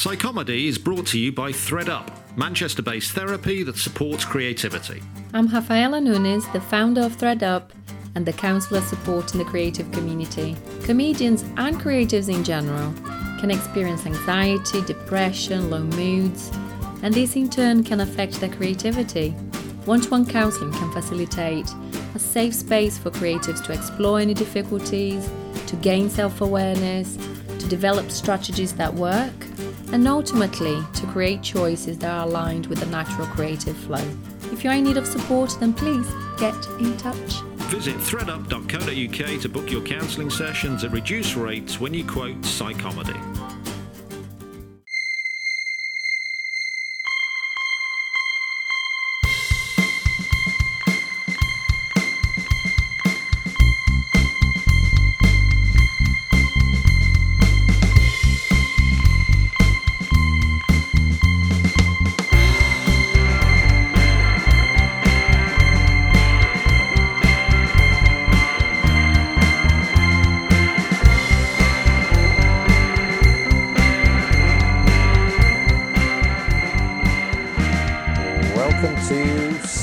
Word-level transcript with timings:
Psychomedy 0.00 0.66
is 0.66 0.78
brought 0.78 1.06
to 1.08 1.18
you 1.18 1.30
by 1.30 1.52
ThreadUp, 1.52 2.08
Manchester 2.34 2.80
based 2.80 3.12
therapy 3.12 3.62
that 3.64 3.76
supports 3.76 4.24
creativity. 4.24 5.02
I'm 5.34 5.46
Rafaela 5.46 6.00
Nunes, 6.00 6.48
the 6.54 6.60
founder 6.62 7.02
of 7.02 7.18
ThreadUp 7.18 7.68
and 8.14 8.24
the 8.24 8.32
counselor 8.32 8.80
supporting 8.80 9.36
the 9.38 9.44
creative 9.44 9.92
community. 9.92 10.56
Comedians 10.84 11.42
and 11.58 11.78
creatives 11.78 12.34
in 12.34 12.42
general 12.44 12.94
can 13.40 13.50
experience 13.50 14.06
anxiety, 14.06 14.80
depression, 14.86 15.68
low 15.68 15.82
moods, 15.82 16.50
and 17.02 17.12
this 17.12 17.36
in 17.36 17.50
turn 17.50 17.84
can 17.84 18.00
affect 18.00 18.40
their 18.40 18.48
creativity. 18.48 19.32
One 19.84 20.00
to 20.00 20.08
one 20.08 20.24
counseling 20.24 20.72
can 20.72 20.90
facilitate 20.92 21.70
a 22.14 22.18
safe 22.18 22.54
space 22.54 22.96
for 22.96 23.10
creatives 23.10 23.62
to 23.66 23.74
explore 23.74 24.18
any 24.18 24.32
difficulties, 24.32 25.28
to 25.66 25.76
gain 25.76 26.08
self 26.08 26.40
awareness, 26.40 27.18
to 27.58 27.68
develop 27.68 28.10
strategies 28.10 28.72
that 28.76 28.94
work, 28.94 29.34
and 29.92 30.06
ultimately 30.06 30.82
to 30.94 31.06
create 31.06 31.42
choices 31.42 31.98
that 31.98 32.10
are 32.10 32.26
aligned 32.26 32.66
with 32.66 32.80
the 32.80 32.86
natural 32.86 33.26
creative 33.28 33.76
flow. 33.76 34.04
If 34.52 34.64
you're 34.64 34.72
in 34.72 34.84
need 34.84 34.96
of 34.96 35.06
support, 35.06 35.56
then 35.60 35.72
please 35.72 36.08
get 36.38 36.54
in 36.78 36.96
touch. 36.96 37.40
Visit 37.70 37.96
threadup.co.uk 37.96 39.40
to 39.40 39.48
book 39.48 39.70
your 39.70 39.82
counselling 39.82 40.30
sessions 40.30 40.82
at 40.82 40.90
reduced 40.90 41.36
rates 41.36 41.78
when 41.78 41.94
you 41.94 42.04
quote 42.04 42.40
Psychomedy. 42.40 43.29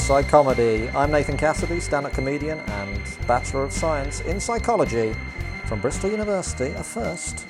To 0.08 0.14
Psychomedy. 0.14 0.94
I'm 0.96 1.12
Nathan 1.12 1.36
Cassidy, 1.36 1.82
stand-up 1.82 2.14
comedian 2.14 2.60
and 2.60 3.02
Bachelor 3.28 3.64
of 3.64 3.74
Science 3.74 4.22
in 4.22 4.40
Psychology 4.40 5.14
from 5.66 5.82
Bristol 5.82 6.10
University. 6.10 6.72
A 6.78 6.84
first, 6.84 7.46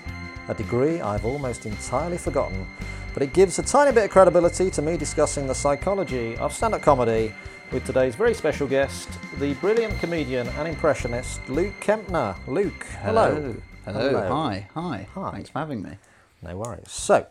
a 0.48 0.56
degree 0.56 1.00
I've 1.00 1.24
almost 1.24 1.68
entirely 1.68 2.18
forgotten, 2.18 2.66
but 3.14 3.22
it 3.22 3.34
gives 3.34 3.60
a 3.60 3.64
tiny 3.64 3.92
bit 3.92 4.06
of 4.06 4.10
credibility 4.10 4.72
to 4.72 4.82
me 4.82 4.98
discussing 4.98 5.46
the 5.46 5.54
psychology 5.54 6.36
of 6.38 6.52
stand-up 6.52 6.82
comedy 6.82 7.32
with 7.72 7.86
today's 7.86 8.16
very 8.16 8.34
special 8.34 8.68
guest, 8.68 9.08
the 9.40 9.54
brilliant 9.56 10.00
comedian 10.00 10.48
and 10.48 10.68
impressionist 10.68 11.48
Luke 11.50 11.80
Kempner. 11.80 12.36
Luke, 12.48 12.88
hello. 13.02 13.56
Hello. 13.86 14.28
Hi. 14.30 14.68
Hi. 14.74 15.08
Hi. 15.14 15.32
Thanks 15.32 15.50
for 15.50 15.60
having 15.60 15.84
me. 15.84 15.98
No 16.42 16.58
worries. 16.58 16.92
So, 16.92 17.28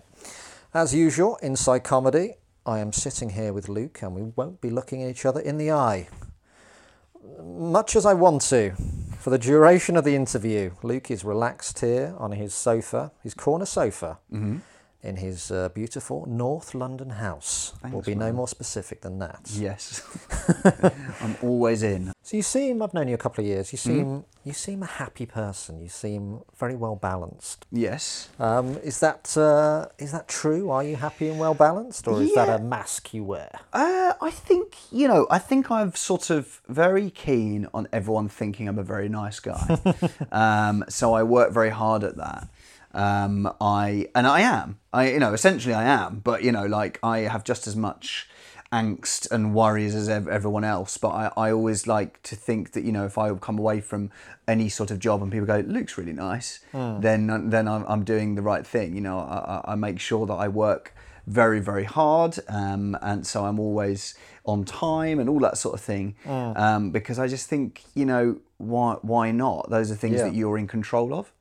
as 0.73 0.95
usual 0.95 1.37
in 1.43 1.55
Psychomedy, 1.55 2.35
I 2.67 2.81
am 2.81 2.93
sitting 2.93 3.31
here 3.31 3.53
with 3.53 3.69
Luke 3.69 4.01
and 4.03 4.13
we 4.13 4.23
won't 4.23 4.61
be 4.61 4.71
looking 4.71 5.01
each 5.01 5.25
other 5.25 5.39
in 5.39 5.57
the 5.57 5.71
eye. 5.71 6.09
Much 7.41 7.95
as 7.95 8.05
I 8.05 8.13
want 8.13 8.43
to, 8.43 8.73
for 9.19 9.31
the 9.31 9.39
duration 9.39 9.97
of 9.97 10.05
the 10.05 10.17
interview, 10.17 10.73
Luke 10.83 11.09
is 11.09 11.25
relaxed 11.25 11.79
here 11.79 12.15
on 12.19 12.33
his 12.33 12.55
sofa, 12.55 13.13
his 13.23 13.35
corner 13.35 13.67
sofa, 13.67 14.19
mm-hmm. 14.33 14.59
In 15.07 15.17
his 15.17 15.51
uh, 15.51 15.69
beautiful 15.71 16.27
North 16.27 16.75
London 16.75 17.11
house. 17.11 17.73
we'll 17.83 17.93
Thanks, 17.93 18.07
be 18.07 18.15
no 18.15 18.33
more 18.33 18.49
specific 18.49 19.01
than 19.03 19.19
that. 19.21 19.41
Yes. 19.55 20.03
I'm 21.23 21.37
always 21.43 21.83
in. 21.83 22.13
So 22.23 22.37
you 22.37 22.43
seem, 22.43 22.83
I've 22.83 22.93
known 22.93 23.09
you 23.09 23.15
a 23.15 23.19
couple 23.19 23.43
of 23.45 23.49
years, 23.49 23.73
you 23.73 23.79
Mm-hmm. 23.79 23.97
seem, 23.99 24.25
you 24.45 24.53
seem 24.53 24.83
a 24.83 24.87
happy 24.87 25.27
person. 25.27 25.81
You 25.81 25.89
seem 25.89 26.41
very 26.59 26.75
well 26.77 26.97
balanced. 26.97 27.67
Yes. 27.71 28.29
Um, 28.39 28.77
is 28.83 29.01
that 29.01 29.37
uh, 29.37 29.87
is 29.99 30.11
that 30.13 30.27
true? 30.29 30.71
Are 30.71 30.83
you 30.85 30.97
happy 30.97 31.29
and 31.29 31.39
well 31.39 31.55
balanced, 31.55 32.07
or 32.09 32.23
is 32.23 32.35
that 32.35 32.49
a 32.49 32.63
mask 32.63 33.13
you 33.15 33.25
wear? 33.25 33.51
Uh, 33.73 34.13
I 34.21 34.31
think, 34.31 34.77
you 34.93 35.09
know, 35.09 35.27
I 35.31 35.39
think 35.39 35.71
I'm 35.71 35.93
sort 35.95 36.31
of 36.31 36.61
very 36.69 37.11
keen 37.11 37.67
on 37.75 37.87
everyone 37.93 38.29
thinking 38.29 38.69
I'm 38.69 38.79
a 38.79 38.85
very 38.85 39.09
nice 39.09 39.41
guy. 39.41 39.79
um, 40.33 40.85
so 40.89 41.13
I 41.15 41.23
work 41.23 41.53
very 41.53 41.71
hard 41.71 42.03
at 42.05 42.17
that. 42.17 42.49
Um, 42.97 43.53
I 43.61 44.09
and 44.15 44.27
I 44.27 44.41
am. 44.41 44.79
I 44.93 45.11
you 45.11 45.19
know 45.21 45.33
essentially 45.35 45.75
I 45.75 45.85
am, 45.85 46.21
but 46.25 46.43
you 46.43 46.53
know 46.53 46.67
like 46.67 46.99
I 47.03 47.19
have 47.21 47.45
just 47.45 47.67
as 47.67 47.77
much 47.77 48.29
angst 48.73 49.31
and 49.31 49.55
worries 49.55 49.95
as 49.95 50.09
ev- 50.09 50.27
everyone 50.29 50.65
else. 50.65 50.97
But 50.99 51.09
I, 51.11 51.31
I 51.37 51.53
always 51.53 51.87
like 51.87 52.23
to 52.25 52.35
think 52.37 52.73
that 52.73 52.85
you 52.85 52.93
know 52.93 53.05
if 53.05 53.17
I 53.19 53.33
come 53.35 53.59
away 53.59 53.81
from 53.81 54.11
any 54.49 54.69
sort 54.69 54.91
of 54.91 54.99
job 54.99 55.23
and 55.23 55.31
people 55.31 55.47
go 55.47 55.63
Luke's 55.67 55.97
really 55.99 56.13
nice, 56.15 56.61
then 56.73 57.51
then 57.51 57.69
I'm, 57.69 57.85
I'm 57.87 58.05
doing 58.05 58.35
the 58.35 58.43
right 58.43 58.67
thing. 58.67 58.95
You 58.95 59.03
know 59.03 59.19
I, 59.19 59.73
I 59.73 59.75
make 59.77 60.01
sure 60.01 60.27
that 60.27 60.35
I 60.35 60.49
work 60.49 60.95
very 61.29 61.59
very 61.61 61.83
hard 61.83 62.39
um, 62.49 62.97
and 63.03 63.27
so 63.27 63.45
i'm 63.47 63.59
always 63.59 64.15
on 64.45 64.65
time 64.65 65.19
and 65.19 65.29
all 65.29 65.41
that 65.41 65.59
sort 65.59 65.75
of 65.75 65.81
thing 65.81 66.15
um, 66.25 66.93
because 66.93 67.19
i 67.19 67.27
just 67.27 67.49
think 67.49 67.83
you 67.97 68.05
know 68.07 68.39
why 68.59 68.95
why 69.03 69.33
not 69.33 69.69
those 69.69 69.91
are 69.91 69.97
things 69.97 70.19
Yeah. 70.19 70.27
that 70.27 70.35
you're 70.37 70.57
in 70.57 70.69
control 70.69 71.13
of 71.13 71.33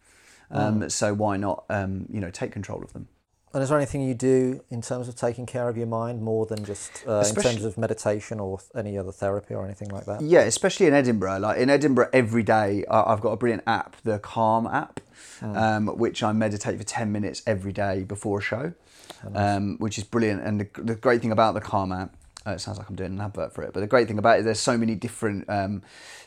um, 0.52 0.90
so 0.90 1.14
why 1.14 1.38
not 1.38 1.64
um, 1.70 2.06
you 2.10 2.20
know 2.20 2.30
take 2.30 2.52
control 2.52 2.84
of 2.84 2.94
them 2.94 3.08
And 3.54 3.64
is 3.64 3.70
there 3.70 3.78
anything 3.78 4.02
you 4.02 4.14
do 4.14 4.62
in 4.70 4.82
terms 4.82 5.08
of 5.08 5.16
taking 5.16 5.46
care 5.46 5.70
of 5.70 5.78
your 5.78 5.88
mind 5.88 6.22
more 6.22 6.46
than 6.46 6.66
just 6.66 7.06
uh, 7.08 7.24
in 7.26 7.36
terms 7.36 7.64
of 7.64 7.78
meditation 7.78 8.42
or 8.42 8.60
any 8.76 8.98
other 8.98 9.14
therapy 9.14 9.54
or 9.54 9.64
anything 9.64 9.88
like 9.90 10.06
that? 10.08 10.20
Yeah, 10.22 10.42
especially 10.42 10.88
in 10.88 10.94
Edinburgh. 10.94 11.40
Like 11.40 11.58
in 11.58 11.70
Edinburgh, 11.70 12.10
every 12.12 12.44
day 12.44 12.84
I've 12.92 13.22
got 13.22 13.32
a 13.32 13.38
brilliant 13.38 13.64
app, 13.66 13.96
the 14.04 14.20
Calm 14.20 14.68
app, 14.68 15.00
um, 15.42 15.88
which 15.88 16.22
I 16.22 16.34
meditate 16.34 16.78
for 16.78 16.84
ten 16.84 17.14
minutes 17.14 17.42
every 17.48 17.72
day 17.72 18.04
before 18.04 18.40
a 18.40 18.42
show, 18.42 18.74
um, 19.34 19.78
which 19.78 19.98
is 19.98 20.04
brilliant. 20.04 20.44
And 20.44 20.60
the, 20.60 20.68
the 20.82 20.96
great 20.96 21.22
thing 21.22 21.32
about 21.32 21.54
the 21.54 21.62
Calm 21.62 21.94
app, 21.94 22.14
uh, 22.46 22.52
it 22.52 22.60
sounds 22.60 22.78
like 22.78 22.90
I'm 22.90 22.96
doing 22.98 23.14
an 23.14 23.22
advert 23.22 23.54
for 23.54 23.64
it, 23.64 23.72
but 23.74 23.80
the 23.80 23.88
great 23.88 24.08
thing 24.10 24.20
about 24.20 24.40
it, 24.40 24.44
there's 24.44 24.60
so 24.60 24.78
many 24.78 24.96
different 24.96 25.50
um, 25.50 25.82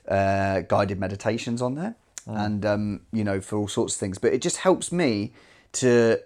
uh, 0.09 0.63
guided 0.63 0.99
meditations 0.99 1.61
on 1.61 1.75
there, 1.75 1.95
and 2.37 2.67
um, 2.67 3.01
you 3.13 3.25
know 3.25 3.41
for 3.41 3.57
all 3.57 3.69
sorts 3.69 3.95
of 3.95 4.01
things. 4.01 4.19
But 4.19 4.33
it 4.33 4.43
just 4.43 4.59
helps 4.59 4.93
me 4.93 5.33
to 5.73 6.21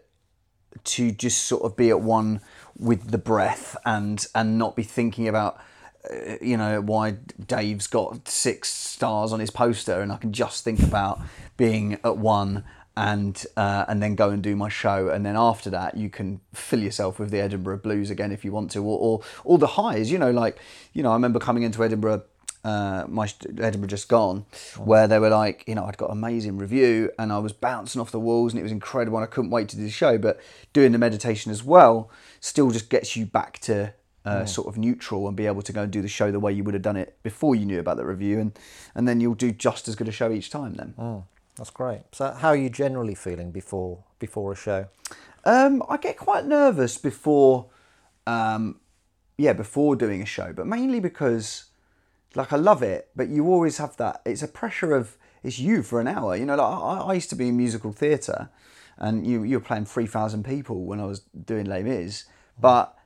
to 0.85 1.13
just 1.13 1.45
sort 1.45 1.63
of 1.63 1.77
be 1.77 1.91
at 1.91 2.01
one 2.01 2.41
with 2.79 3.11
the 3.11 3.19
breath 3.19 3.77
and 3.85 4.27
and 4.35 4.59
not 4.59 4.75
be 4.77 4.83
thinking 4.83 5.29
about 5.29 5.61
uh, 6.11 6.37
you 6.41 6.57
know 6.57 6.81
why 6.81 7.13
Dave's 7.47 7.87
got 7.87 8.27
six 8.29 8.73
stars 8.73 9.33
on 9.33 9.41
his 9.41 9.51
poster 9.51 10.01
and 10.01 10.13
I 10.13 10.17
can 10.17 10.33
just 10.33 10.65
think 10.65 10.83
about 10.83 11.21
being 11.57 11.95
at 12.05 12.17
one 12.17 12.65
and 12.97 13.45
uh, 13.57 13.85
and 13.89 14.03
then 14.03 14.15
go 14.15 14.31
and 14.31 14.43
do 14.43 14.55
my 14.57 14.69
show 14.69 15.09
and 15.09 15.25
then 15.25 15.37
after 15.37 15.71
that 15.71 15.97
you 15.97 16.11
can 16.11 16.41
fill 16.53 16.81
yourself 16.81 17.19
with 17.19 17.31
the 17.31 17.41
Edinburgh 17.41 17.79
blues 17.79 18.11
again 18.11 18.33
if 18.33 18.45
you 18.45 18.53
want 18.53 18.71
to 18.73 18.85
or 18.85 18.99
or, 18.99 19.21
or 19.45 19.59
the 19.59 19.67
highs 19.67 20.11
you 20.11 20.19
know 20.19 20.31
like 20.31 20.59
you 20.93 21.03
know 21.03 21.11
I 21.11 21.15
remember 21.15 21.39
coming 21.39 21.63
into 21.63 21.83
Edinburgh 21.85 22.25
uh, 22.65 23.05
my 23.09 23.29
Edinburgh 23.59 23.89
just 23.89 24.09
gone, 24.09 24.45
where 24.79 25.09
they 25.09 25.19
were 25.19 25.31
like, 25.31 25.65
you 25.67 25.75
know, 25.75 25.85
I'd 25.85 25.97
got 25.97 26.11
amazing 26.11 26.59
review 26.59 27.11
and 27.19 27.33
I 27.33 27.39
was 27.39 27.53
bouncing 27.53 28.01
off 28.01 28.11
the 28.11 28.21
walls 28.21 28.53
and 28.53 28.61
it 28.61 28.63
was 28.63 28.73
incredible 28.73 29.19
and 29.19 29.25
I 29.25 29.27
couldn't 29.27 29.51
wait 29.51 29.69
to 29.71 29.77
do 29.77 29.83
the 29.83 29.91
show. 29.91 30.19
But 30.19 30.41
doing 30.73 30.93
the 30.93 30.99
meditation 30.99 31.51
as 31.51 31.65
well 31.65 32.11
still 32.41 32.71
just 32.71 32.89
gets 32.89 33.17
you 33.17 33.27
back 33.27 33.59
to 33.61 33.95
uh, 34.25 34.45
sort 34.45 34.69
of 34.69 34.79
neutral 34.79 35.27
and 35.27 35.37
be 35.37 35.47
able 35.47 35.63
to 35.63 35.73
go 35.73 35.83
and 35.83 35.91
do 35.91 36.01
the 36.01 36.09
show 36.09 36.31
the 36.31 36.39
way 36.39 36.53
you 36.53 36.63
would 36.63 36.75
have 36.75 36.83
done 36.83 36.97
it 36.97 37.19
before 37.25 37.57
you 37.57 37.67
knew 37.67 37.81
about 37.81 37.97
the 37.97 38.07
review, 38.07 38.39
and 38.39 38.57
and 38.95 39.09
then 39.09 39.21
you'll 39.21 39.35
do 39.35 39.51
just 39.51 39.89
as 39.89 39.97
good 39.97 40.09
a 40.09 40.13
show 40.13 40.31
each 40.31 40.51
time. 40.51 40.75
Then 40.75 40.95
That's 41.57 41.71
great. 41.71 42.03
So, 42.13 42.31
how 42.31 42.49
are 42.49 42.57
you 42.57 42.71
generally 42.71 43.15
feeling 43.15 43.51
before 43.51 44.05
before 44.19 44.53
a 44.53 44.57
show? 44.57 44.87
Um, 45.45 45.83
I 45.89 45.97
get 45.97 46.17
quite 46.17 46.47
nervous 46.47 46.97
before, 46.99 47.67
um, 48.27 48.79
yeah, 49.37 49.53
before 49.53 49.97
doing 49.97 50.23
a 50.23 50.27
show, 50.27 50.53
but 50.53 50.67
mainly 50.67 51.01
because, 51.01 51.65
like, 52.35 52.53
I 52.53 52.57
love 52.57 52.83
it, 52.83 53.09
but 53.15 53.29
you 53.29 53.47
always 53.47 53.79
have 53.79 53.97
that. 53.97 54.23
It's 54.25 54.43
a 54.43 54.49
pressure 54.49 54.95
of 54.95 55.17
it's 55.43 55.59
you 55.59 55.83
for 55.83 56.01
an 56.01 56.09
hour. 56.09 56.37
You 56.37 56.47
know, 56.47 56.57
like 56.57 56.67
I, 56.67 57.11
I 57.11 57.15
used 57.15 57.31
to 57.31 57.37
be 57.37 57.49
in 57.49 57.57
musical 57.57 57.93
theatre, 57.93 58.49
and 58.99 59.27
you 59.27 59.43
you 59.43 59.59
were 59.59 59.65
playing 59.65 59.87
three 59.87 60.07
thousand 60.07 60.45
people 60.45 60.85
when 60.85 61.01
I 61.01 61.07
was 61.07 61.21
doing 61.21 61.67
Les 61.67 61.83
Mis, 61.83 62.25
but 62.61 62.97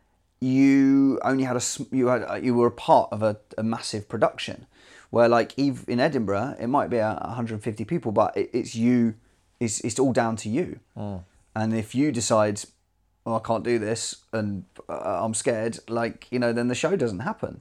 you 0.41 1.19
only 1.25 1.45
had 1.45 1.57
a 1.57 1.63
you 1.91 2.09
had 2.09 2.45
you 2.45 2.55
were 2.55 2.67
a 2.67 2.73
part 2.73 3.09
of 3.13 3.23
a, 3.23 3.39
a 3.57 3.63
massive 3.63 4.09
production, 4.09 4.67
where 5.11 5.29
like 5.29 5.59
in 5.59 6.01
Edinburgh 6.01 6.57
it 6.61 6.67
might 6.67 6.91
be 6.91 6.99
a 6.99 7.15
150 7.23 7.85
people, 7.85 8.13
but 8.13 8.37
it, 8.37 8.51
it's 8.53 8.75
you. 8.75 9.15
It's 9.59 9.81
it's 9.81 9.99
all 9.99 10.13
down 10.13 10.37
to 10.37 10.51
you. 10.51 10.81
Hmm. 10.97 11.17
And 11.55 11.75
if 11.75 11.95
you 11.95 12.13
decide, 12.13 12.61
oh, 13.27 13.35
I 13.35 13.41
can't 13.41 13.65
do 13.65 13.79
this, 13.79 14.23
and 14.33 14.65
uh, 14.89 15.25
I'm 15.25 15.35
scared, 15.35 15.79
like 15.89 16.29
you 16.31 16.39
know, 16.39 16.53
then 16.53 16.69
the 16.69 16.75
show 16.75 16.97
doesn't 16.97 17.21
happen. 17.21 17.61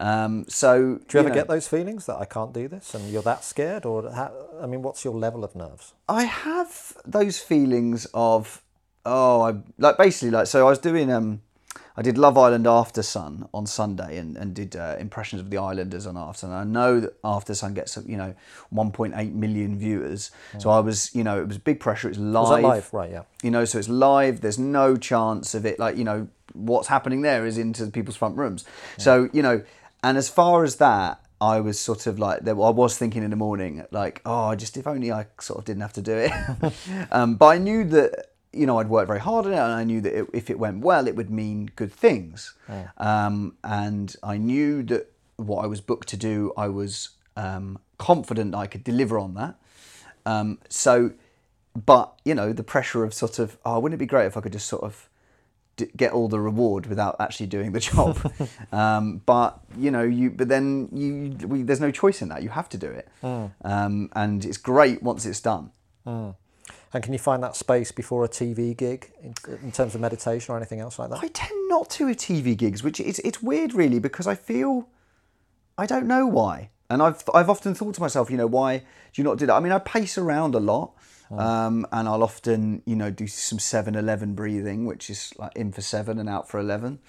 Um, 0.00 0.44
so 0.48 1.00
Do 1.08 1.18
you 1.18 1.20
ever 1.20 1.28
know, 1.28 1.34
get 1.34 1.48
those 1.48 1.66
feelings 1.66 2.06
that 2.06 2.16
I 2.16 2.24
can't 2.24 2.52
do 2.52 2.68
this, 2.68 2.94
and 2.94 3.10
you're 3.10 3.22
that 3.22 3.44
scared, 3.44 3.84
or 3.84 4.10
how, 4.10 4.32
I 4.60 4.66
mean, 4.66 4.82
what's 4.82 5.04
your 5.04 5.14
level 5.14 5.44
of 5.44 5.54
nerves? 5.54 5.92
I 6.08 6.24
have 6.24 6.96
those 7.04 7.38
feelings 7.38 8.06
of 8.14 8.62
oh, 9.04 9.42
I 9.42 9.54
like 9.78 9.96
basically 9.98 10.30
like 10.30 10.46
so 10.46 10.66
I 10.66 10.70
was 10.70 10.78
doing 10.78 11.10
um, 11.12 11.42
I 11.96 12.02
did 12.02 12.16
Love 12.16 12.38
Island 12.38 12.66
After 12.66 13.02
Sun 13.02 13.48
on 13.52 13.66
Sunday 13.66 14.18
and 14.18 14.36
and 14.36 14.54
did 14.54 14.76
uh, 14.76 14.96
impressions 14.98 15.40
of 15.42 15.50
the 15.50 15.58
Islanders 15.58 16.06
on 16.06 16.16
After 16.16 16.40
Sun. 16.40 16.52
I 16.52 16.64
know 16.64 17.00
that 17.00 17.14
After 17.24 17.54
Sun 17.54 17.74
gets 17.74 17.98
you 18.06 18.16
know 18.16 18.34
1.8 18.72 19.32
million 19.32 19.78
viewers, 19.78 20.30
so 20.58 20.70
I 20.70 20.80
was 20.80 21.14
you 21.14 21.24
know 21.24 21.40
it 21.40 21.48
was 21.48 21.58
big 21.58 21.80
pressure. 21.80 22.08
It's 22.08 22.18
live, 22.18 22.62
Was 22.62 22.62
live? 22.62 22.94
Right, 22.94 23.10
yeah. 23.10 23.22
you 23.42 23.50
know, 23.50 23.64
so 23.64 23.78
it's 23.78 23.88
live. 23.88 24.40
There's 24.40 24.58
no 24.58 24.96
chance 24.96 25.54
of 25.54 25.66
it 25.66 25.78
like 25.78 25.96
you 25.96 26.04
know 26.04 26.28
what's 26.52 26.88
happening 26.88 27.22
there 27.22 27.46
is 27.46 27.58
into 27.58 27.86
people's 27.88 28.16
front 28.16 28.36
rooms. 28.36 28.64
So 28.96 29.28
you 29.32 29.42
know, 29.42 29.62
and 30.02 30.16
as 30.18 30.28
far 30.28 30.64
as 30.64 30.76
that. 30.76 31.20
I 31.40 31.60
was 31.60 31.78
sort 31.78 32.08
of 32.08 32.18
like, 32.18 32.40
there- 32.40 32.60
I 32.60 32.70
was 32.70 32.98
thinking 32.98 33.22
in 33.22 33.30
the 33.30 33.36
morning, 33.36 33.84
like, 33.92 34.20
oh, 34.26 34.56
just 34.56 34.76
if 34.76 34.88
only 34.88 35.12
I 35.12 35.26
sort 35.40 35.60
of 35.60 35.64
didn't 35.66 35.82
have 35.82 35.92
to 35.92 36.02
do 36.02 36.16
it. 36.16 36.32
um, 37.12 37.36
but 37.36 37.46
I 37.46 37.58
knew 37.58 37.84
that, 37.84 38.32
you 38.52 38.66
know, 38.66 38.78
I'd 38.78 38.88
worked 38.88 39.08
very 39.08 39.20
hard 39.20 39.46
on 39.46 39.52
it, 39.52 39.56
and 39.58 39.72
I 39.72 39.84
knew 39.84 40.00
that 40.00 40.18
it, 40.18 40.26
if 40.32 40.48
it 40.50 40.58
went 40.58 40.80
well, 40.80 41.06
it 41.06 41.14
would 41.16 41.30
mean 41.30 41.70
good 41.76 41.92
things. 41.92 42.54
Um, 42.96 43.56
and 43.62 44.14
I 44.22 44.36
knew 44.38 44.82
that 44.84 45.10
what 45.36 45.62
I 45.64 45.66
was 45.66 45.80
booked 45.80 46.08
to 46.08 46.16
do, 46.16 46.52
I 46.56 46.68
was 46.68 47.10
um, 47.36 47.78
confident 47.98 48.54
I 48.54 48.66
could 48.66 48.84
deliver 48.84 49.18
on 49.18 49.34
that. 49.34 49.54
Um, 50.26 50.58
so, 50.68 51.12
but 51.86 52.14
you 52.24 52.34
know, 52.34 52.52
the 52.52 52.64
pressure 52.64 53.04
of 53.04 53.14
sort 53.14 53.38
of, 53.38 53.58
oh, 53.64 53.78
wouldn't 53.78 53.98
it 53.98 54.02
be 54.02 54.06
great 54.06 54.26
if 54.26 54.36
I 54.36 54.40
could 54.40 54.52
just 54.52 54.66
sort 54.66 54.82
of 54.82 55.08
d- 55.76 55.90
get 55.96 56.12
all 56.12 56.28
the 56.28 56.40
reward 56.40 56.86
without 56.86 57.16
actually 57.20 57.46
doing 57.46 57.72
the 57.72 57.80
job? 57.90 58.18
um, 58.72 59.22
but 59.26 59.60
you 59.76 59.90
know, 59.90 60.02
you 60.02 60.30
but 60.30 60.48
then 60.48 60.88
you 60.92 61.46
we, 61.46 61.62
there's 61.62 61.80
no 61.80 61.90
choice 61.90 62.20
in 62.22 62.28
that. 62.30 62.42
You 62.42 62.48
have 62.48 62.68
to 62.70 62.78
do 62.78 62.88
it, 62.90 63.08
um, 63.22 64.10
and 64.14 64.44
it's 64.44 64.58
great 64.58 65.02
once 65.02 65.24
it's 65.26 65.40
done. 65.40 65.70
And 66.92 67.02
can 67.02 67.12
you 67.12 67.18
find 67.18 67.42
that 67.42 67.54
space 67.54 67.92
before 67.92 68.24
a 68.24 68.28
TV 68.28 68.76
gig 68.76 69.12
in, 69.22 69.34
in 69.62 69.72
terms 69.72 69.94
of 69.94 70.00
meditation 70.00 70.54
or 70.54 70.56
anything 70.56 70.80
else 70.80 70.98
like 70.98 71.10
that? 71.10 71.20
I 71.22 71.28
tend 71.28 71.68
not 71.68 71.90
to 71.90 72.06
with 72.06 72.16
TV 72.18 72.56
gigs, 72.56 72.82
which 72.82 72.98
it's 73.00 73.18
it's 73.20 73.42
weird 73.42 73.74
really 73.74 73.98
because 73.98 74.26
I 74.26 74.34
feel 74.34 74.88
I 75.76 75.86
don't 75.86 76.06
know 76.06 76.26
why, 76.26 76.70
and 76.88 77.02
I've 77.02 77.22
I've 77.34 77.50
often 77.50 77.74
thought 77.74 77.94
to 77.96 78.00
myself, 78.00 78.30
you 78.30 78.36
know, 78.36 78.46
why 78.46 78.78
do 78.78 78.84
you 79.14 79.24
not 79.24 79.38
do 79.38 79.46
that? 79.46 79.54
I 79.54 79.60
mean, 79.60 79.72
I 79.72 79.78
pace 79.78 80.16
around 80.16 80.54
a 80.54 80.60
lot, 80.60 80.94
um, 81.30 81.86
and 81.92 82.08
I'll 82.08 82.22
often 82.22 82.82
you 82.86 82.96
know 82.96 83.10
do 83.10 83.26
some 83.26 83.58
7-Eleven 83.58 84.34
breathing, 84.34 84.86
which 84.86 85.10
is 85.10 85.32
like 85.38 85.54
in 85.54 85.72
for 85.72 85.82
seven 85.82 86.18
and 86.18 86.28
out 86.28 86.48
for 86.48 86.58
eleven. 86.58 87.00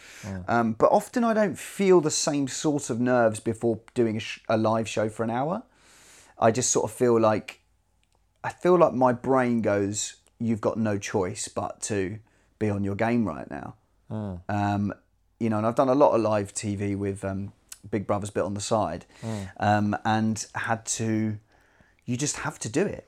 Um, 0.50 0.74
but 0.74 0.92
often 0.92 1.24
I 1.24 1.34
don't 1.34 1.58
feel 1.58 2.02
the 2.02 2.12
same 2.12 2.50
sort 2.50 2.90
of 2.90 3.00
nerves 3.00 3.40
before 3.40 3.80
doing 3.94 4.18
a, 4.18 4.20
sh- 4.20 4.42
a 4.50 4.58
live 4.58 4.90
show 4.90 5.08
for 5.08 5.24
an 5.24 5.30
hour. 5.30 5.64
I 6.38 6.52
just 6.52 6.70
sort 6.70 6.84
of 6.84 6.92
feel 6.96 7.20
like 7.20 7.62
I 8.44 8.50
feel 8.50 8.78
like 8.78 8.94
my 8.94 9.12
brain 9.14 9.62
goes, 9.62 10.16
you've 10.40 10.62
got 10.62 10.78
no 10.78 10.98
choice 10.98 11.48
but 11.48 11.82
to 11.84 12.20
be 12.58 12.70
on 12.70 12.84
your 12.84 12.96
game 12.96 13.28
right 13.28 13.50
now. 13.50 13.76
Um, 14.50 14.94
you 15.40 15.50
know, 15.50 15.58
and 15.58 15.66
I've 15.68 15.76
done 15.76 15.90
a 15.90 15.96
lot 15.96 16.14
of 16.16 16.22
live 16.22 16.54
TV 16.54 16.98
with 16.98 17.24
um, 17.24 17.54
Big 17.90 18.06
Brother's 18.08 18.30
bit 18.30 18.44
on 18.44 18.54
the 18.54 18.62
side, 18.62 19.06
um, 19.58 19.96
and 20.06 20.46
had 20.56 20.86
to. 20.88 21.38
You 22.06 22.18
just 22.18 22.38
have 22.38 22.58
to 22.60 22.70
do 22.70 22.86
it, 22.86 23.08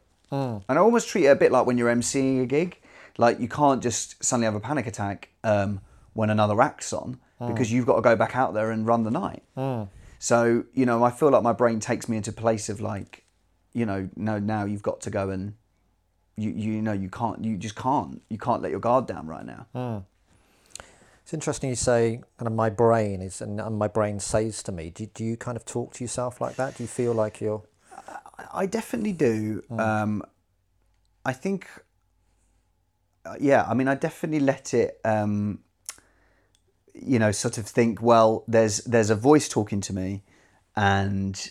and 0.69 0.77
I 0.77 0.81
almost 0.81 1.09
treat 1.09 1.25
it 1.25 1.29
a 1.29 1.35
bit 1.35 1.51
like 1.51 1.65
when 1.65 1.77
you're 1.77 1.93
emceeing 1.93 2.41
a 2.41 2.45
gig. 2.45 2.77
Like 3.17 3.39
you 3.39 3.47
can't 3.49 3.81
just 3.83 4.23
suddenly 4.23 4.45
have 4.45 4.55
a 4.55 4.59
panic 4.59 4.87
attack 4.87 5.29
um, 5.43 5.81
when 6.13 6.29
another 6.29 6.61
act's 6.61 6.93
on 6.93 7.19
because 7.47 7.71
you've 7.71 7.85
got 7.87 7.95
to 7.95 8.01
go 8.01 8.15
back 8.15 8.35
out 8.35 8.53
there 8.53 8.69
and 8.71 8.85
run 8.85 9.03
the 9.03 9.11
night. 9.11 9.43
So 10.19 10.63
you 10.73 10.85
know, 10.85 11.03
I 11.03 11.09
feel 11.11 11.29
like 11.31 11.43
my 11.43 11.53
brain 11.53 11.79
takes 11.79 12.07
me 12.07 12.15
into 12.17 12.29
a 12.29 12.33
place 12.33 12.69
of 12.69 12.79
like, 12.79 13.25
you 13.73 13.85
know, 13.85 14.09
no, 14.15 14.39
now 14.39 14.65
you've 14.65 14.83
got 14.83 15.01
to 15.01 15.09
go 15.09 15.29
and 15.29 15.53
you 16.37 16.49
you 16.49 16.81
know 16.81 16.93
you 16.93 17.09
can't 17.09 17.43
you 17.43 17.57
just 17.57 17.75
can't 17.75 18.21
you 18.29 18.37
can't 18.37 18.61
let 18.61 18.71
your 18.71 18.79
guard 18.79 19.05
down 19.05 19.27
right 19.27 19.45
now. 19.45 19.67
It's 21.31 21.33
interesting 21.33 21.69
you 21.69 21.75
say 21.75 22.21
kind 22.37 22.47
of 22.47 22.53
my 22.53 22.69
brain 22.69 23.21
is, 23.21 23.41
and, 23.41 23.61
and 23.61 23.77
my 23.77 23.87
brain 23.87 24.19
says 24.19 24.61
to 24.63 24.71
me. 24.71 24.89
Do, 24.89 25.05
do 25.05 25.23
you 25.23 25.37
kind 25.37 25.55
of 25.55 25.63
talk 25.63 25.93
to 25.93 26.03
yourself 26.03 26.41
like 26.41 26.55
that? 26.55 26.75
Do 26.75 26.83
you 26.83 26.87
feel 26.87 27.13
like 27.13 27.39
you're? 27.39 27.63
I 28.53 28.65
definitely 28.65 29.13
do. 29.13 29.61
Um, 29.69 30.23
I 31.23 31.31
think, 31.31 31.69
uh, 33.23 33.35
yeah. 33.39 33.65
I 33.65 33.73
mean, 33.75 33.87
I 33.87 33.95
definitely 33.95 34.39
let 34.39 34.73
it. 34.73 34.99
Um, 35.05 35.59
you 36.93 37.19
know, 37.19 37.31
sort 37.31 37.57
of 37.57 37.65
think. 37.65 38.01
Well, 38.01 38.43
there's 38.47 38.79
there's 38.79 39.09
a 39.09 39.15
voice 39.15 39.47
talking 39.47 39.79
to 39.81 39.93
me, 39.93 40.23
and 40.75 41.49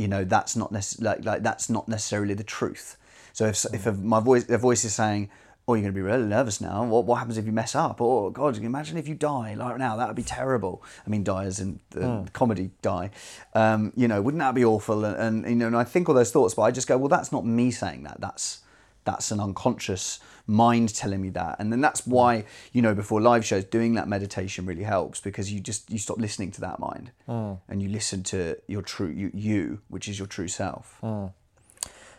you 0.00 0.08
know 0.08 0.24
that's 0.24 0.54
not 0.56 0.72
necess- 0.72 1.02
like 1.08 1.24
like 1.24 1.42
that's 1.42 1.68
not 1.76 1.84
necessarily 1.88 2.34
the 2.34 2.48
truth. 2.58 2.96
So 3.32 3.46
if 3.46 3.66
if 3.72 3.86
a, 3.86 3.92
my 3.92 4.20
voice 4.20 4.44
the 4.44 4.58
voice 4.58 4.84
is 4.84 4.94
saying. 4.94 5.30
Oh, 5.68 5.74
you're 5.74 5.82
going 5.82 5.94
to 5.94 6.00
be 6.02 6.02
really 6.02 6.24
nervous 6.24 6.60
now. 6.60 6.82
What, 6.82 7.04
what 7.04 7.16
happens 7.16 7.38
if 7.38 7.46
you 7.46 7.52
mess 7.52 7.76
up? 7.76 8.00
Oh, 8.00 8.30
God, 8.30 8.56
you 8.56 8.60
can 8.62 8.66
imagine 8.66 8.96
if 8.96 9.06
you 9.06 9.14
die 9.14 9.54
like 9.54 9.76
now. 9.78 9.94
That 9.98 10.08
would 10.08 10.16
be 10.16 10.24
terrible. 10.24 10.82
I 11.06 11.10
mean, 11.10 11.22
die 11.22 11.44
as 11.44 11.60
in 11.60 11.78
the 11.90 12.26
comedy 12.32 12.70
die. 12.82 13.10
Um, 13.54 13.92
you 13.94 14.08
know, 14.08 14.20
wouldn't 14.20 14.40
that 14.40 14.54
be 14.54 14.64
awful? 14.64 15.04
And, 15.04 15.44
and 15.44 15.48
you 15.48 15.54
know, 15.54 15.68
and 15.68 15.76
I 15.76 15.84
think 15.84 16.08
all 16.08 16.14
those 16.16 16.32
thoughts, 16.32 16.54
but 16.54 16.62
I 16.62 16.72
just 16.72 16.88
go, 16.88 16.98
well, 16.98 17.12
that's 17.16 17.30
not 17.30 17.46
me 17.46 17.70
saying 17.70 18.02
that. 18.02 18.20
That's 18.20 18.62
that's 19.04 19.30
an 19.30 19.40
unconscious 19.40 20.20
mind 20.46 20.94
telling 20.94 21.20
me 21.20 21.30
that. 21.30 21.56
And 21.58 21.72
then 21.72 21.80
that's 21.80 22.06
why 22.06 22.44
you 22.72 22.82
know 22.82 22.94
before 22.94 23.20
live 23.20 23.44
shows, 23.44 23.64
doing 23.64 23.94
that 23.94 24.08
meditation 24.08 24.66
really 24.66 24.82
helps 24.82 25.20
because 25.20 25.52
you 25.52 25.60
just 25.60 25.90
you 25.90 25.98
stop 25.98 26.18
listening 26.18 26.50
to 26.52 26.60
that 26.62 26.78
mind 26.78 27.12
mm. 27.28 27.58
and 27.68 27.82
you 27.82 27.88
listen 27.88 28.22
to 28.24 28.56
your 28.66 28.82
true 28.82 29.08
you, 29.08 29.30
you 29.32 29.80
which 29.88 30.08
is 30.08 30.18
your 30.18 30.28
true 30.28 30.48
self. 30.48 30.98
Mm. 31.02 31.32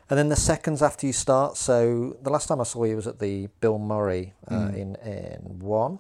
And 0.09 0.17
then 0.17 0.27
the 0.27 0.35
seconds 0.35 0.81
after 0.81 1.07
you 1.07 1.13
start. 1.13 1.55
So 1.55 2.17
the 2.21 2.29
last 2.29 2.47
time 2.47 2.59
I 2.59 2.65
saw 2.65 2.83
you 2.83 2.97
was 2.97 3.07
at 3.07 3.19
the 3.19 3.47
Bill 3.61 3.79
Murray 3.79 4.33
uh, 4.47 4.53
mm. 4.53 4.75
in 4.75 4.95
in 4.97 5.59
one 5.59 5.99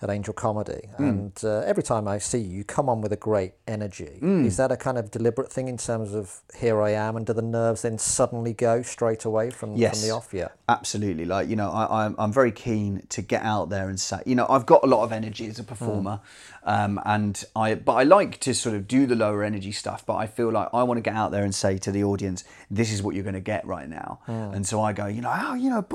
at 0.00 0.10
Angel 0.10 0.32
Comedy, 0.34 0.88
and 0.98 1.32
uh, 1.42 1.60
every 1.66 1.82
time 1.82 2.06
I 2.06 2.18
see 2.18 2.38
you, 2.38 2.58
you 2.58 2.64
come 2.64 2.88
on 2.88 3.00
with 3.00 3.12
a 3.12 3.16
great 3.16 3.54
energy. 3.66 4.18
Is 4.22 4.56
that 4.56 4.70
a 4.70 4.76
kind 4.76 4.96
of 4.98 5.10
deliberate 5.10 5.50
thing 5.52 5.66
in 5.68 5.76
terms 5.76 6.14
of 6.14 6.40
here 6.56 6.80
I 6.80 6.90
am, 6.90 7.16
and 7.16 7.26
do 7.26 7.32
the 7.32 7.42
nerves 7.42 7.82
then 7.82 7.98
suddenly 7.98 8.52
go 8.52 8.82
straight 8.82 9.24
away 9.24 9.50
from, 9.50 9.74
Yes. 9.76 10.00
from 10.00 10.08
the 10.08 10.14
off? 10.14 10.32
Yeah. 10.32 10.48
Absolutely. 10.68 11.24
Like, 11.24 11.48
you 11.48 11.56
know, 11.56 11.70
I, 11.70 12.04
I'm, 12.04 12.14
I'm 12.18 12.30
very 12.30 12.52
keen 12.52 13.06
to 13.08 13.22
get 13.22 13.42
out 13.42 13.70
there 13.70 13.88
and 13.88 13.98
say, 13.98 14.18
you 14.26 14.34
know, 14.34 14.46
I've 14.50 14.66
got 14.66 14.84
a 14.84 14.86
lot 14.86 15.02
of 15.02 15.12
energy 15.12 15.46
as 15.46 15.58
a 15.58 15.64
performer. 15.64 16.20
Um, 16.62 17.00
and 17.06 17.42
I, 17.56 17.74
but 17.74 17.94
I 17.94 18.02
like 18.02 18.38
to 18.40 18.54
sort 18.54 18.76
of 18.76 18.86
do 18.86 19.06
the 19.06 19.16
lower 19.16 19.42
energy 19.42 19.72
stuff, 19.72 20.04
but 20.04 20.16
I 20.16 20.26
feel 20.26 20.50
like 20.50 20.68
I 20.74 20.82
want 20.82 20.98
to 20.98 21.02
get 21.02 21.14
out 21.14 21.30
there 21.30 21.42
and 21.42 21.54
say 21.54 21.78
to 21.78 21.90
the 21.90 22.04
audience, 22.04 22.44
this 22.70 22.92
is 22.92 23.02
what 23.02 23.14
you're 23.14 23.24
going 23.24 23.32
to 23.34 23.40
get 23.40 23.66
right 23.66 23.88
now. 23.88 24.20
And 24.26 24.66
so 24.66 24.82
I 24.82 24.92
go, 24.92 25.06
you 25.06 25.22
know, 25.22 25.32
oh, 25.34 25.54
you 25.54 25.70
know, 25.70 25.86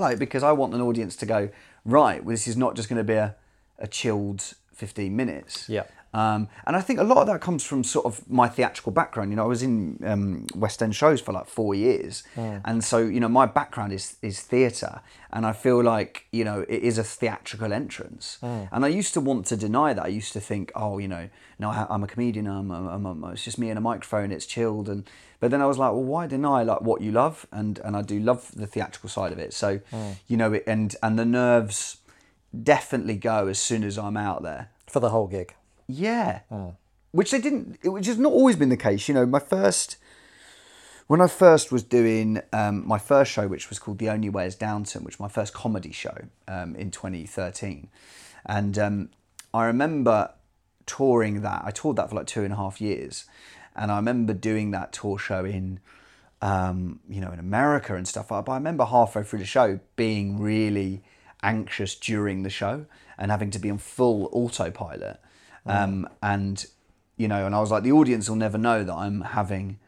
like, 0.00 0.18
because 0.18 0.42
I 0.42 0.50
want 0.50 0.74
an 0.74 0.80
audience 0.80 1.14
to 1.16 1.26
go, 1.26 1.50
right, 1.84 2.24
well, 2.24 2.32
this 2.32 2.48
is 2.48 2.56
not 2.56 2.74
just 2.74 2.88
going 2.88 2.98
to 2.98 3.04
be 3.04 3.14
a, 3.14 3.36
a 3.78 3.86
chilled 3.86 4.54
15 4.74 5.14
minutes. 5.14 5.68
Yeah. 5.68 5.84
Um, 6.18 6.40
and 6.66 6.74
I 6.76 6.82
think 6.86 6.98
a 7.00 7.04
lot 7.12 7.18
of 7.22 7.26
that 7.30 7.40
comes 7.48 7.62
from 7.70 7.80
sort 7.84 8.06
of 8.10 8.28
my 8.28 8.48
theatrical 8.56 8.92
background. 9.00 9.30
You 9.30 9.36
know, 9.36 9.44
I 9.44 9.52
was 9.56 9.62
in 9.62 9.74
um, 10.12 10.46
West 10.64 10.82
End 10.82 10.94
shows 11.02 11.20
for 11.20 11.32
like 11.38 11.46
four 11.58 11.72
years, 11.86 12.14
and 12.68 12.82
so 12.90 12.96
you 13.14 13.20
know 13.20 13.28
my 13.28 13.46
background 13.60 13.92
is 13.92 14.16
is 14.20 14.36
theatre, 14.52 14.94
and 15.34 15.42
I 15.50 15.52
feel 15.64 15.80
like 15.94 16.12
you 16.38 16.44
know 16.48 16.58
it 16.68 16.82
is 16.90 16.96
a 16.98 17.04
theatrical 17.18 17.72
entrance. 17.72 18.24
And 18.74 18.80
I 18.88 18.88
used 19.00 19.12
to 19.14 19.20
want 19.20 19.46
to 19.52 19.56
deny 19.56 19.88
that. 19.96 20.04
I 20.10 20.12
used 20.20 20.32
to 20.32 20.40
think, 20.40 20.64
oh, 20.74 20.98
you 21.02 21.08
know, 21.14 21.24
no, 21.62 21.66
I'm 21.92 22.02
a 22.02 22.06
comedian. 22.14 22.46
I'm, 22.46 22.70
I'm, 22.72 23.06
I'm, 23.06 23.24
it's 23.32 23.44
just 23.44 23.58
me 23.58 23.68
and 23.70 23.78
a 23.78 23.84
microphone. 23.92 24.28
It's 24.36 24.46
chilled, 24.54 24.88
and 24.88 25.00
but 25.40 25.48
then 25.52 25.60
I 25.62 25.66
was 25.66 25.78
like, 25.82 25.92
well, 25.92 26.08
why 26.14 26.26
deny 26.26 26.58
like 26.64 26.82
what 26.88 27.00
you 27.00 27.12
love? 27.12 27.46
And 27.52 27.78
and 27.84 27.92
I 28.00 28.02
do 28.02 28.18
love 28.30 28.50
the 28.62 28.66
theatrical 28.66 29.08
side 29.16 29.32
of 29.32 29.38
it. 29.38 29.52
So 29.62 29.68
you 30.30 30.36
know, 30.40 30.50
it, 30.56 30.64
and 30.66 30.96
and 31.02 31.12
the 31.22 31.28
nerves 31.42 31.98
definitely 32.74 33.16
go 33.16 33.46
as 33.46 33.58
soon 33.58 33.84
as 33.84 33.96
I'm 33.98 34.16
out 34.16 34.42
there. 34.42 34.62
For 34.86 35.00
the 35.00 35.10
whole 35.10 35.28
gig. 35.28 35.54
Yeah. 35.88 36.40
Which 37.10 37.30
they 37.30 37.40
didn't, 37.40 37.78
it- 37.82 37.88
which 37.88 38.06
has 38.06 38.18
not 38.18 38.32
always 38.32 38.56
been 38.56 38.68
the 38.68 38.76
case. 38.76 39.08
You 39.08 39.14
know, 39.14 39.26
my 39.26 39.38
first, 39.40 39.96
when 41.06 41.20
I 41.20 41.26
first 41.26 41.72
was 41.72 41.82
doing 41.82 42.40
um, 42.52 42.86
my 42.86 42.98
first 42.98 43.32
show, 43.32 43.48
which 43.48 43.70
was 43.70 43.78
called 43.78 43.98
The 43.98 44.10
Only 44.10 44.28
Way 44.28 44.46
is 44.46 44.54
Downton, 44.54 45.02
which 45.04 45.18
was 45.18 45.20
my 45.20 45.32
first 45.32 45.54
comedy 45.54 45.90
show 45.92 46.16
um, 46.46 46.76
in 46.76 46.90
2013. 46.90 47.88
And 48.44 48.78
um, 48.78 49.08
I 49.54 49.64
remember 49.64 50.30
touring 50.86 51.40
that. 51.42 51.62
I 51.64 51.70
toured 51.70 51.96
that 51.96 52.10
for 52.10 52.16
like 52.16 52.26
two 52.26 52.44
and 52.44 52.52
a 52.52 52.56
half 52.56 52.80
years. 52.80 53.24
And 53.74 53.90
I 53.90 53.96
remember 53.96 54.34
doing 54.34 54.70
that 54.72 54.92
tour 54.92 55.18
show 55.18 55.44
in, 55.44 55.80
um, 56.42 57.00
you 57.08 57.20
know, 57.20 57.30
in 57.32 57.38
America 57.38 57.94
and 57.94 58.06
stuff. 58.06 58.28
But 58.28 58.46
I 58.48 58.54
remember 58.56 58.84
halfway 58.84 59.22
through 59.22 59.38
the 59.38 59.44
show 59.46 59.80
being 59.96 60.38
really 60.38 61.02
anxious 61.42 61.94
during 61.94 62.42
the 62.42 62.50
show 62.50 62.84
and 63.16 63.30
having 63.30 63.50
to 63.52 63.58
be 63.58 63.70
on 63.70 63.78
full 63.78 64.28
autopilot. 64.32 65.20
Um, 65.68 66.08
and, 66.22 66.64
you 67.16 67.28
know, 67.28 67.44
and 67.46 67.54
I 67.54 67.60
was 67.60 67.70
like, 67.70 67.82
the 67.82 67.92
audience 67.92 68.28
will 68.28 68.36
never 68.36 68.58
know 68.58 68.82
that 68.84 68.94
I'm 68.94 69.20
having 69.20 69.78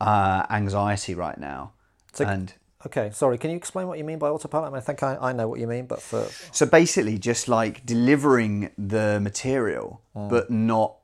uh, 0.00 0.46
anxiety 0.50 1.14
right 1.14 1.38
now. 1.38 1.72
So- 2.12 2.24
and 2.26 2.54
Okay, 2.86 3.10
sorry. 3.12 3.36
Can 3.36 3.50
you 3.50 3.56
explain 3.58 3.88
what 3.88 3.98
you 3.98 4.04
mean 4.04 4.18
by 4.18 4.28
autopilot? 4.30 4.68
I, 4.68 4.70
mean, 4.70 4.78
I 4.78 4.80
think 4.80 5.02
I, 5.02 5.16
I 5.20 5.32
know 5.34 5.46
what 5.48 5.60
you 5.60 5.66
mean, 5.66 5.84
but 5.84 6.00
for 6.00 6.26
so 6.50 6.64
basically 6.64 7.18
just 7.18 7.46
like 7.46 7.84
delivering 7.84 8.70
the 8.78 9.20
material, 9.20 10.00
but 10.14 10.50
not 10.50 10.96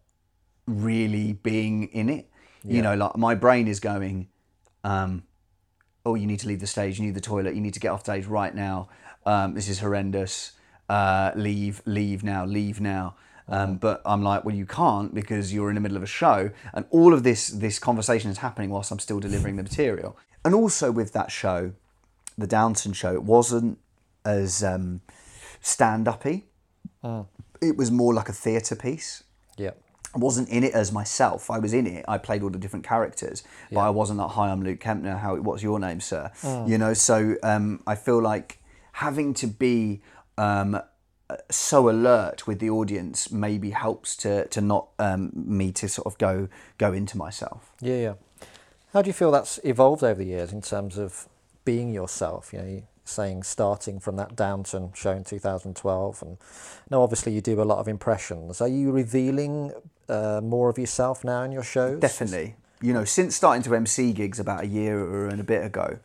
really 0.67 1.35
being 1.35 1.85
in 1.89 2.09
it. 2.09 2.31
You 2.65 2.81
know, 2.83 2.95
like 2.97 3.17
my 3.19 3.35
brain 3.35 3.69
is 3.69 3.79
going, 3.79 4.29
um, 4.85 5.25
oh, 6.07 6.15
you 6.15 6.27
need 6.27 6.41
to 6.41 6.49
leave 6.49 6.61
the 6.61 6.67
stage, 6.67 6.99
you 6.99 7.05
need 7.05 7.15
the 7.15 7.21
toilet, 7.21 7.55
you 7.55 7.61
need 7.61 7.75
to 7.75 7.81
get 7.81 7.91
off 7.91 8.01
stage 8.01 8.25
right 8.27 8.55
now. 8.55 8.89
um, 9.27 9.53
this 9.55 9.69
is 9.69 9.81
horrendous. 9.81 10.53
Uh, 10.89 11.33
leave, 11.37 11.83
leave 11.85 12.25
now, 12.25 12.45
leave 12.47 12.81
now. 12.81 13.17
Um, 13.49 13.77
but 13.77 14.03
I'm 14.05 14.23
like, 14.23 14.45
well, 14.45 14.55
you 14.55 14.67
can't 14.67 15.15
because 15.15 15.53
you're 15.53 15.69
in 15.69 15.77
the 15.77 15.81
middle 15.81 15.97
of 15.97 16.03
a 16.03 16.07
show, 16.07 16.51
and 16.73 16.85
all 16.91 17.15
of 17.15 17.23
this 17.23 17.49
this 17.49 17.79
conversation 17.79 18.31
is 18.31 18.39
happening 18.39 18.71
whilst 18.71 18.91
I'm 18.91 18.99
still 18.99 19.21
delivering 19.21 19.57
the 19.57 19.63
material. 19.71 20.17
And 20.45 20.55
also 20.55 20.91
with 20.91 21.13
that 21.13 21.31
show, 21.31 21.73
the 22.39 22.47
Downton 22.47 22.93
show, 22.93 23.13
it 23.15 23.23
wasn't 23.23 23.79
as 24.25 24.63
um, 24.65 25.01
stand 25.61 26.09
uppy. 26.09 26.47
It 27.63 27.77
was 27.77 27.91
more 27.91 28.13
like 28.13 28.29
a 28.29 28.33
theatre 28.33 28.77
piece. 28.77 29.23
Yeah. 29.57 29.71
I 30.15 30.19
wasn't 30.19 30.49
in 30.49 30.65
it 30.65 30.73
as 30.73 30.93
myself. 30.93 31.51
I 31.51 31.59
was 31.59 31.73
in 31.75 31.87
it. 31.87 32.05
I 32.09 32.19
played 32.19 32.43
all 32.43 32.51
the 32.51 32.59
different 32.59 32.87
characters, 32.87 33.45
but 33.71 33.81
I 33.81 33.91
wasn't 33.91 34.19
like, 34.19 34.31
"Hi, 34.31 34.51
I'm 34.51 34.63
Luke 34.63 34.81
Kempner. 34.81 35.19
How? 35.19 35.37
What's 35.37 35.63
your 35.63 35.79
name, 35.79 36.01
sir?" 36.01 36.31
You 36.67 36.79
know. 36.79 36.95
So 36.95 37.37
um, 37.43 37.83
I 37.87 37.97
feel 37.97 38.23
like 38.23 38.59
having 38.93 39.35
to 39.35 39.47
be 39.47 40.01
um, 40.39 40.81
so 41.51 41.89
alert 41.89 42.47
with 42.47 42.61
the 42.61 42.71
audience 42.71 43.31
maybe 43.31 43.71
helps 43.71 44.17
to 44.17 44.47
to 44.49 44.61
not 44.61 44.89
um, 44.99 45.33
me 45.35 45.73
to 45.73 45.89
sort 45.89 46.07
of 46.07 46.19
go 46.19 46.49
go 46.79 46.93
into 46.93 47.17
myself. 47.17 47.73
Yeah, 47.81 47.97
yeah. 47.97 48.15
How 48.93 49.03
do 49.03 49.09
you 49.09 49.13
feel 49.15 49.31
that's 49.31 49.59
evolved 49.65 50.03
over 50.03 50.23
the 50.23 50.27
years 50.27 50.53
in 50.53 50.63
terms 50.63 50.97
of 50.97 51.29
being 51.65 51.93
yourself? 51.93 52.53
You 52.53 52.59
know, 52.61 52.67
you 52.67 52.83
saying 53.05 53.43
starting 53.43 54.01
from 54.01 54.17
that 54.17 54.37
Downton 54.37 54.93
show 54.95 55.13
in 55.13 55.25
2012, 55.25 56.23
and 56.23 56.39
now 56.91 57.03
obviously 57.03 57.33
you 57.33 57.41
do 57.41 57.61
a 57.61 57.65
lot 57.65 57.79
of 57.79 57.89
impressions. 57.89 58.61
Are 58.61 58.69
you 58.69 58.91
revealing 58.91 59.73
uh, 60.09 60.41
more 60.43 60.69
of 60.69 60.79
yourself 60.79 61.25
now 61.25 61.43
in 61.43 61.53
your 61.53 61.63
shows? 61.63 62.01
Definitely. 62.01 62.57
You 62.81 62.93
know, 62.93 63.05
since 63.05 63.35
starting 63.35 63.63
to 63.65 63.75
MC 63.75 64.13
gigs 64.13 64.39
about 64.39 64.65
a 64.65 64.67
year 64.67 65.29
and 65.29 65.41
a 65.41 65.45
bit 65.45 65.65
ago, 65.65 65.99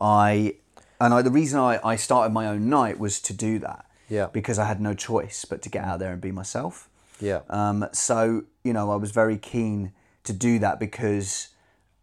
I 0.00 0.56
and 1.00 1.14
I 1.14 1.22
the 1.22 1.30
reason 1.30 1.58
I, 1.58 1.80
I 1.82 1.96
started 1.96 2.32
my 2.32 2.46
own 2.46 2.68
night 2.68 2.98
was 2.98 3.20
to 3.22 3.32
do 3.32 3.58
that. 3.60 3.86
Yeah. 4.12 4.26
Because 4.32 4.58
I 4.58 4.66
had 4.66 4.80
no 4.80 4.92
choice 4.92 5.46
but 5.46 5.62
to 5.62 5.70
get 5.70 5.84
out 5.84 5.98
there 5.98 6.12
and 6.12 6.20
be 6.20 6.32
myself. 6.32 6.90
Yeah. 7.18 7.40
Um, 7.48 7.88
so 7.92 8.44
you 8.62 8.72
know, 8.72 8.90
I 8.90 8.96
was 8.96 9.10
very 9.10 9.38
keen 9.38 9.92
to 10.24 10.32
do 10.32 10.58
that 10.58 10.78
because 10.78 11.48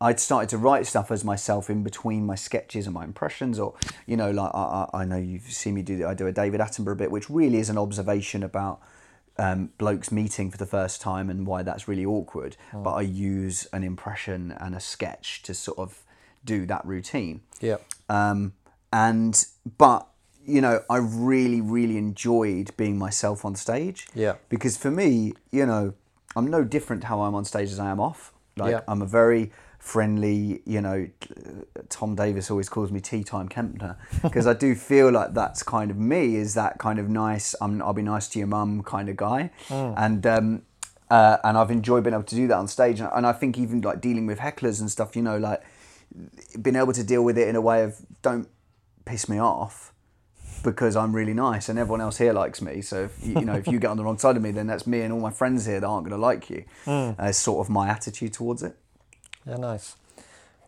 I'd 0.02 0.20
started 0.20 0.50
to 0.50 0.58
write 0.58 0.88
stuff 0.88 1.12
as 1.12 1.24
myself 1.24 1.70
in 1.70 1.84
between 1.84 2.26
my 2.26 2.36
sketches 2.36 2.88
and 2.88 2.94
my 2.94 3.04
impressions, 3.04 3.60
or 3.60 3.76
you 4.08 4.18
know, 4.18 4.32
like 4.32 4.52
I, 4.54 4.88
I 4.94 5.02
I 5.02 5.06
know 5.06 5.18
you've 5.18 5.44
seen 5.44 5.76
me 5.76 5.84
do. 5.84 6.08
I 6.08 6.16
do 6.16 6.26
a 6.26 6.32
David 6.32 6.62
Attenborough 6.62 6.98
bit, 6.98 7.12
which 7.12 7.30
really 7.30 7.60
is 7.60 7.70
an 7.70 7.78
observation 7.78 8.44
about 8.44 8.82
um, 9.38 9.72
blokes 9.78 10.12
meeting 10.12 10.50
for 10.50 10.58
the 10.58 10.66
first 10.66 11.02
time 11.02 11.30
and 11.30 11.46
why 11.46 11.64
that's 11.64 11.88
really 11.88 12.06
awkward. 12.06 12.58
But 12.74 12.94
I 12.94 13.02
use 13.02 13.68
an 13.72 13.84
impression 13.84 14.52
and 14.60 14.74
a 14.76 14.80
sketch 14.80 15.44
to 15.44 15.54
sort 15.54 15.78
of 15.78 16.04
do 16.44 16.66
that 16.66 16.86
routine. 16.86 17.42
yeah. 17.62 17.78
Um, 18.10 18.54
and 18.92 19.46
but 19.78 20.08
you 20.50 20.62
know, 20.62 20.84
I 20.90 20.98
really, 20.98 21.62
really 21.62 21.98
enjoyed 21.98 22.76
being 22.78 22.98
myself 22.98 23.46
on 23.46 23.56
stage. 23.56 24.08
Yeah. 24.14 24.36
Because 24.50 24.78
for 24.78 24.92
me, 24.92 25.34
you 25.52 25.66
know, 25.66 25.94
I'm 26.36 26.48
no 26.48 26.64
different 26.64 27.06
how 27.06 27.22
I'm 27.22 27.36
on 27.36 27.46
stage 27.46 27.72
as 27.72 27.80
I 27.80 27.90
am 27.90 28.00
off. 28.00 28.34
Like 28.58 28.72
Yeah. 28.72 28.82
I'm 28.88 29.02
a 29.02 29.06
very 29.06 29.52
friendly, 29.80 30.62
you 30.66 30.82
know, 30.82 31.08
Tom 31.88 32.16
Davis 32.16 32.52
always 32.52 32.68
calls 32.68 32.92
me 32.92 33.00
tea 33.00 33.24
time 33.24 33.48
Kempner 33.48 33.96
because 34.22 34.46
I 34.46 34.54
do 34.54 34.76
feel 34.76 35.10
like 35.12 35.34
that's 35.34 35.64
kind 35.64 35.90
of 35.90 35.98
me 35.98 36.36
is 36.36 36.54
that 36.56 36.78
kind 36.80 37.00
of 37.00 37.10
nice 37.10 37.56
I'm, 37.62 37.82
I'll 37.82 37.94
be 37.94 38.02
nice 38.02 38.28
to 38.30 38.40
your 38.40 38.48
mum 38.48 38.84
kind 38.84 39.08
of 39.10 39.16
guy 39.16 39.52
and 39.70 40.26
um, 40.28 40.62
uh, 41.10 41.38
and 41.44 41.58
I've 41.58 41.72
enjoyed 41.72 42.04
being 42.04 42.14
able 42.14 42.24
to 42.24 42.36
do 42.36 42.48
that 42.48 42.58
on 42.58 42.68
stage 42.68 43.00
and, 43.00 43.10
and 43.14 43.26
I 43.26 43.32
think 43.32 43.58
even 43.58 43.80
like 43.82 44.02
dealing 44.02 44.28
with 44.28 44.40
hecklers 44.40 44.82
and 44.82 44.92
stuff 44.92 45.16
you 45.16 45.22
know 45.22 45.38
like 45.38 45.64
being 46.62 46.76
able 46.76 46.94
to 46.94 47.04
deal 47.04 47.24
with 47.24 47.38
it 47.38 47.48
in 47.48 47.56
a 47.56 47.62
way 47.62 47.84
of 47.84 48.02
don't 48.22 48.50
piss 49.06 49.30
me 49.30 49.40
off 49.40 49.94
because 50.64 50.96
I'm 50.96 51.16
really 51.16 51.34
nice 51.34 51.70
and 51.70 51.80
everyone 51.80 52.02
else 52.02 52.18
here 52.18 52.34
likes 52.34 52.62
me. 52.62 52.82
So 52.82 53.04
if 53.06 53.26
you, 53.26 53.40
you 53.40 53.46
know 53.46 53.54
if 53.56 53.68
you 53.68 53.80
get 53.80 53.90
on 53.90 53.98
the 53.98 54.04
wrong 54.04 54.18
side 54.18 54.36
of 54.38 54.44
me, 54.44 54.52
then 54.52 54.68
that's 54.68 54.86
me 54.86 55.02
and 55.02 55.14
all 55.14 55.20
my 55.20 55.32
friends 55.32 55.66
here 55.66 55.80
that 55.80 55.88
aren't 55.88 56.06
going 56.08 56.18
to 56.18 56.22
like 56.22 56.50
you. 56.50 56.66
Uh, 56.86 57.14
is 57.28 57.38
sort 57.38 57.66
of 57.66 57.70
my 57.70 57.90
attitude 57.90 58.34
towards 58.34 58.64
it. 58.64 58.76
Yeah, 59.46 59.58
nice. 59.58 59.96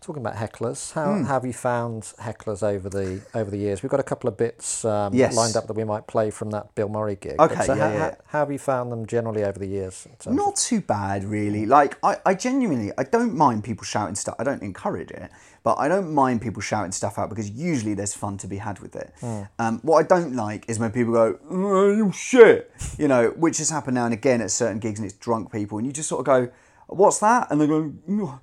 Talking 0.01 0.21
about 0.25 0.33
hecklers, 0.35 0.93
how, 0.93 1.13
how 1.13 1.35
have 1.35 1.45
you 1.45 1.53
found 1.53 2.01
hecklers 2.19 2.63
over 2.63 2.89
the 2.89 3.21
over 3.35 3.51
the 3.51 3.57
years? 3.59 3.83
We've 3.83 3.91
got 3.91 3.99
a 3.99 4.03
couple 4.03 4.27
of 4.27 4.35
bits 4.35 4.83
um, 4.83 5.13
Yes. 5.13 5.35
lined 5.35 5.55
up 5.55 5.67
that 5.67 5.73
we 5.73 5.83
might 5.83 6.07
play 6.07 6.31
from 6.31 6.49
that 6.49 6.73
Bill 6.73 6.89
Murray 6.89 7.17
gig. 7.17 7.37
But 7.37 7.51
Okay, 7.51 7.65
so 7.67 7.75
yeah, 7.75 7.87
how, 7.87 7.93
yeah. 7.93 8.15
How, 8.25 8.39
have 8.39 8.51
you 8.51 8.57
found 8.57 8.91
them 8.91 9.05
generally 9.05 9.43
over 9.43 9.59
the 9.59 9.67
years? 9.67 10.07
Not 10.25 10.55
too 10.55 10.81
bad, 10.81 11.23
really. 11.23 11.67
Like 11.67 11.99
I, 12.03 12.17
I 12.25 12.33
genuinely, 12.33 12.91
I 12.97 13.03
don't 13.03 13.35
mind 13.37 13.63
people 13.63 13.83
shouting 13.83 14.15
stuff. 14.15 14.33
I 14.39 14.43
don't 14.43 14.63
encourage 14.63 15.11
it, 15.11 15.29
but 15.61 15.75
I 15.77 15.87
don't 15.87 16.11
mind 16.11 16.41
people 16.41 16.63
shouting 16.63 16.91
stuff 16.93 17.19
out 17.19 17.29
because 17.29 17.51
usually 17.51 17.93
there's 17.93 18.15
fun 18.15 18.39
to 18.39 18.47
be 18.47 18.57
had 18.57 18.79
with 18.79 18.95
it. 18.95 19.13
Um, 19.59 19.81
what 19.83 20.03
I 20.03 20.07
don't 20.07 20.35
like 20.35 20.67
is 20.67 20.79
when 20.79 20.91
people 20.91 21.13
go, 21.13 21.37
oh, 21.47 21.95
you 21.95 22.11
shit, 22.11 22.71
you 22.97 23.07
know, 23.07 23.29
which 23.37 23.59
has 23.59 23.69
happened 23.69 23.93
now 23.93 24.05
and 24.05 24.15
again 24.15 24.41
at 24.41 24.49
certain 24.49 24.79
gigs, 24.79 24.97
and 24.99 25.05
it's 25.07 25.15
drunk 25.19 25.51
people, 25.51 25.77
and 25.77 25.85
you 25.85 25.93
just 25.93 26.09
sort 26.09 26.21
of 26.21 26.25
go, 26.25 26.51
what's 26.87 27.19
that? 27.19 27.51
And 27.51 27.61
they 27.61 27.67
go, 27.67 27.93
"Oh, 28.09 28.39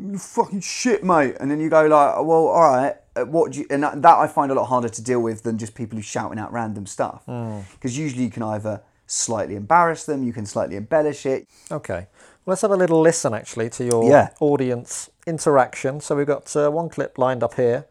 you 0.00 0.18
fucking 0.18 0.60
shit, 0.60 1.04
mate. 1.04 1.36
And 1.40 1.50
then 1.50 1.60
you 1.60 1.68
go 1.68 1.82
like, 1.82 2.14
well, 2.16 2.46
all 2.48 2.60
right. 2.60 2.94
uh, 3.16 3.24
What 3.24 3.52
do 3.52 3.60
you, 3.60 3.66
and 3.70 3.82
that, 3.82 4.00
that 4.02 4.16
I 4.18 4.26
find 4.26 4.50
a 4.50 4.54
lot 4.54 4.66
harder 4.66 4.88
to 4.88 5.02
deal 5.02 5.20
with 5.20 5.42
than 5.42 5.58
just 5.58 5.74
people 5.74 5.96
who 5.96 6.02
shouting 6.02 6.38
out 6.38 6.52
random 6.52 6.86
stuff. 6.86 7.22
Because 7.26 7.98
usually 7.98 8.24
you 8.24 8.30
can 8.30 8.42
either 8.42 8.82
slightly 9.06 9.56
embarrass 9.56 10.04
them, 10.04 10.22
you 10.22 10.32
can 10.32 10.46
slightly 10.46 10.76
embellish 10.76 11.26
it. 11.26 11.48
Okay. 11.70 12.06
Well, 12.44 12.52
let's 12.52 12.62
have 12.62 12.70
a 12.70 12.76
little 12.76 13.00
listen 13.00 13.34
actually 13.34 13.68
to 13.70 13.84
your 13.84 14.08
Yeah. 14.08 14.30
audience 14.40 15.10
interaction. 15.26 16.00
So 16.00 16.16
we've 16.16 16.26
got 16.26 16.54
uh, 16.56 16.70
one 16.70 16.88
clip 16.88 17.18
lined 17.18 17.42
up 17.42 17.54
here 17.54 17.86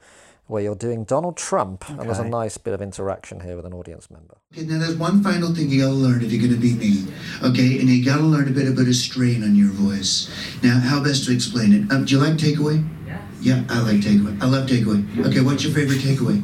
where 0.49 0.63
you're 0.63 0.73
doing 0.73 1.03
Donald 1.03 1.37
Trump, 1.37 1.87
and 1.87 2.01
there's 2.01 2.17
a 2.17 2.27
nice 2.27 2.57
bit 2.57 2.73
of 2.73 2.81
interaction 2.81 3.41
here 3.41 3.55
with 3.55 3.67
an 3.67 3.73
audience 3.73 4.09
member. 4.09 4.35
Okay, 4.51 4.65
now 4.65 4.79
there's 4.79 4.95
one 4.97 5.21
final 5.21 5.53
thing 5.53 5.69
you 5.69 5.81
gotta 5.81 5.93
learn 5.93 6.23
if 6.23 6.31
you're 6.31 6.41
gonna 6.41 6.59
be 6.59 6.73
me. 6.73 7.05
Okay, 7.43 7.79
and 7.79 7.87
you 7.87 8.03
gotta 8.03 8.23
learn 8.23 8.47
a 8.47 8.51
bit 8.51 8.67
about 8.67 8.87
a 8.87 8.93
strain 8.95 9.43
on 9.43 9.55
your 9.55 9.69
voice. 9.69 10.27
Now, 10.63 10.79
how 10.79 11.03
best 11.03 11.25
to 11.25 11.33
explain 11.35 11.71
it? 11.73 11.91
Um, 11.91 12.05
do 12.05 12.15
you 12.15 12.21
like 12.21 12.33
takeaway? 12.33 12.83
Yes. 13.05 13.21
Yeah, 13.41 13.63
I 13.69 13.79
like 13.83 13.97
takeaway. 13.97 14.41
I 14.41 14.47
love 14.47 14.67
takeaway. 14.67 15.05
Okay, 15.27 15.41
what's 15.41 15.63
your 15.63 15.71
favorite 15.71 15.99
takeaway? 15.99 16.41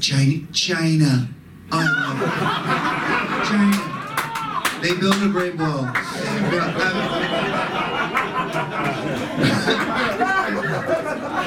China. 0.00 0.46
China. 0.52 1.28
I 1.72 1.84
love 1.84 2.18
China. 3.48 4.82
They 4.82 4.94
built 5.00 5.20
a 5.20 5.28
great 5.28 5.56
wall. 5.56 5.88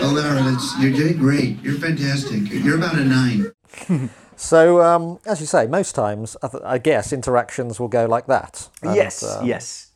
Oh, 0.01 0.13
Lara, 0.13 0.43
that's, 0.43 0.77
you're 0.79 0.91
doing 0.91 1.17
great. 1.17 1.61
You're 1.63 1.75
fantastic. 1.79 2.51
You're 2.51 2.77
about 2.77 2.97
a 2.97 3.03
nine. 3.05 3.51
So, 4.37 4.81
um, 4.81 5.19
as 5.25 5.39
you 5.39 5.45
say, 5.45 5.65
most 5.65 5.95
times, 5.95 6.35
I, 6.43 6.49
th- 6.49 6.63
I 6.65 6.77
guess, 6.77 7.13
interactions 7.13 7.79
will 7.79 7.87
go 7.87 8.05
like 8.05 8.27
that. 8.27 8.67
And, 8.83 8.93
yes, 8.93 9.23
um, 9.23 9.45
yes. 9.45 9.91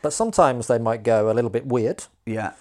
But 0.00 0.12
sometimes 0.12 0.68
they 0.68 0.78
might 0.78 1.02
go 1.02 1.28
a 1.28 1.34
little 1.34 1.50
bit 1.50 1.66
weird. 1.66 2.04
Yeah. 2.24 2.52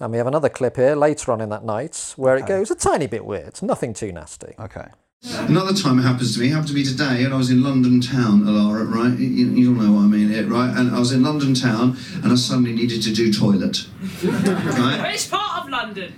And 0.00 0.10
we 0.10 0.18
have 0.18 0.26
another 0.26 0.48
clip 0.48 0.74
here 0.76 0.96
later 0.96 1.30
on 1.30 1.40
in 1.40 1.50
that 1.50 1.64
night 1.64 2.14
where 2.16 2.36
it 2.36 2.46
goes 2.46 2.70
a 2.72 2.74
tiny 2.74 3.06
bit 3.06 3.24
weird, 3.24 3.62
nothing 3.62 3.94
too 3.94 4.10
nasty. 4.10 4.54
Okay. 4.58 4.88
Another 5.24 5.72
time 5.72 6.00
it 6.00 6.02
happens 6.02 6.34
to 6.34 6.40
me, 6.40 6.48
it 6.48 6.50
happened 6.50 6.68
to 6.68 6.74
me 6.74 6.82
today, 6.82 7.22
and 7.24 7.32
I 7.32 7.36
was 7.36 7.48
in 7.50 7.62
London 7.62 8.00
town, 8.00 8.42
Alara, 8.42 8.90
right? 8.92 9.16
You, 9.16 9.46
you 9.50 9.66
don't 9.66 9.78
know 9.78 9.92
what 9.92 10.00
I 10.00 10.06
mean, 10.06 10.32
it, 10.32 10.48
right? 10.48 10.76
And 10.76 10.90
I 10.90 10.98
was 10.98 11.12
in 11.12 11.22
London 11.22 11.54
town, 11.54 11.96
and 12.24 12.32
I 12.32 12.34
suddenly 12.34 12.72
needed 12.72 13.02
to 13.02 13.12
do 13.12 13.32
toilet. 13.32 13.86
right? 14.24 15.12
Which 15.12 15.30
part 15.30 15.62
of 15.62 15.68
London? 15.70 16.12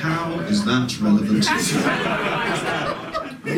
How 0.00 0.40
is 0.48 0.64
that 0.64 0.98
relevant? 1.02 1.44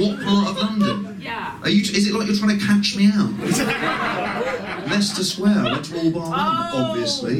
what 0.00 0.20
part 0.24 0.48
of 0.48 0.56
London? 0.56 1.20
Yeah. 1.20 1.60
Are 1.62 1.68
you? 1.68 1.82
Is 1.82 2.08
it 2.08 2.14
like 2.14 2.26
you're 2.26 2.36
trying 2.36 2.58
to 2.58 2.66
catch 2.66 2.96
me 2.96 3.06
out? 3.14 3.30
Leicester 4.88 5.22
Square. 5.22 5.58
I 5.58 5.72
went 5.72 5.84
to 5.84 5.96
All 5.96 6.10
Bar 6.10 6.30
One, 6.30 6.34
oh. 6.34 6.90
obviously. 6.90 7.38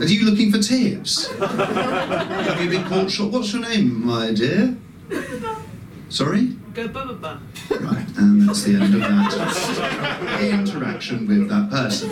Are 0.00 0.06
you 0.06 0.24
looking 0.24 0.50
for 0.50 0.58
tips? 0.58 1.26
Have 1.36 2.62
you 2.62 2.70
been 2.70 2.84
caught 2.84 3.10
short? 3.10 3.32
What's 3.32 3.52
your 3.52 3.62
name, 3.62 4.06
my 4.06 4.32
dear? 4.32 4.78
Sorry. 6.08 6.56
Go 6.74 6.88
bubba 6.88 7.20
bub. 7.20 7.40
Right, 7.70 8.06
and 8.16 8.48
that's 8.48 8.62
the 8.62 8.74
end 8.74 8.94
of 8.94 9.00
that 9.00 10.40
interaction 10.42 11.26
with 11.26 11.48
that 11.48 11.70
person. 11.70 12.10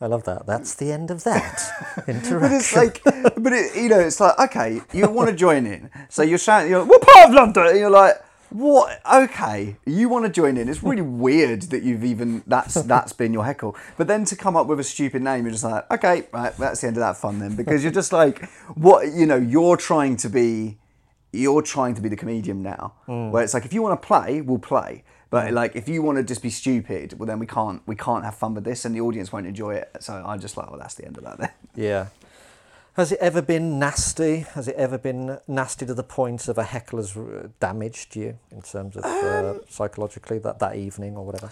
I 0.00 0.06
love 0.06 0.24
that. 0.24 0.46
That's 0.46 0.74
the 0.74 0.90
end 0.90 1.10
of 1.12 1.22
that 1.24 1.60
interaction. 2.08 2.40
But 2.40 2.52
it's 2.52 2.74
like, 2.74 3.02
but 3.36 3.52
it, 3.52 3.76
you 3.76 3.88
know, 3.88 4.00
it's 4.00 4.18
like, 4.18 4.38
okay, 4.38 4.80
you 4.92 5.08
want 5.08 5.30
to 5.30 5.36
join 5.36 5.66
in, 5.66 5.90
so 6.08 6.22
you're 6.22 6.38
shouting, 6.38 6.70
you're 6.70 6.80
like, 6.80 6.90
what 6.90 7.02
part 7.02 7.28
of 7.28 7.34
London? 7.34 7.66
And 7.68 7.78
you're 7.78 7.90
like, 7.90 8.16
what? 8.50 9.00
Okay, 9.10 9.76
you 9.86 10.08
want 10.08 10.24
to 10.26 10.30
join 10.30 10.56
in. 10.56 10.68
It's 10.68 10.82
really 10.82 11.02
weird 11.02 11.62
that 11.62 11.82
you've 11.82 12.04
even 12.04 12.42
that's 12.46 12.74
that's 12.74 13.12
been 13.12 13.32
your 13.32 13.44
heckle. 13.44 13.76
But 13.96 14.08
then 14.08 14.24
to 14.26 14.36
come 14.36 14.56
up 14.56 14.66
with 14.66 14.80
a 14.80 14.84
stupid 14.84 15.22
name, 15.22 15.44
you're 15.44 15.52
just 15.52 15.64
like, 15.64 15.90
okay, 15.90 16.26
right, 16.32 16.54
that's 16.56 16.80
the 16.80 16.88
end 16.88 16.96
of 16.96 17.00
that 17.00 17.16
fun 17.16 17.38
then, 17.38 17.54
because 17.56 17.82
you're 17.82 17.92
just 17.92 18.12
like, 18.12 18.48
what? 18.74 19.12
You 19.12 19.26
know, 19.26 19.36
you're 19.36 19.76
trying 19.76 20.16
to 20.18 20.28
be, 20.28 20.78
you're 21.32 21.62
trying 21.62 21.94
to 21.94 22.00
be 22.02 22.08
the 22.08 22.16
comedian 22.16 22.62
now, 22.62 22.94
where 23.06 23.42
it's 23.42 23.54
like, 23.54 23.64
if 23.64 23.72
you 23.72 23.82
want 23.82 24.00
to 24.00 24.06
play, 24.06 24.40
we'll 24.40 24.58
play. 24.58 25.04
But 25.30 25.52
like, 25.54 25.74
if 25.74 25.88
you 25.88 26.02
want 26.02 26.18
to 26.18 26.24
just 26.24 26.42
be 26.42 26.50
stupid, 26.50 27.18
well, 27.18 27.26
then 27.26 27.38
we 27.38 27.46
can't 27.46 27.80
we 27.86 27.96
can't 27.96 28.22
have 28.24 28.34
fun 28.34 28.54
with 28.54 28.64
this, 28.64 28.84
and 28.84 28.94
the 28.94 29.00
audience 29.00 29.32
won't 29.32 29.46
enjoy 29.46 29.74
it. 29.76 29.90
So 30.00 30.12
I'm 30.26 30.40
just 30.40 30.56
like, 30.58 30.70
well, 30.70 30.78
that's 30.78 30.94
the 30.94 31.06
end 31.06 31.16
of 31.16 31.24
that 31.24 31.38
then. 31.38 31.50
yeah. 31.74 32.06
Has 32.94 33.10
it 33.10 33.18
ever 33.20 33.40
been 33.40 33.78
nasty? 33.78 34.40
Has 34.40 34.68
it 34.68 34.76
ever 34.76 34.98
been 34.98 35.38
nasty 35.48 35.86
to 35.86 35.94
the 35.94 36.02
point 36.02 36.46
of 36.48 36.58
a 36.58 36.64
heckler's 36.64 37.16
uh, 37.16 37.48
damaged 37.58 38.14
you 38.16 38.38
in 38.50 38.60
terms 38.60 38.98
of 38.98 39.04
uh, 39.06 39.54
psychologically 39.70 40.38
that, 40.40 40.58
that 40.58 40.76
evening 40.76 41.16
or 41.16 41.24
whatever? 41.24 41.50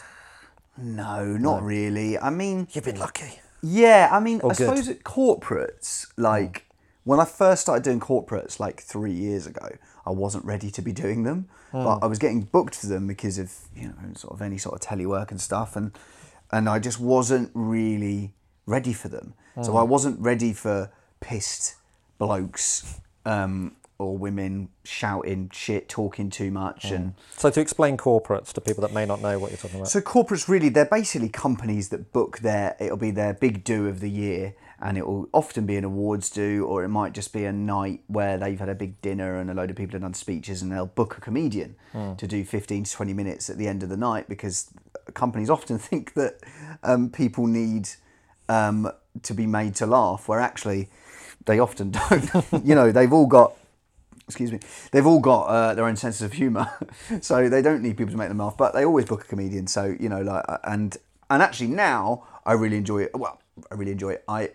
No, 0.76 1.25
not 1.25 1.62
really. 1.62 2.18
I 2.18 2.28
mean, 2.28 2.68
You've 2.72 2.84
been 2.84 2.99
lucky. 2.99 3.40
Yeah, 3.62 4.10
I 4.12 4.20
mean, 4.20 4.42
Or 4.42 4.52
I 4.52 4.54
good. 4.54 4.66
suppose 4.68 4.88
at 4.90 5.02
corporates, 5.04 6.08
like 6.18 6.66
when 7.04 7.19
I 7.21 7.25
first 7.25 7.62
started 7.62 7.83
doing 7.83 8.00
corporates 8.00 8.61
like 8.61 8.80
three 8.80 9.12
years 9.12 9.47
ago, 9.47 9.69
I 10.04 10.11
wasn't 10.11 10.45
ready 10.45 10.71
to 10.71 10.83
be 10.83 10.92
doing 10.92 11.23
them, 11.23 11.49
but 11.73 11.97
hmm. 11.97 12.04
I 12.04 12.07
was 12.07 12.19
getting 12.19 12.42
booked 12.42 12.75
for 12.75 12.87
them 12.87 13.07
because 13.07 13.38
of 13.38 13.52
you 13.75 13.88
know 13.88 13.95
sort 14.14 14.35
of 14.35 14.42
any 14.42 14.59
sort 14.59 14.75
of 14.75 14.87
telework 14.87 15.30
and 15.30 15.40
stuff, 15.40 15.76
and 15.76 15.92
and 16.52 16.69
I 16.69 16.78
just 16.78 17.00
wasn't 17.00 17.50
really 17.54 18.35
ready 18.66 18.92
for 18.92 19.09
them. 19.09 19.35
So 19.62 19.73
hmm. 19.73 19.78
I 19.78 19.83
wasn't 19.83 20.21
ready 20.21 20.52
for 20.52 20.90
pissed 21.21 21.76
blokes 22.19 23.00
um, 23.25 23.76
or 23.99 24.16
women 24.16 24.69
shouting 24.85 25.50
shit, 25.52 25.88
talking 25.88 26.28
too 26.28 26.50
much, 26.50 26.88
hmm. 26.88 26.95
and 26.95 27.14
So 27.37 27.50
to 27.50 27.61
explain 27.61 27.97
corporates 27.97 28.52
to 28.52 28.61
people 28.61 28.83
that 28.83 28.92
may 28.92 29.07
not 29.07 29.23
know 29.23 29.38
what 29.38 29.50
you're 29.50 29.59
talking 29.59 29.80
about. 29.80 29.88
so 29.88 30.00
corporates 30.00 30.49
really, 30.49 30.69
they're 30.69 30.85
basically 30.85 31.30
companies 31.30 31.88
that 31.90 32.12
book 32.12 32.40
their, 32.40 32.76
it'll 32.78 32.97
be 32.97 33.11
their 33.11 33.33
big 33.33 33.64
do 33.64 33.88
of 33.88 34.00
the 34.00 34.11
year 34.11 34.54
and 34.80 34.96
it 34.96 35.06
will 35.06 35.28
often 35.32 35.66
be 35.66 35.76
an 35.76 35.84
awards 35.84 36.30
do 36.30 36.64
or 36.66 36.82
it 36.84 36.88
might 36.88 37.12
just 37.12 37.32
be 37.32 37.44
a 37.44 37.52
night 37.52 38.00
where 38.06 38.38
they've 38.38 38.58
had 38.58 38.68
a 38.68 38.75
big 38.75 39.00
dinner 39.02 39.38
and 39.38 39.50
a 39.50 39.54
load 39.54 39.70
of 39.70 39.76
people 39.76 39.92
have 39.92 40.02
done 40.02 40.14
speeches 40.14 40.62
and 40.62 40.72
they'll 40.72 40.87
book 40.87 41.18
a 41.18 41.20
comedian 41.20 41.76
to 42.16 42.26
do 42.26 42.44
15 42.44 42.84
to 42.84 42.92
20 42.92 43.12
minutes 43.12 43.50
at 43.50 43.58
the 43.58 43.68
end 43.68 43.82
of 43.82 43.88
the 43.88 43.96
night 43.96 44.28
because 44.28 44.70
companies 45.14 45.50
often 45.50 45.78
think 45.90 46.14
that 46.14 46.38
um, 46.82 47.10
people 47.10 47.46
need 47.46 47.88
um, 48.49 48.90
to 49.22 49.34
be 49.34 49.46
made 49.46 49.75
to 49.76 49.87
laugh 49.87 50.28
where 50.28 50.40
actually 50.40 50.88
they 51.46 51.58
often 51.58 51.90
don't. 52.10 52.64
you 52.64 52.75
know, 52.75 52.92
they've 52.92 53.12
all 53.12 53.26
got 53.26 53.54
excuse 54.26 54.52
me, 54.52 54.60
they've 54.92 55.06
all 55.06 55.18
got 55.18 55.42
uh, 55.46 55.75
their 55.75 55.84
own 55.87 55.96
senses 55.96 56.22
of 56.22 56.32
humour, 56.34 56.70
so 57.20 57.49
they 57.49 57.60
don't 57.60 57.82
need 57.82 57.96
people 57.96 58.12
to 58.12 58.16
make 58.16 58.28
them 58.28 58.38
laugh. 58.38 58.56
But 58.56 58.75
they 58.75 58.84
always 58.84 59.04
book 59.04 59.25
a 59.25 59.26
comedian, 59.26 59.66
so 59.66 59.96
you 59.99 60.08
know, 60.08 60.22
like, 60.22 60.44
uh, 60.49 60.58
and 60.64 60.96
and 61.28 61.42
actually 61.42 61.68
now 61.68 62.25
I 62.46 62.52
really 62.52 62.76
enjoy 62.76 63.02
it. 63.02 63.10
Well, 63.18 63.40
I 63.70 63.75
really 63.75 63.92
enjoy 63.92 64.10
it. 64.10 64.25
I 64.28 64.50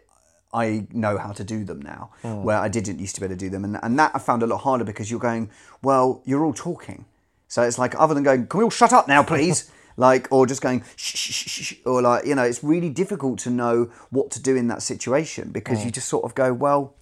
I 0.56 0.88
know 0.92 1.18
how 1.18 1.32
to 1.34 1.44
do 1.44 1.64
them 1.64 1.82
now, 1.82 2.12
hmm. 2.22 2.44
where 2.44 2.58
I 2.58 2.70
didn't 2.70 3.00
used 3.00 3.16
to 3.16 3.22
be 3.22 3.26
able 3.26 3.36
to 3.36 3.40
do 3.40 3.50
them, 3.50 3.64
and 3.66 3.78
and 3.84 4.00
that 4.00 4.12
I 4.16 4.20
found 4.20 4.42
a 4.42 4.48
lot 4.48 4.62
harder 4.62 4.86
because 4.86 5.12
you're 5.12 5.20
going, 5.20 5.50
well, 5.82 6.22
you're 6.26 6.46
all 6.46 6.54
talking, 6.54 7.06
so 7.48 7.62
it's 7.64 7.78
like 7.78 7.94
other 8.00 8.14
than 8.14 8.24
going, 8.24 8.48
can 8.48 8.58
we 8.60 8.64
all 8.64 8.70
shut 8.70 8.94
up 8.94 9.08
now, 9.08 9.24
please? 9.24 9.72
Like, 9.98 10.28
or 10.30 10.46
just 10.46 10.62
going, 10.62 10.84
shh, 10.98 11.16
shh, 11.16 11.32
shh, 11.32 11.64
shh, 11.64 11.74
or 11.86 12.02
like, 12.02 12.26
you 12.26 12.36
know, 12.36 12.44
it's 12.44 12.62
really 12.62 12.90
difficult 12.90 13.40
to 13.40 13.50
know 13.50 13.90
what 14.10 14.30
to 14.32 14.42
do 14.42 14.54
in 14.54 14.68
that 14.68 14.82
situation 14.82 15.52
because 15.52 15.80
you 15.80 15.86
hmm. 15.86 15.94
just 15.94 16.10
sort 16.10 16.26
of 16.26 16.36
go, 16.36 16.54
well, 16.54 16.94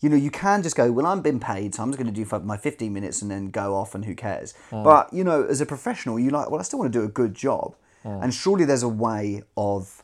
you 0.00 0.10
know, 0.10 0.16
you 0.16 0.30
can 0.30 0.62
just 0.62 0.76
go, 0.76 0.92
well, 0.92 1.06
I'm 1.06 1.22
being 1.22 1.40
paid, 1.40 1.74
so 1.74 1.82
I'm 1.82 1.90
just 1.90 1.98
going 1.98 2.12
to 2.12 2.24
do 2.24 2.40
my 2.44 2.58
15 2.58 2.92
minutes 2.92 3.22
and 3.22 3.30
then 3.30 3.48
go 3.48 3.74
off 3.74 3.94
and 3.94 4.04
who 4.04 4.14
cares. 4.14 4.52
Hmm. 4.68 4.82
But, 4.82 5.10
you 5.14 5.24
know, 5.24 5.44
as 5.44 5.62
a 5.62 5.66
professional, 5.66 6.20
you 6.20 6.28
like, 6.28 6.50
well, 6.50 6.60
I 6.60 6.62
still 6.62 6.78
want 6.78 6.92
to 6.92 6.98
do 6.98 7.06
a 7.06 7.08
good 7.08 7.34
job. 7.34 7.74
And 8.04 8.32
surely 8.32 8.64
there's 8.64 8.82
a 8.82 8.88
way 8.88 9.42
of 9.56 10.02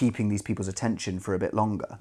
keeping 0.00 0.28
these 0.32 0.42
people's 0.42 0.68
attention 0.68 1.20
for 1.20 1.32
a 1.34 1.38
bit 1.38 1.52
longer. 1.54 1.96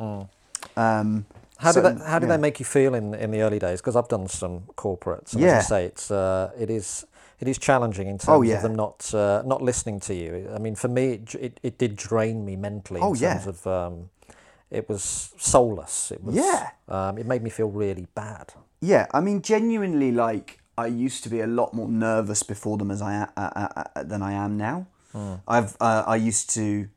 Um, 0.76 1.26
How 1.58 1.72
so, 1.72 1.82
did 1.82 1.86
that, 2.00 2.06
how 2.12 2.20
did 2.20 2.30
yeah. 2.30 2.38
make 2.48 2.60
you 2.60 2.66
feel 2.66 2.94
in 2.96 3.14
in 3.14 3.32
the 3.32 3.42
early 3.46 3.60
days? 3.60 3.80
Because 3.82 3.96
I've 4.00 4.10
done 4.10 4.28
some 4.28 4.56
corporates, 4.76 5.34
and 5.34 5.42
Yeah. 5.44 5.58
as 5.60 5.68
say, 5.68 5.86
it's 5.92 6.10
uh, 6.12 6.52
it 6.64 6.70
is 6.70 7.06
it 7.40 7.48
is 7.48 7.58
challenging 7.58 8.08
in 8.08 8.18
terms 8.18 8.30
Oh, 8.36 8.42
yeah. 8.44 8.56
of 8.58 8.62
them 8.64 8.76
not 8.76 9.14
uh, 9.14 9.42
not 9.46 9.62
listening 9.62 10.00
to 10.02 10.14
you. 10.14 10.32
I 10.56 10.60
mean, 10.60 10.76
for 10.76 10.90
me, 10.90 11.04
it, 11.18 11.36
it, 11.36 11.60
it 11.64 11.78
did 11.78 11.96
drain 12.10 12.44
me 12.46 12.56
mentally. 12.56 13.00
Oh, 13.02 13.14
in 13.14 13.22
yeah. 13.22 13.48
of 13.50 13.66
um, 13.68 14.10
it 14.72 14.90
was 14.90 15.04
soulless. 15.38 16.12
It 16.12 16.22
was 16.24 16.36
Yeah. 16.36 16.70
Um, 16.88 17.18
it 17.18 17.26
made 17.26 17.42
me 17.44 17.50
feel 17.50 17.70
really 17.70 18.08
bad. 18.16 18.54
Yeah, 18.82 19.06
I 19.14 19.22
mean, 19.22 19.42
genuinely, 19.42 20.12
like 20.12 20.48
I 20.86 20.88
used 21.06 21.24
to 21.24 21.30
be 21.30 21.42
a 21.42 21.48
lot 21.48 21.74
more 21.74 21.88
nervous 21.90 22.44
before 22.44 22.78
them 22.78 22.92
as 22.92 23.02
I 23.02 23.14
uh, 23.38 23.50
uh, 23.56 24.04
than 24.12 24.22
I 24.22 24.34
am 24.46 24.58
now. 24.58 24.78
I've 25.48 25.72
uh, 25.80 26.04
I 26.16 26.16
used 26.30 26.50
to, 26.56 26.88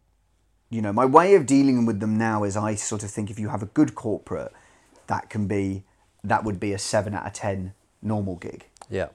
you 0.70 0.82
know, 0.82 0.92
my 0.92 1.04
way 1.04 1.34
of 1.34 1.46
dealing 1.46 1.86
with 1.86 2.00
them 2.00 2.16
now 2.18 2.44
is 2.44 2.56
I 2.56 2.74
sort 2.74 3.02
of 3.04 3.10
think 3.10 3.30
if 3.30 3.38
you 3.38 3.48
have 3.50 3.62
a 3.62 3.66
good 3.66 3.94
corporate, 3.94 4.52
that 5.06 5.30
can 5.30 5.46
be 5.46 5.84
that 6.24 6.42
would 6.44 6.58
be 6.58 6.72
a 6.72 6.78
seven 6.78 7.14
out 7.14 7.26
of 7.26 7.32
ten 7.32 7.72
normal 8.02 8.36
gig. 8.36 8.66
Yeah. 8.90 9.08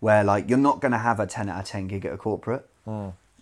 where 0.00 0.24
like 0.24 0.48
you're 0.48 0.58
not 0.58 0.80
going 0.80 0.90
to 0.92 0.98
have 0.98 1.20
a 1.20 1.26
10 1.26 1.48
out 1.48 1.60
of 1.60 1.66
10 1.66 1.86
gig 1.86 2.04
at 2.04 2.12
a 2.12 2.16
corporate 2.16 2.68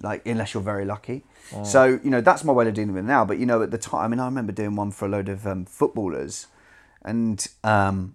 like 0.02 0.20
unless 0.26 0.52
you're 0.52 0.62
very 0.62 0.84
lucky 0.84 1.24
so 1.64 1.98
you 2.04 2.10
know 2.10 2.20
that's 2.20 2.44
my 2.44 2.52
way 2.52 2.68
of 2.68 2.74
dealing 2.74 2.92
with 2.92 3.02
it 3.04 3.06
now 3.06 3.24
but 3.24 3.38
you 3.38 3.46
know 3.46 3.62
at 3.62 3.70
the 3.70 3.78
time 3.78 4.04
i 4.04 4.08
mean 4.08 4.20
i 4.20 4.26
remember 4.26 4.52
doing 4.52 4.76
one 4.76 4.90
for 4.90 5.06
a 5.06 5.08
load 5.08 5.28
of 5.30 5.46
um, 5.46 5.64
footballers 5.64 6.46
and 7.02 7.48
um 7.64 8.14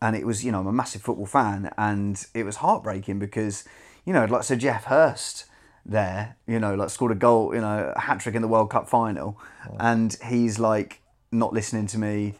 and 0.00 0.14
it 0.14 0.24
was 0.24 0.44
you 0.44 0.52
know 0.52 0.60
i'm 0.60 0.66
a 0.68 0.72
massive 0.72 1.02
football 1.02 1.26
fan 1.26 1.70
and 1.76 2.26
it 2.34 2.44
was 2.44 2.56
heartbreaking 2.56 3.18
because 3.18 3.64
you 4.06 4.12
know 4.12 4.24
like 4.26 4.44
so 4.44 4.54
Geoff 4.54 4.84
Hurst 4.84 5.44
there 5.84 6.36
you 6.46 6.60
know 6.60 6.74
like 6.74 6.90
scored 6.90 7.10
a 7.10 7.14
goal 7.16 7.52
you 7.54 7.60
know 7.60 7.92
a 7.96 8.00
hat 8.00 8.20
trick 8.20 8.34
in 8.34 8.42
the 8.42 8.48
world 8.48 8.70
cup 8.70 8.88
final. 8.88 9.38
And 9.78 10.16
he's 10.24 10.58
like 10.58 11.00
not 11.30 11.52
listening 11.52 11.86
to 11.88 11.98
me 11.98 12.34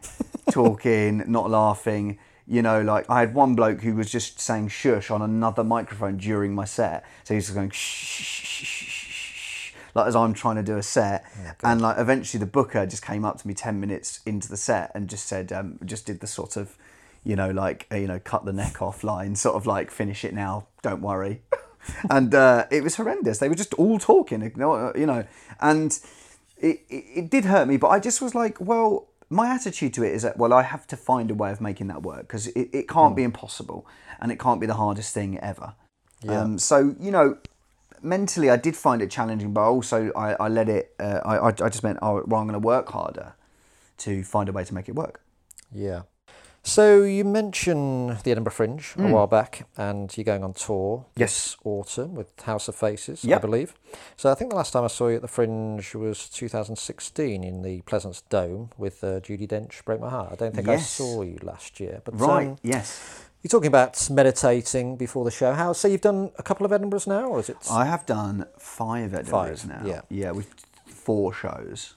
talking 0.51 1.23
not 1.27 1.49
laughing. 1.49 2.19
You 2.45 2.61
know 2.61 2.81
like 2.81 3.09
i 3.09 3.21
had 3.21 3.33
one 3.33 3.55
bloke 3.55 3.81
who 3.81 3.95
was 3.95 4.11
just 4.11 4.39
saying 4.39 4.67
shush 4.67 5.09
on 5.09 5.21
another 5.21 5.63
microphone 5.63 6.17
during 6.17 6.53
my 6.53 6.65
set. 6.65 7.05
So 7.23 7.33
he's 7.33 7.45
just 7.45 7.55
going 7.55 7.69
shh, 7.69 7.77
shh, 7.77 8.43
shh, 8.43 8.65
shh, 8.65 9.73
like 9.95 10.07
as 10.07 10.15
i'm 10.15 10.33
trying 10.33 10.57
to 10.57 10.63
do 10.63 10.77
a 10.77 10.83
set. 10.83 11.25
And 11.63 11.81
like 11.81 11.97
eventually 11.97 12.39
the 12.39 12.45
booker 12.45 12.85
just 12.85 13.03
came 13.03 13.23
up 13.23 13.39
to 13.41 13.47
me 13.47 13.53
10 13.53 13.79
minutes 13.79 14.19
into 14.25 14.49
the 14.49 14.57
set 14.57 14.91
and 14.93 15.09
just 15.09 15.25
said 15.25 15.53
um, 15.53 15.79
just 15.85 16.05
did 16.05 16.19
the 16.19 16.27
sort 16.27 16.57
of 16.57 16.77
you 17.23 17.35
know 17.35 17.49
like 17.51 17.87
uh, 17.91 17.95
you 17.95 18.07
know 18.07 18.19
cut 18.19 18.45
the 18.45 18.53
neck 18.53 18.81
off 18.81 19.03
line 19.03 19.35
sort 19.35 19.55
of 19.55 19.65
like 19.65 19.89
finish 19.89 20.25
it 20.25 20.33
now 20.33 20.67
don't 20.81 21.01
worry 21.01 21.41
and 22.09 22.33
uh, 22.33 22.65
it 22.71 22.83
was 22.83 22.95
horrendous. 22.95 23.39
They 23.39 23.49
were 23.49 23.55
just 23.55 23.73
all 23.75 23.99
talking 23.99 24.41
you 24.41 25.05
know 25.05 25.25
and 25.59 25.99
it, 26.57 26.81
it, 26.89 27.05
it 27.15 27.29
did 27.29 27.45
hurt 27.45 27.67
me 27.67 27.77
but 27.77 27.89
i 27.89 27.99
just 27.99 28.21
was 28.21 28.33
like 28.35 28.59
well 28.59 29.07
my 29.29 29.49
attitude 29.49 29.93
to 29.93 30.03
it 30.03 30.13
is 30.13 30.21
that 30.21 30.37
well 30.37 30.53
i 30.53 30.61
have 30.61 30.85
to 30.87 30.97
find 30.97 31.31
a 31.31 31.33
way 31.33 31.51
of 31.51 31.59
making 31.61 31.87
that 31.87 32.03
work 32.03 32.21
because 32.21 32.47
it, 32.47 32.69
it 32.73 32.87
can't 32.87 33.15
be 33.15 33.23
impossible 33.23 33.85
and 34.19 34.31
it 34.31 34.39
can't 34.39 34.61
be 34.61 34.67
the 34.67 34.75
hardest 34.75 35.13
thing 35.13 35.39
ever. 35.39 35.75
Um, 36.27 36.57
so 36.57 36.95
you 36.99 37.11
know 37.11 37.37
mentally 38.01 38.49
i 38.49 38.55
did 38.57 38.75
find 38.75 39.01
it 39.01 39.09
challenging 39.11 39.53
but 39.53 39.61
also 39.61 40.11
i, 40.15 40.33
I 40.33 40.47
let 40.47 40.69
it 40.69 40.93
uh, 40.99 41.19
I, 41.25 41.37
I 41.37 41.47
I 41.47 41.69
just 41.69 41.83
meant 41.83 41.99
oh, 42.01 42.23
well 42.25 42.41
i'm 42.41 42.47
going 42.47 42.53
to 42.53 42.59
work 42.59 42.89
harder 42.89 43.33
to 43.99 44.23
find 44.23 44.49
a 44.49 44.51
way 44.51 44.63
to 44.63 44.73
make 44.73 44.89
it 44.89 44.95
work. 44.95 45.21
Yeah. 45.71 46.01
So 46.65 47.03
you 47.03 47.25
mentioned 47.25 48.19
the 48.23 48.31
Edinburgh 48.31 48.53
Fringe 48.53 48.93
a 48.97 49.07
while 49.09 49.27
back, 49.27 49.67
and 49.77 50.15
you're 50.15 50.23
going 50.23 50.45
on 50.45 50.53
tour 50.53 50.99
Hmm. 50.99 51.19
Yes. 51.19 51.33
this 51.33 51.57
autumn 51.65 52.15
with 52.15 52.39
House 52.41 52.69
of 52.69 52.75
Faces, 52.75 53.25
I 53.27 53.37
believe. 53.37 53.73
So 54.15 54.31
I 54.31 54.35
think 54.35 54.51
the 54.51 54.55
last 54.55 54.71
time 54.71 54.85
I 54.85 54.87
saw 54.87 55.09
you 55.09 55.17
at 55.17 55.21
the 55.21 55.27
Fringe 55.27 55.93
was 55.93 56.29
2016 56.29 57.43
in 57.43 57.63
the 57.63 57.81
Pleasance 57.81 58.21
Dome 58.29 58.69
with 58.77 59.03
uh, 59.03 59.19
Judi 59.19 59.45
Dench. 59.47 59.83
Break 59.83 59.99
my 59.99 60.09
heart. 60.09 60.29
I 60.31 60.35
don't 60.35 60.55
think 60.55 60.69
I 60.69 60.77
saw 60.77 61.21
you 61.21 61.37
last 61.41 61.79
year, 61.81 62.01
but 62.05 62.19
right 62.19 62.47
um, 62.47 62.57
yes 62.63 63.23
you're 63.43 63.49
talking 63.49 63.67
about 63.67 64.09
meditating 64.09 64.95
before 64.95 65.25
the 65.25 65.31
show. 65.31 65.53
How? 65.53 65.73
So 65.73 65.89
you've 65.89 65.99
done 65.99 66.31
a 66.37 66.43
couple 66.43 66.65
of 66.65 66.71
Edinburghs 66.71 67.05
now, 67.05 67.25
or 67.27 67.39
is 67.41 67.49
it? 67.49 67.57
i 67.69 67.83
have 67.85 68.05
done 68.05 68.45
five 68.57 69.11
Edinburghs 69.11 69.27
Five, 69.29 69.67
now 69.67 69.81
yeah. 69.85 70.01
yeah 70.09 70.31
with 70.31 70.47
four 70.87 71.33
shows 71.33 71.95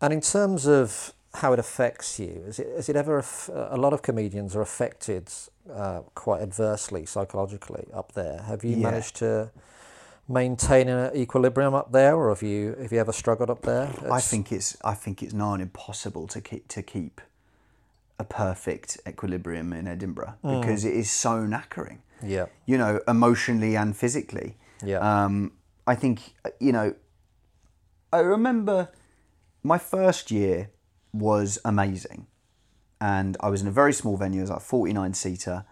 And 0.00 0.12
in 0.12 0.20
terms 0.20 0.66
of 0.66 1.12
how 1.34 1.52
it 1.52 1.58
affects 1.58 2.18
you, 2.18 2.42
is 2.46 2.58
it, 2.58 2.66
is 2.68 2.88
it 2.88 2.96
ever, 2.96 3.22
a 3.52 3.76
lot 3.76 3.92
of 3.92 4.02
comedians 4.02 4.56
are 4.56 4.62
affected 4.62 5.30
uh, 5.72 6.00
quite 6.14 6.40
adversely 6.42 7.04
psychologically 7.06 7.86
up 7.92 8.12
there. 8.12 8.42
Have 8.42 8.64
you 8.64 8.76
Yeah. 8.76 8.90
managed 8.90 9.16
to 9.16 9.50
maintain 10.26 10.88
an 10.88 11.14
equilibrium 11.14 11.74
up 11.74 11.92
there 11.92 12.16
or 12.16 12.30
have 12.30 12.42
you, 12.42 12.74
have 12.80 12.92
you 12.92 12.98
ever 12.98 13.12
struggled 13.12 13.50
up 13.50 13.62
there? 13.62 13.90
I 14.10 14.20
think 14.20 14.52
it's 14.52 14.76
I 14.84 14.94
think 14.94 15.22
it's 15.22 15.34
on 15.34 15.60
impossible 15.60 16.26
to 16.28 16.40
keep 16.40 16.68
to 16.68 16.82
keep 16.82 17.20
a 18.18 18.24
perfect 18.24 18.98
equilibrium 19.06 19.72
in 19.72 19.86
Edinburgh 19.86 20.34
because 20.42 20.84
it 20.84 20.94
is 20.94 21.10
so 21.10 21.46
knackering. 21.46 21.98
Yeah. 22.22 22.46
You 22.66 22.76
know, 22.78 23.00
emotionally 23.06 23.76
and 23.76 23.96
physically. 23.96 24.56
Yeah. 24.84 24.98
Um, 25.24 25.52
I 25.86 25.94
think 25.94 26.34
you 26.60 26.72
know. 26.72 26.94
I 28.12 28.20
remember 28.20 28.88
my 29.62 29.78
first 29.78 30.30
year 30.30 30.70
was 31.12 31.58
amazing, 31.64 32.26
and 33.00 33.36
I 33.40 33.48
was 33.48 33.62
in 33.62 33.68
a 33.68 33.72
very 33.72 33.92
small 33.92 34.16
venue. 34.16 34.40
It 34.40 34.42
was 34.42 34.50
like 34.50 34.60
forty 34.60 34.92
nine 34.92 35.14
seater, 35.14 35.64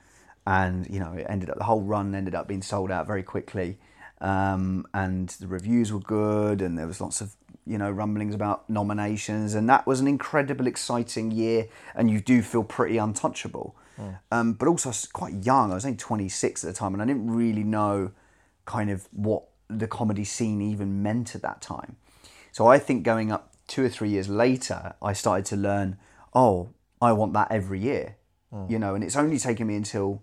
and 0.46 0.86
you 0.88 1.00
know 1.00 1.12
it 1.12 1.26
ended 1.28 1.50
up 1.50 1.58
the 1.58 1.64
whole 1.64 1.82
run 1.82 2.14
ended 2.14 2.34
up 2.34 2.48
being 2.48 2.62
sold 2.62 2.90
out 2.90 3.06
very 3.06 3.22
quickly, 3.22 3.78
um, 4.20 4.86
and 4.94 5.28
the 5.40 5.46
reviews 5.46 5.92
were 5.92 6.00
good, 6.00 6.62
and 6.62 6.78
there 6.78 6.86
was 6.86 7.00
lots 7.00 7.20
of 7.20 7.34
you 7.66 7.78
know 7.78 7.90
rumblings 7.90 8.34
about 8.34 8.68
nominations, 8.70 9.54
and 9.54 9.68
that 9.68 9.86
was 9.86 10.00
an 10.00 10.06
incredible, 10.06 10.66
exciting 10.66 11.30
year, 11.30 11.68
and 11.94 12.10
you 12.10 12.20
do 12.20 12.42
feel 12.42 12.64
pretty 12.64 12.96
untouchable. 12.96 13.76
Um, 14.30 14.52
but 14.52 14.68
also 14.68 14.88
I 14.88 14.90
was 14.90 15.06
quite 15.06 15.44
young. 15.44 15.72
I 15.72 15.74
was 15.74 15.84
only 15.84 15.96
twenty 15.96 16.28
six 16.28 16.64
at 16.64 16.68
the 16.68 16.78
time, 16.78 16.94
and 16.94 17.02
I 17.02 17.06
didn't 17.06 17.30
really 17.30 17.64
know 17.64 18.12
kind 18.64 18.90
of 18.90 19.08
what 19.12 19.44
the 19.68 19.86
comedy 19.88 20.24
scene 20.24 20.60
even 20.60 21.02
meant 21.02 21.34
at 21.34 21.42
that 21.42 21.60
time. 21.60 21.96
So 22.52 22.66
I 22.66 22.78
think 22.78 23.04
going 23.04 23.32
up 23.32 23.52
two 23.66 23.84
or 23.84 23.88
three 23.88 24.08
years 24.08 24.28
later, 24.28 24.94
I 25.02 25.12
started 25.12 25.44
to 25.46 25.56
learn, 25.56 25.98
oh, 26.34 26.70
I 27.00 27.12
want 27.12 27.32
that 27.34 27.50
every 27.50 27.80
year, 27.80 28.16
you 28.68 28.78
know. 28.78 28.94
And 28.94 29.04
it's 29.04 29.16
only 29.16 29.38
taken 29.38 29.66
me 29.66 29.76
until 29.76 30.22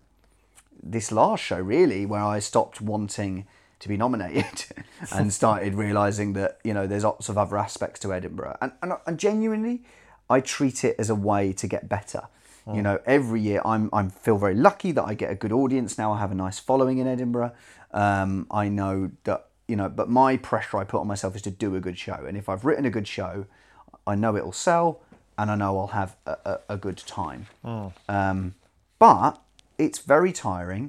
this 0.82 1.12
last 1.12 1.44
show 1.44 1.60
really 1.60 2.06
where 2.06 2.24
I 2.24 2.40
stopped 2.40 2.82
wanting 2.82 3.48
to 3.80 3.90
be 3.90 3.98
nominated 3.98 4.66
and 5.12 5.32
started 5.34 5.76
realizing 5.76 6.34
that 6.34 6.60
you 6.64 6.74
know 6.74 6.88
there's 6.88 7.04
lots 7.04 7.30
of 7.30 7.38
other 7.38 7.58
aspects 7.58 8.00
to 8.02 8.14
Edinburgh. 8.14 8.58
And, 8.62 8.72
and, 8.82 8.94
and 9.06 9.20
genuinely 9.20 9.84
I 10.30 10.40
treat 10.40 10.84
it 10.84 10.96
as 10.98 11.10
a 11.10 11.16
way 11.16 11.54
to 11.54 11.68
get 11.68 11.88
better. 11.88 12.28
You 12.74 12.82
know 12.82 13.00
every 13.06 13.42
year 13.42 13.62
I'm 13.66 13.90
I'm 13.92 14.10
feel 14.10 14.38
very 14.38 14.56
lucky 14.56 14.94
that 14.94 15.04
I 15.04 15.16
get 15.16 15.30
a 15.30 15.36
good 15.36 15.52
audience 15.52 15.98
now. 15.98 16.14
I 16.14 16.20
have 16.20 16.32
a 16.32 16.36
nice 16.36 16.60
following 16.60 16.98
in 16.98 17.08
Edinburgh. 17.08 17.52
Um, 17.92 18.48
I 18.50 18.70
know 18.70 19.12
that 19.26 19.50
you 19.74 19.78
know 19.82 19.90
but 20.02 20.08
my 20.24 20.32
pressure 20.50 20.78
I 20.78 20.84
put 20.92 21.00
on 21.04 21.08
myself 21.08 21.32
is 21.36 21.42
to 21.50 21.54
do 21.66 21.70
a 21.76 21.82
good 21.88 21.98
show 22.08 22.20
and 22.28 22.36
if 22.42 22.46
I've 22.52 22.64
written 22.68 22.86
a 22.86 22.94
good 22.98 23.08
show 23.18 23.34
I 24.06 24.14
know 24.22 24.32
it'll 24.40 24.52
sell 24.70 24.90
and 25.40 25.50
I 25.54 25.56
know 25.62 25.72
I'll 25.80 25.96
have 26.04 26.12
a, 26.34 26.36
a, 26.52 26.60
a 26.76 26.78
good 26.86 27.00
time 27.20 27.42
um, 28.20 28.40
but 29.00 29.32
it's 29.86 30.00
very 30.14 30.32
tiring. 30.32 30.86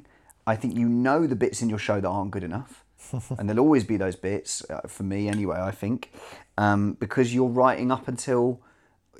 I 0.46 0.54
think 0.60 0.76
you 0.76 0.88
know 1.06 1.26
the 1.26 1.38
bits 1.44 1.62
in 1.62 1.68
your 1.70 1.78
show 1.88 1.98
that 2.02 2.08
aren't 2.16 2.30
good 2.36 2.44
enough, 2.44 2.84
and 3.38 3.48
there'll 3.48 3.64
always 3.68 3.84
be 3.92 3.96
those 3.96 4.16
bits 4.16 4.52
uh, 4.68 4.82
for 4.86 5.04
me 5.04 5.20
anyway. 5.36 5.58
I 5.58 5.70
think 5.82 6.12
um, 6.58 6.82
because 7.04 7.34
you're 7.34 7.48
writing 7.60 7.90
up 7.90 8.06
until 8.12 8.60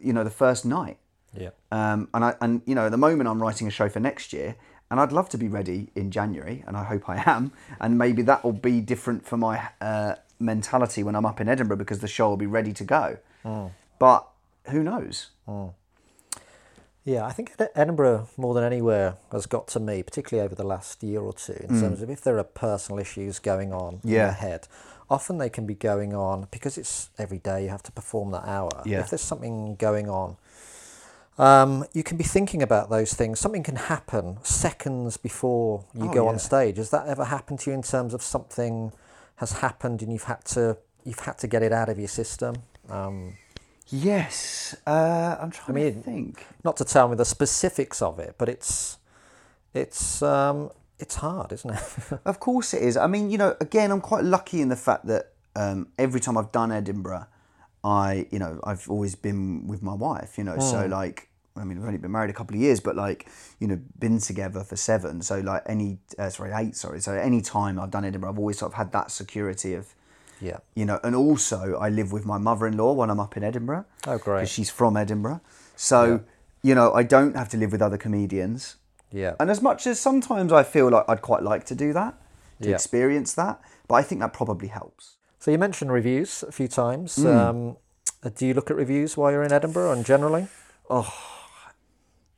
you 0.06 0.12
know 0.12 0.22
the 0.30 0.36
first 0.44 0.62
night, 0.66 0.98
Yeah. 1.44 1.50
um, 1.78 2.08
and 2.14 2.22
I 2.28 2.30
and 2.42 2.60
you 2.66 2.74
know 2.74 2.84
at 2.86 2.90
the 2.90 2.98
moment 3.08 3.26
I'm 3.30 3.40
writing 3.42 3.66
a 3.66 3.70
show 3.70 3.88
for 3.88 4.00
next 4.00 4.32
year, 4.34 4.56
and 4.94 5.00
I'd 5.00 5.10
love 5.10 5.28
to 5.30 5.38
be 5.38 5.48
ready 5.48 5.88
in 5.96 6.12
January, 6.12 6.62
and 6.68 6.76
I 6.76 6.84
hope 6.84 7.08
I 7.08 7.20
am, 7.26 7.50
and 7.80 7.98
maybe 7.98 8.22
that 8.22 8.44
will 8.44 8.52
be 8.52 8.80
different 8.80 9.26
for 9.26 9.36
my 9.36 9.70
uh, 9.80 10.14
mentality 10.38 11.02
when 11.02 11.16
I'm 11.16 11.26
up 11.26 11.40
in 11.40 11.48
Edinburgh 11.48 11.78
because 11.78 11.98
the 11.98 12.06
show 12.06 12.28
will 12.28 12.36
be 12.36 12.46
ready 12.46 12.72
to 12.72 12.84
go. 12.84 13.18
But 13.98 14.28
who 14.68 14.84
knows? 14.84 15.30
Yeah, 17.04 17.26
I 17.26 17.32
think 17.32 17.54
Edinburgh, 17.74 18.28
more 18.36 18.54
than 18.54 18.62
anywhere, 18.62 19.16
has 19.32 19.46
got 19.46 19.66
to 19.68 19.80
me, 19.80 20.04
particularly 20.04 20.46
over 20.46 20.54
the 20.54 20.62
last 20.62 21.02
year 21.02 21.22
or 21.22 21.32
two, 21.32 21.58
in 21.68 21.80
terms 21.80 22.00
of 22.00 22.08
if 22.08 22.20
there 22.20 22.38
are 22.38 22.44
personal 22.44 23.00
issues 23.00 23.40
going 23.40 23.72
on 23.72 23.94
in 24.04 24.10
Mm. 24.10 24.12
Your 24.12 24.30
head. 24.30 24.68
Often 25.10 25.38
they 25.38 25.50
can 25.50 25.66
be 25.66 25.74
going 25.74 26.14
on 26.14 26.46
because 26.52 26.78
it's 26.78 27.10
every 27.18 27.38
day 27.38 27.64
you 27.64 27.68
have 27.70 27.82
to 27.82 27.92
perform 27.92 28.30
that 28.30 28.46
hour. 28.46 28.70
Yeah. 28.86 29.00
If 29.00 29.10
there's 29.10 29.22
something 29.22 29.74
going 29.74 30.08
on, 30.08 30.36
um, 31.38 31.84
you 31.92 32.02
can 32.02 32.16
be 32.16 32.24
thinking 32.24 32.62
about 32.62 32.90
those 32.90 33.14
things. 33.14 33.40
Something 33.40 33.62
can 33.62 33.76
happen 33.76 34.38
seconds 34.42 35.16
before 35.16 35.84
you 35.94 36.08
Oh, 36.10 36.12
go 36.12 36.24
yeah. 36.24 36.30
on 36.30 36.38
stage. 36.38 36.76
Has 36.76 36.90
that 36.90 37.06
ever 37.08 37.24
happened 37.24 37.60
to 37.60 37.70
you 37.70 37.74
in 37.74 37.82
terms 37.82 38.14
of 38.14 38.22
something 38.22 38.92
has 39.36 39.52
happened 39.54 40.00
and 40.02 40.12
you've 40.12 40.24
had 40.24 40.44
to 40.46 40.76
you've 41.04 41.18
had 41.20 41.36
to 41.38 41.46
get 41.48 41.62
it 41.62 41.72
out 41.72 41.88
of 41.88 41.98
your 41.98 42.08
system? 42.08 42.56
Um, 42.88 43.34
Yes, 43.88 44.74
uh, 44.86 45.36
I'm 45.38 45.50
trying 45.50 45.74
mean- 45.74 45.94
to 45.94 46.00
think. 46.00 46.46
not 46.64 46.76
to 46.78 46.84
tell 46.84 47.06
me 47.08 47.16
the 47.16 47.24
specifics 47.26 48.00
of 48.00 48.18
it, 48.18 48.34
but 48.38 48.48
it's 48.48 48.96
it's 49.74 50.22
um, 50.22 50.70
it's 50.98 51.16
hard, 51.16 51.52
isn't 51.52 51.70
it? 51.70 52.18
Of 52.24 52.40
course 52.40 52.72
it 52.74 52.82
is. 52.82 52.96
I 52.96 53.06
mean, 53.08 53.30
you 53.30 53.36
know, 53.38 53.56
again, 53.60 53.90
I'm 53.90 54.00
quite 54.00 54.24
lucky 54.24 54.60
in 54.62 54.68
the 54.68 54.76
fact 54.76 55.06
that 55.06 55.32
um, 55.56 55.88
every 55.98 56.20
time 56.20 56.38
I've 56.38 56.50
done 56.52 56.72
Edinburgh, 56.72 57.26
I, 57.84 58.26
you 58.30 58.38
know, 58.38 58.58
I've 58.64 58.88
always 58.88 59.14
been 59.14 59.68
with 59.68 59.82
my 59.82 59.94
wife. 59.94 60.38
You 60.38 60.44
know, 60.44 60.58
so 60.58 60.86
like, 60.86 61.28
I 61.54 61.64
mean, 61.64 61.78
we've 61.78 61.86
only 61.86 61.98
been 61.98 62.10
married 62.10 62.30
a 62.30 62.32
couple 62.32 62.56
of 62.56 62.60
years, 62.62 62.80
but 62.80 62.96
like, 62.96 63.28
you 63.60 63.68
know, 63.68 63.78
been 63.98 64.18
together 64.18 64.64
for 64.64 64.76
seven. 64.76 65.22
So 65.22 65.38
like, 65.40 65.62
any, 65.66 65.98
uh, 66.18 66.30
sorry, 66.30 66.52
eight. 66.54 66.74
Sorry. 66.74 67.00
So 67.00 67.12
any 67.12 67.40
time 67.40 67.78
I've 67.78 67.90
done 67.90 68.04
Edinburgh, 68.04 68.30
I've 68.30 68.38
always 68.38 68.58
sort 68.58 68.72
of 68.72 68.76
had 68.76 68.90
that 68.92 69.10
security 69.10 69.74
of, 69.74 69.94
yeah. 70.40 70.58
you 70.74 70.84
know, 70.84 70.98
and 71.04 71.14
also 71.14 71.76
I 71.78 71.90
live 71.90 72.10
with 72.10 72.26
my 72.26 72.38
mother-in-law 72.38 72.94
when 72.94 73.10
I'm 73.10 73.20
up 73.20 73.36
in 73.36 73.44
Edinburgh. 73.44 73.84
Oh, 74.06 74.18
great. 74.18 74.40
Because 74.40 74.50
she's 74.50 74.70
from 74.70 74.96
Edinburgh, 74.96 75.40
so 75.76 76.24
you 76.62 76.74
know, 76.74 76.92
I 76.94 77.02
don't 77.02 77.36
have 77.36 77.50
to 77.50 77.58
live 77.58 77.72
with 77.72 77.82
other 77.82 77.98
comedians. 77.98 78.76
Yeah. 79.12 79.34
And 79.38 79.50
as 79.50 79.60
much 79.60 79.86
as 79.86 80.00
sometimes 80.00 80.50
I 80.50 80.62
feel 80.62 80.88
like 80.88 81.04
I'd 81.08 81.20
quite 81.20 81.42
like 81.42 81.64
to 81.66 81.74
do 81.74 81.92
that, 81.92 82.14
to 82.62 82.70
Yeah. 82.70 82.74
experience 82.74 83.34
that, 83.34 83.60
but 83.86 83.96
I 83.96 84.02
think 84.02 84.20
that 84.22 84.32
probably 84.32 84.68
helps. 84.68 85.16
So 85.44 85.50
you 85.50 85.58
mentioned 85.58 85.92
reviews 85.92 86.42
a 86.42 86.50
few 86.50 86.68
times. 86.68 87.16
Hmm. 87.16 87.26
Um, 87.26 87.76
do 88.34 88.46
you 88.46 88.54
look 88.54 88.70
at 88.70 88.76
reviews 88.78 89.14
while 89.14 89.30
you're 89.30 89.42
in 89.42 89.52
Edinburgh 89.52 89.92
and 89.92 90.02
generally? 90.02 90.48
Oh, 90.88 91.14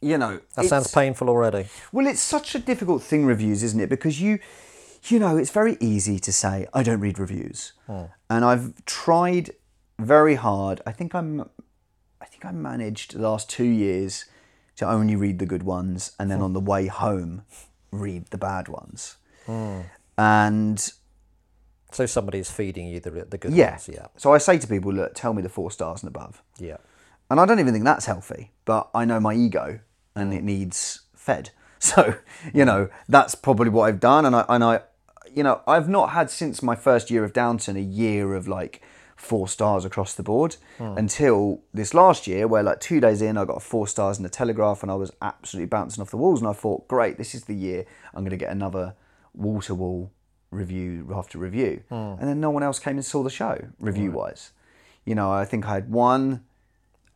you 0.00 0.18
know, 0.18 0.40
That 0.56 0.64
sounds 0.64 0.92
painful 0.92 1.28
already. 1.28 1.68
Well, 1.92 2.08
it's 2.08 2.18
such 2.18 2.56
a 2.56 2.58
difficult 2.58 3.04
thing, 3.04 3.24
reviews, 3.24 3.62
isn't 3.62 3.78
it? 3.78 3.88
Because 3.88 4.20
you, 4.20 4.40
you 5.04 5.20
know, 5.20 5.36
it's 5.36 5.52
very 5.52 5.76
easy 5.78 6.18
to 6.18 6.32
say 6.32 6.66
I 6.74 6.82
don't 6.82 6.98
read 6.98 7.20
reviews, 7.20 7.74
and 8.28 8.44
I've 8.44 8.84
tried 8.86 9.50
very 10.00 10.34
hard. 10.34 10.80
I 10.84 10.90
think 10.90 11.14
I'm, 11.14 11.42
I 12.20 12.24
think 12.24 12.44
I 12.44 12.50
managed 12.50 13.14
the 13.14 13.22
last 13.22 13.48
two 13.48 13.62
years 13.62 14.24
to 14.78 14.90
only 14.90 15.14
read 15.14 15.38
the 15.38 15.46
good 15.46 15.62
ones, 15.62 16.10
and 16.18 16.28
then 16.28 16.40
on 16.42 16.54
the 16.54 16.60
way 16.60 16.88
home, 16.88 17.42
read 17.92 18.26
the 18.30 18.38
bad 18.38 18.66
ones. 18.66 19.16
And 20.18 20.92
So 21.92 22.06
somebody 22.06 22.38
is 22.38 22.50
feeding 22.50 22.88
you 22.88 23.00
the 23.00 23.10
the 23.10 23.38
good 23.38 23.52
yeah, 23.52 23.72
ones. 23.72 23.88
Yeah. 23.92 24.06
so 24.16 24.32
I 24.32 24.38
say 24.38 24.58
to 24.58 24.66
people, 24.66 24.92
look, 24.92 25.14
tell 25.14 25.32
me 25.32 25.42
the 25.42 25.48
four 25.48 25.70
stars 25.70 26.02
and 26.02 26.08
above. 26.08 26.42
Yeah. 26.58 26.78
And 27.30 27.40
I 27.40 27.46
don't 27.46 27.58
even 27.58 27.72
think 27.72 27.84
that's 27.84 28.06
healthy, 28.06 28.52
but 28.64 28.88
I 28.94 29.04
know 29.04 29.18
my 29.18 29.34
ego 29.34 29.80
and 30.14 30.32
it 30.32 30.42
needs 30.42 31.02
fed. 31.14 31.50
So, 31.78 32.14
you 32.54 32.62
mm. 32.62 32.66
know, 32.66 32.88
that's 33.06 33.34
probably 33.34 33.68
what 33.68 33.82
I've 33.82 34.00
done. 34.00 34.24
And 34.24 34.34
I, 34.34 34.46
and 34.48 34.64
I, 34.64 34.80
you 35.32 35.42
know, 35.42 35.60
I've 35.66 35.90
not 35.90 36.12
had 36.12 36.30
since 36.30 36.62
my 36.62 36.74
first 36.74 37.10
year 37.10 37.22
of 37.22 37.34
Downton 37.34 37.76
a 37.76 37.80
year 37.80 38.34
of 38.34 38.48
like 38.48 38.80
four 39.14 39.46
stars 39.46 39.84
across 39.84 40.14
the 40.14 40.22
board 40.22 40.56
hmm. 40.78 40.96
until 40.96 41.60
this 41.74 41.92
last 41.92 42.26
year, 42.26 42.48
where 42.48 42.62
like 42.62 42.80
two 42.80 42.98
days 42.98 43.20
in, 43.20 43.36
I 43.36 43.44
got 43.44 43.62
four 43.62 43.86
stars 43.86 44.16
in 44.16 44.22
the 44.22 44.30
Telegraph 44.30 44.82
and 44.82 44.90
I 44.90 44.94
was 44.94 45.12
absolutely 45.20 45.66
bouncing 45.66 46.00
off 46.00 46.10
the 46.10 46.16
walls. 46.16 46.40
And 46.40 46.48
I 46.48 46.54
thought, 46.54 46.88
great, 46.88 47.18
this 47.18 47.34
is 47.34 47.44
the 47.44 47.54
year 47.54 47.84
I'm 48.14 48.22
going 48.22 48.30
to 48.30 48.36
get 48.36 48.50
another 48.50 48.94
wall 49.34 49.60
to 49.60 49.74
wall 49.74 50.12
review 50.50 51.08
after 51.14 51.38
review. 51.38 51.82
Hmm. 51.88 52.14
And 52.18 52.28
then 52.28 52.40
no 52.40 52.50
one 52.50 52.62
else 52.62 52.78
came 52.78 52.96
and 52.96 53.04
saw 53.04 53.22
the 53.22 53.30
show 53.30 53.68
review 53.78 54.10
wise. 54.10 54.52
You 55.04 55.14
know, 55.14 55.30
I 55.30 55.44
think 55.44 55.66
I 55.66 55.74
had 55.74 55.90
one. 55.90 56.44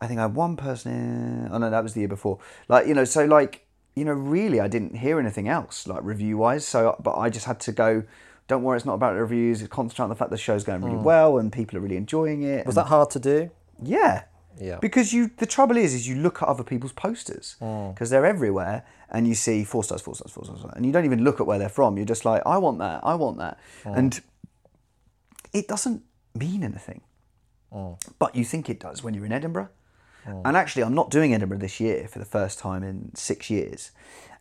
I 0.00 0.06
think 0.06 0.18
I 0.18 0.22
had 0.22 0.34
one 0.34 0.56
person. 0.56 0.92
In, 0.92 1.48
oh 1.52 1.58
no, 1.58 1.70
that 1.70 1.82
was 1.82 1.94
the 1.94 2.00
year 2.00 2.08
before. 2.08 2.38
Like 2.68 2.86
you 2.86 2.94
know, 2.94 3.04
so 3.04 3.24
like 3.24 3.66
you 3.94 4.04
know, 4.04 4.12
really, 4.12 4.60
I 4.60 4.68
didn't 4.68 4.96
hear 4.96 5.18
anything 5.18 5.48
else 5.48 5.86
like 5.86 6.02
review 6.02 6.38
wise. 6.38 6.66
So, 6.66 6.90
uh, 6.90 6.96
but 7.02 7.16
I 7.16 7.30
just 7.30 7.46
had 7.46 7.60
to 7.60 7.72
go. 7.72 8.04
Don't 8.48 8.64
worry, 8.64 8.76
it's 8.76 8.86
not 8.86 8.94
about 8.94 9.14
the 9.14 9.20
reviews. 9.20 9.62
It's 9.62 9.70
concentrate 9.70 10.04
on 10.04 10.08
the 10.08 10.16
fact 10.16 10.32
the 10.32 10.36
show's 10.36 10.64
going 10.64 10.82
really 10.82 10.96
hmm. 10.96 11.04
well 11.04 11.38
and 11.38 11.52
people 11.52 11.78
are 11.78 11.80
really 11.80 11.96
enjoying 11.96 12.42
it. 12.42 12.66
Was 12.66 12.76
and- 12.76 12.84
that 12.84 12.88
hard 12.88 13.10
to 13.10 13.20
do? 13.20 13.50
yeah. 13.82 14.24
Yeah. 14.58 14.78
Because 14.80 15.12
you, 15.12 15.30
the 15.36 15.46
trouble 15.46 15.76
is, 15.76 15.94
is 15.94 16.08
you 16.08 16.16
look 16.16 16.42
at 16.42 16.48
other 16.48 16.64
people's 16.64 16.92
posters 16.92 17.56
mm. 17.60 17.94
because 17.94 18.10
they're 18.10 18.26
everywhere, 18.26 18.84
and 19.10 19.26
you 19.26 19.34
see 19.34 19.64
four 19.64 19.84
stars, 19.84 20.02
four 20.02 20.14
stars, 20.14 20.32
four 20.32 20.44
stars, 20.44 20.64
and 20.74 20.84
you 20.84 20.92
don't 20.92 21.04
even 21.04 21.24
look 21.24 21.40
at 21.40 21.46
where 21.46 21.58
they're 21.58 21.68
from. 21.68 21.96
You're 21.96 22.06
just 22.06 22.24
like, 22.24 22.42
I 22.44 22.58
want 22.58 22.78
that, 22.78 23.00
I 23.02 23.14
want 23.14 23.38
that, 23.38 23.58
mm. 23.84 23.96
and 23.96 24.20
it 25.52 25.68
doesn't 25.68 26.02
mean 26.34 26.62
anything. 26.62 27.00
Mm. 27.72 28.00
But 28.18 28.34
you 28.34 28.44
think 28.44 28.68
it 28.68 28.80
does 28.80 29.02
when 29.02 29.14
you're 29.14 29.26
in 29.26 29.32
Edinburgh. 29.32 29.68
And 30.26 30.56
actually, 30.56 30.84
I'm 30.84 30.94
not 30.94 31.10
doing 31.10 31.34
Edinburgh 31.34 31.58
this 31.58 31.80
year 31.80 32.06
for 32.06 32.20
the 32.20 32.24
first 32.24 32.58
time 32.58 32.84
in 32.84 33.10
six 33.16 33.50
years, 33.50 33.90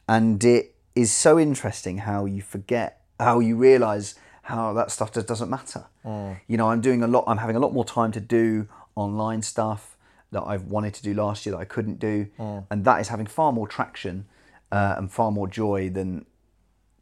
and 0.08 0.44
it 0.44 0.76
is 0.94 1.12
so 1.12 1.40
interesting 1.40 2.00
how 2.00 2.26
you 2.26 2.42
forget, 2.42 3.02
how 3.20 3.40
you 3.40 3.56
realise 3.56 4.14
how 4.44 4.74
that 4.74 4.92
stuff 4.92 5.14
just 5.14 5.26
doesn't 5.26 5.50
matter. 5.50 5.86
You 6.04 6.58
know, 6.58 6.70
I'm 6.70 6.82
doing 6.82 7.02
a 7.02 7.08
lot. 7.08 7.24
I'm 7.28 7.38
having 7.38 7.56
a 7.56 7.60
lot 7.60 7.74
more 7.74 7.86
time 7.86 8.12
to 8.12 8.20
do 8.20 8.68
online 8.96 9.42
stuff 9.42 9.96
that 10.32 10.44
I've 10.44 10.66
wanted 10.66 10.94
to 10.96 11.04
do 11.04 11.14
last 11.14 11.46
year 11.46 11.56
that 11.56 11.62
I 11.62 11.66
couldn't 11.66 12.00
do, 12.00 12.28
and 12.70 12.86
that 12.86 13.02
is 13.02 13.08
having 13.08 13.26
far 13.28 13.52
more 13.52 13.68
traction 13.68 14.26
uh, 14.72 14.96
and 14.98 15.12
far 15.12 15.32
more 15.32 15.48
joy 15.48 15.90
than 15.90 16.26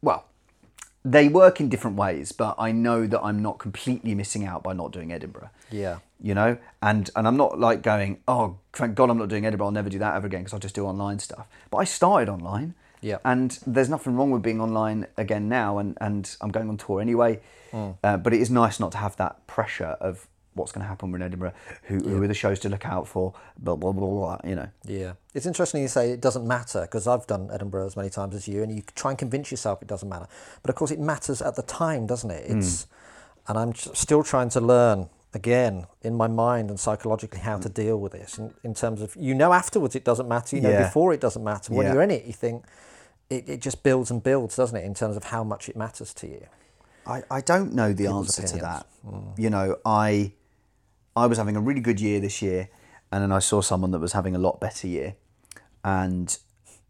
well, 0.00 0.26
they 1.04 1.28
work 1.28 1.60
in 1.60 1.68
different 1.68 1.96
ways, 1.96 2.32
but 2.32 2.54
I 2.58 2.72
know 2.72 3.06
that 3.06 3.20
I'm 3.22 3.40
not 3.40 3.58
completely 3.58 4.14
missing 4.14 4.44
out 4.44 4.62
by 4.62 4.72
not 4.72 4.92
doing 4.92 5.12
Edinburgh. 5.12 5.50
Yeah. 5.70 5.98
You 6.20 6.34
know, 6.34 6.58
and 6.82 7.10
and 7.14 7.26
I'm 7.28 7.36
not 7.36 7.58
like 7.58 7.82
going, 7.82 8.20
oh, 8.26 8.58
thank 8.72 8.94
God 8.94 9.08
I'm 9.10 9.18
not 9.18 9.28
doing 9.28 9.46
Edinburgh. 9.46 9.66
I'll 9.66 9.72
never 9.72 9.88
do 9.88 9.98
that 10.00 10.16
ever 10.16 10.26
again 10.26 10.40
because 10.40 10.52
I'll 10.52 10.60
just 10.60 10.74
do 10.74 10.84
online 10.84 11.18
stuff. 11.20 11.46
But 11.70 11.78
I 11.78 11.84
started 11.84 12.28
online. 12.28 12.74
Yeah. 13.00 13.18
And 13.24 13.56
there's 13.64 13.88
nothing 13.88 14.16
wrong 14.16 14.32
with 14.32 14.42
being 14.42 14.60
online 14.60 15.06
again 15.16 15.48
now, 15.48 15.78
and 15.78 15.96
and 16.00 16.36
I'm 16.40 16.50
going 16.50 16.68
on 16.68 16.76
tour 16.76 17.00
anyway. 17.00 17.40
Uh, 18.02 18.16
but 18.16 18.32
it 18.32 18.40
is 18.40 18.50
nice 18.50 18.80
not 18.80 18.92
to 18.92 18.98
have 18.98 19.16
that 19.16 19.46
pressure 19.46 19.96
of 20.00 20.26
what's 20.58 20.72
going 20.72 20.82
to 20.82 20.88
happen 20.88 21.14
in 21.14 21.22
Edinburgh. 21.22 21.52
Who, 21.84 21.98
who 21.98 22.22
are 22.22 22.26
the 22.26 22.34
shows 22.34 22.58
to 22.60 22.68
look 22.68 22.84
out 22.84 23.08
for? 23.08 23.34
Blah 23.58 23.76
blah 23.76 23.92
blah 23.92 24.08
blah. 24.08 24.38
You 24.44 24.56
know. 24.56 24.68
Yeah, 24.84 25.12
it's 25.34 25.46
interesting 25.46 25.82
you 25.82 25.88
say 25.88 26.10
it 26.10 26.20
doesn't 26.20 26.46
matter 26.46 26.82
because 26.82 27.06
I've 27.06 27.26
done 27.26 27.48
Edinburgh 27.52 27.86
as 27.86 27.96
many 27.96 28.10
times 28.10 28.34
as 28.34 28.48
you, 28.48 28.62
and 28.62 28.74
you 28.74 28.82
try 28.94 29.12
and 29.12 29.18
convince 29.18 29.50
yourself 29.50 29.80
it 29.82 29.88
doesn't 29.88 30.08
matter. 30.08 30.26
But 30.62 30.70
of 30.70 30.76
course, 30.76 30.90
it 30.90 31.00
matters 31.00 31.40
at 31.40 31.56
the 31.56 31.62
time, 31.62 32.06
doesn't 32.06 32.30
it? 32.30 32.44
It's, 32.48 32.84
hmm. 32.84 32.90
and 33.48 33.58
I'm 33.58 33.74
still 33.74 34.22
trying 34.22 34.50
to 34.50 34.60
learn 34.60 35.08
again 35.34 35.86
in 36.02 36.16
my 36.16 36.26
mind 36.26 36.70
and 36.70 36.80
psychologically 36.80 37.40
how 37.40 37.58
to 37.58 37.68
hmm. 37.68 37.74
deal 37.74 38.00
with 38.00 38.12
this. 38.12 38.38
In, 38.38 38.54
in 38.64 38.74
terms 38.74 39.00
of 39.02 39.14
you 39.16 39.34
know 39.34 39.52
afterwards 39.52 39.94
it 39.94 40.04
doesn't 40.04 40.28
matter, 40.28 40.56
you 40.56 40.62
know 40.62 40.70
Yeah. 40.70 40.84
before 40.84 41.12
it 41.12 41.20
doesn't 41.20 41.44
matter. 41.44 41.72
When 41.72 41.86
Yeah. 41.86 41.94
you're 41.94 42.02
in 42.02 42.10
it, 42.10 42.24
you 42.24 42.32
think 42.32 42.64
it, 43.30 43.48
it 43.48 43.60
just 43.60 43.82
builds 43.82 44.10
and 44.10 44.22
builds, 44.22 44.56
doesn't 44.56 44.76
it? 44.76 44.84
In 44.84 44.94
terms 44.94 45.16
of 45.16 45.24
how 45.24 45.44
much 45.44 45.68
it 45.68 45.76
matters 45.76 46.14
to 46.14 46.26
you. 46.26 46.46
I, 47.06 47.22
I 47.30 47.40
don't 47.40 47.72
know 47.72 47.92
the 47.92 48.04
People's 48.04 48.38
answer 48.38 48.58
to 48.58 48.64
opinions. 48.64 48.84
that. 49.04 49.10
Hmm. 49.10 49.40
You 49.40 49.50
know, 49.50 49.76
I 49.84 50.32
I 51.18 51.26
was 51.26 51.38
having 51.38 51.56
a 51.56 51.60
really 51.60 51.80
good 51.80 52.00
year 52.00 52.20
this 52.20 52.40
year, 52.40 52.68
and 53.10 53.22
then 53.22 53.32
I 53.32 53.40
saw 53.40 53.60
someone 53.60 53.90
that 53.90 53.98
was 53.98 54.12
having 54.12 54.34
a 54.36 54.38
lot 54.38 54.60
better 54.60 54.86
year, 54.86 55.16
and 55.84 56.38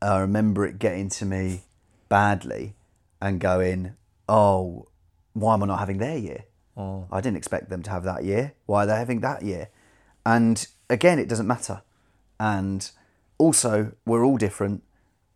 I 0.03 0.19
remember 0.19 0.67
it 0.67 0.79
getting 0.79 1.09
to 1.11 1.25
me 1.25 1.63
badly, 2.09 2.75
and 3.21 3.41
going, 3.41 3.95
"Oh, 4.29 4.89
why 5.33 5.55
am 5.55 5.63
I 5.63 5.67
not 5.67 5.79
having 5.79 5.99
their 5.99 6.19
year? 6.19 6.45
I 7.11 7.21
didn't 7.21 7.37
expect 7.37 7.71
them 7.71 7.83
to 7.83 7.91
have 7.91 8.05
that 8.05 8.25
year. 8.25 8.53
Why 8.67 8.85
are 8.85 8.87
they 8.87 8.97
having 8.97 9.21
that 9.21 9.43
year?" 9.43 9.71
And 10.25 10.67
again, 10.89 11.19
it 11.19 11.29
doesn't 11.29 11.47
matter, 11.47 11.83
and 12.39 12.91
also 13.39 13.93
we're 14.07 14.25
all 14.25 14.37
different, 14.37 14.83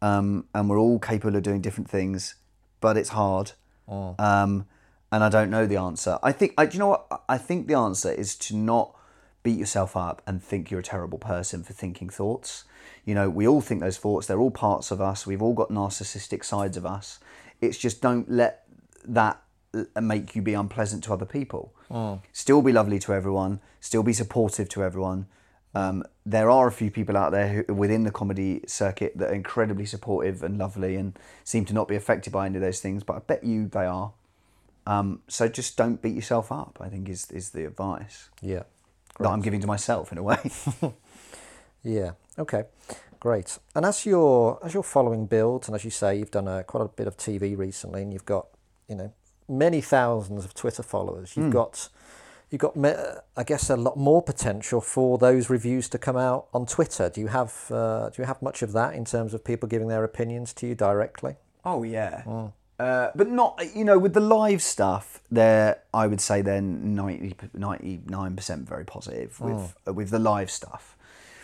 um, 0.00 0.46
and 0.54 0.68
we're 0.68 0.78
all 0.78 0.98
capable 0.98 1.36
of 1.36 1.42
doing 1.42 1.60
different 1.60 1.88
things, 1.90 2.36
but 2.80 2.96
it's 2.96 3.10
hard. 3.10 3.52
Um, 4.18 4.66
and 5.12 5.22
I 5.22 5.28
don't 5.28 5.50
know 5.50 5.66
the 5.66 5.76
answer. 5.76 6.18
I 6.22 6.32
think, 6.32 6.54
I, 6.56 6.64
do 6.64 6.72
you 6.72 6.78
know 6.78 6.88
what? 6.88 7.22
I 7.28 7.36
think 7.36 7.68
the 7.68 7.74
answer 7.74 8.10
is 8.10 8.34
to 8.36 8.56
not 8.56 8.96
beat 9.42 9.58
yourself 9.58 9.96
up 9.96 10.22
and 10.26 10.42
think 10.42 10.70
you're 10.70 10.80
a 10.80 10.82
terrible 10.82 11.18
person 11.18 11.62
for 11.62 11.74
thinking 11.74 12.08
thoughts. 12.08 12.64
You 13.04 13.14
know, 13.14 13.28
we 13.28 13.46
all 13.46 13.60
think 13.60 13.82
those 13.82 13.98
thoughts, 13.98 14.26
they're 14.26 14.40
all 14.40 14.50
parts 14.50 14.90
of 14.90 15.00
us. 15.00 15.26
We've 15.26 15.42
all 15.42 15.52
got 15.52 15.68
narcissistic 15.68 16.44
sides 16.44 16.78
of 16.78 16.86
us. 16.86 17.20
It's 17.60 17.76
just 17.76 18.00
don't 18.00 18.30
let 18.30 18.64
that 19.06 19.42
make 20.00 20.34
you 20.34 20.42
be 20.42 20.54
unpleasant 20.54 21.04
to 21.04 21.12
other 21.12 21.26
people. 21.26 21.74
Still 22.32 22.62
be 22.62 22.72
lovely 22.72 22.98
to 23.00 23.12
everyone, 23.12 23.60
still 23.80 24.02
be 24.02 24.12
supportive 24.14 24.68
to 24.70 24.82
everyone. 24.82 25.26
Um, 25.74 26.04
there 26.24 26.50
are 26.50 26.68
a 26.68 26.72
few 26.72 26.90
people 26.90 27.16
out 27.16 27.32
there 27.32 27.64
who, 27.66 27.74
within 27.74 28.04
the 28.04 28.10
comedy 28.10 28.62
circuit 28.66 29.12
that 29.16 29.30
are 29.30 29.34
incredibly 29.34 29.86
supportive 29.86 30.42
and 30.42 30.58
lovely 30.58 30.96
and 30.96 31.18
seem 31.44 31.64
to 31.66 31.74
not 31.74 31.88
be 31.88 31.96
affected 31.96 32.32
by 32.32 32.46
any 32.46 32.56
of 32.56 32.62
those 32.62 32.80
things, 32.80 33.02
but 33.02 33.16
I 33.16 33.18
bet 33.20 33.44
you 33.44 33.66
they 33.68 33.86
are. 33.86 34.12
Um, 34.86 35.20
so 35.28 35.48
just 35.48 35.76
don't 35.76 36.02
beat 36.02 36.14
yourself 36.14 36.50
up. 36.50 36.78
I 36.80 36.88
think 36.88 37.08
is 37.08 37.30
is 37.30 37.50
the 37.50 37.64
advice 37.66 38.30
Yeah. 38.40 38.64
that 39.20 39.28
I'm 39.28 39.40
giving 39.42 39.60
to 39.60 39.66
myself 39.66 40.12
in 40.12 40.18
a 40.18 40.22
way. 40.22 40.38
Yeah. 41.84 42.12
Okay. 42.38 42.64
Great. 43.20 43.58
And 43.74 43.84
as 43.84 44.06
your 44.06 44.58
as 44.64 44.74
your 44.74 44.82
following 44.82 45.26
builds, 45.26 45.68
and 45.68 45.74
as 45.74 45.84
you 45.84 45.90
say, 45.90 46.16
you've 46.16 46.30
done 46.30 46.48
a, 46.48 46.64
quite 46.64 46.82
a 46.82 46.88
bit 46.88 47.06
of 47.06 47.16
TV 47.16 47.56
recently, 47.56 48.02
and 48.02 48.12
you've 48.12 48.24
got 48.24 48.46
you 48.88 48.94
know 48.96 49.12
many 49.48 49.80
thousands 49.80 50.44
of 50.44 50.54
Twitter 50.54 50.82
followers. 50.82 51.36
You've 51.36 51.52
got 51.52 51.88
you've 52.50 52.60
got 52.60 52.76
uh, 52.76 53.20
I 53.36 53.44
guess 53.44 53.70
a 53.70 53.76
lot 53.76 53.96
more 53.96 54.22
potential 54.22 54.80
for 54.80 55.18
those 55.18 55.50
reviews 55.50 55.88
to 55.90 55.98
come 55.98 56.16
out 56.16 56.46
on 56.54 56.66
Twitter. 56.66 57.08
Do 57.10 57.20
you 57.20 57.28
have 57.28 57.52
uh, 57.70 58.10
do 58.10 58.22
you 58.22 58.26
have 58.26 58.40
much 58.42 58.62
of 58.62 58.72
that 58.72 58.94
in 58.94 59.04
terms 59.04 59.34
of 59.34 59.44
people 59.44 59.68
giving 59.68 59.88
their 59.88 60.04
opinions 60.04 60.52
to 60.54 60.66
you 60.66 60.74
directly? 60.74 61.36
oh 61.64 61.84
yeah, 61.84 62.22
uh, 62.82 63.10
but 63.14 63.28
not 63.28 63.60
you 63.74 63.84
know 63.84 63.98
with 63.98 64.14
the 64.14 64.20
live 64.40 64.62
stuff. 64.62 65.20
There, 65.30 65.78
I 65.94 66.06
would 66.06 66.20
say 66.20 66.42
they're 66.42 66.60
99 66.60 68.36
percent 68.36 68.68
very 68.68 68.84
positive 68.84 69.40
with 69.40 69.74
uh, 69.86 69.92
with 69.92 70.10
the 70.10 70.18
live 70.18 70.50
stuff, 70.50 70.96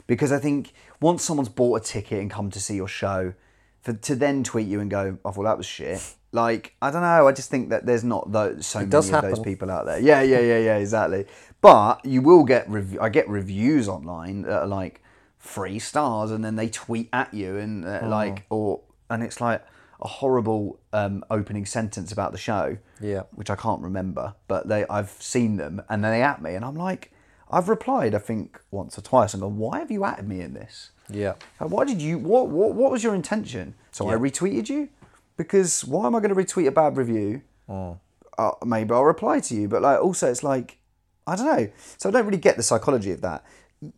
because 0.06 0.32
I 0.32 0.38
think 0.38 0.72
once 1.00 1.22
someone's 1.24 1.48
bought 1.48 1.80
a 1.82 1.84
ticket 1.84 2.20
and 2.20 2.30
come 2.30 2.50
to 2.50 2.60
see 2.60 2.76
your 2.76 2.88
show, 2.88 3.34
for 3.82 3.92
to 3.92 4.14
then 4.14 4.44
tweet 4.44 4.66
you 4.66 4.80
and 4.80 4.90
go, 4.90 5.18
"Oh, 5.24 5.32
well, 5.36 5.44
that 5.44 5.56
was 5.56 5.66
shit." 5.66 6.14
Like 6.32 6.74
I 6.82 6.90
don't 6.90 7.02
know. 7.02 7.26
I 7.26 7.32
just 7.32 7.50
think 7.50 7.70
that 7.70 7.86
there's 7.86 8.04
not 8.04 8.30
those, 8.32 8.66
so 8.66 8.80
many 8.80 8.90
does 8.90 9.10
of 9.10 9.22
those 9.22 9.38
people 9.40 9.70
out 9.70 9.86
there. 9.86 9.98
Yeah, 9.98 10.20
yeah, 10.22 10.40
yeah, 10.40 10.58
yeah, 10.58 10.76
exactly. 10.76 11.24
But 11.62 12.04
you 12.04 12.20
will 12.20 12.44
get 12.44 12.68
rev- 12.68 12.98
I 13.00 13.08
get 13.08 13.28
reviews 13.28 13.88
online 13.88 14.42
that 14.42 14.62
are 14.62 14.66
like 14.66 15.02
three 15.40 15.78
stars, 15.78 16.30
and 16.30 16.44
then 16.44 16.56
they 16.56 16.68
tweet 16.68 17.08
at 17.12 17.32
you 17.32 17.56
and 17.56 17.84
uh, 17.86 18.00
Oh. 18.02 18.08
like 18.08 18.44
or 18.50 18.80
and 19.08 19.22
it's 19.22 19.40
like 19.40 19.62
a 20.00 20.08
horrible 20.08 20.78
um, 20.92 21.24
opening 21.30 21.66
sentence 21.66 22.12
about 22.12 22.32
the 22.32 22.38
show. 22.38 22.78
Yeah. 23.00 23.22
which 23.32 23.50
I 23.50 23.56
can't 23.56 23.80
remember, 23.82 24.34
but 24.48 24.68
they 24.68 24.84
I've 24.88 25.10
seen 25.10 25.56
them 25.56 25.82
and 25.88 26.04
they 26.04 26.22
at 26.22 26.42
me, 26.42 26.54
and 26.54 26.64
I'm 26.64 26.76
like, 26.76 27.12
I've 27.50 27.68
replied 27.68 28.14
I 28.14 28.18
think 28.18 28.60
once 28.70 28.98
or 28.98 29.02
twice, 29.02 29.34
and 29.34 29.40
gone, 29.42 29.56
why 29.58 29.78
have 29.78 29.90
you 29.90 30.04
at 30.04 30.26
me 30.26 30.40
in 30.40 30.54
this? 30.54 30.90
Yeah. 31.10 31.34
Like, 31.60 31.70
Why 31.70 31.84
did 31.84 32.02
you? 32.02 32.18
What 32.18 32.48
what 32.48 32.74
what 32.74 32.90
was 32.90 33.02
your 33.02 33.14
intention? 33.14 33.74
So 33.92 34.08
I 34.08 34.14
retweeted 34.14 34.68
you 34.68 34.88
because 35.36 35.84
why 35.84 36.06
am 36.06 36.14
I 36.14 36.20
going 36.20 36.34
to 36.34 36.40
retweet 36.40 36.68
a 36.68 36.70
bad 36.70 36.96
review? 36.96 37.42
Mm. 37.68 37.98
Uh, 38.36 38.50
maybe 38.64 38.92
I'll 38.92 39.04
reply 39.04 39.40
to 39.40 39.54
you, 39.54 39.66
but 39.68 39.82
like 39.82 40.00
also 40.00 40.30
it's 40.30 40.42
like 40.44 40.78
I 41.26 41.36
don't 41.36 41.46
know. 41.46 41.68
So 41.96 42.08
I 42.08 42.12
don't 42.12 42.26
really 42.26 42.38
get 42.38 42.56
the 42.56 42.62
psychology 42.62 43.10
of 43.10 43.20
that. 43.22 43.44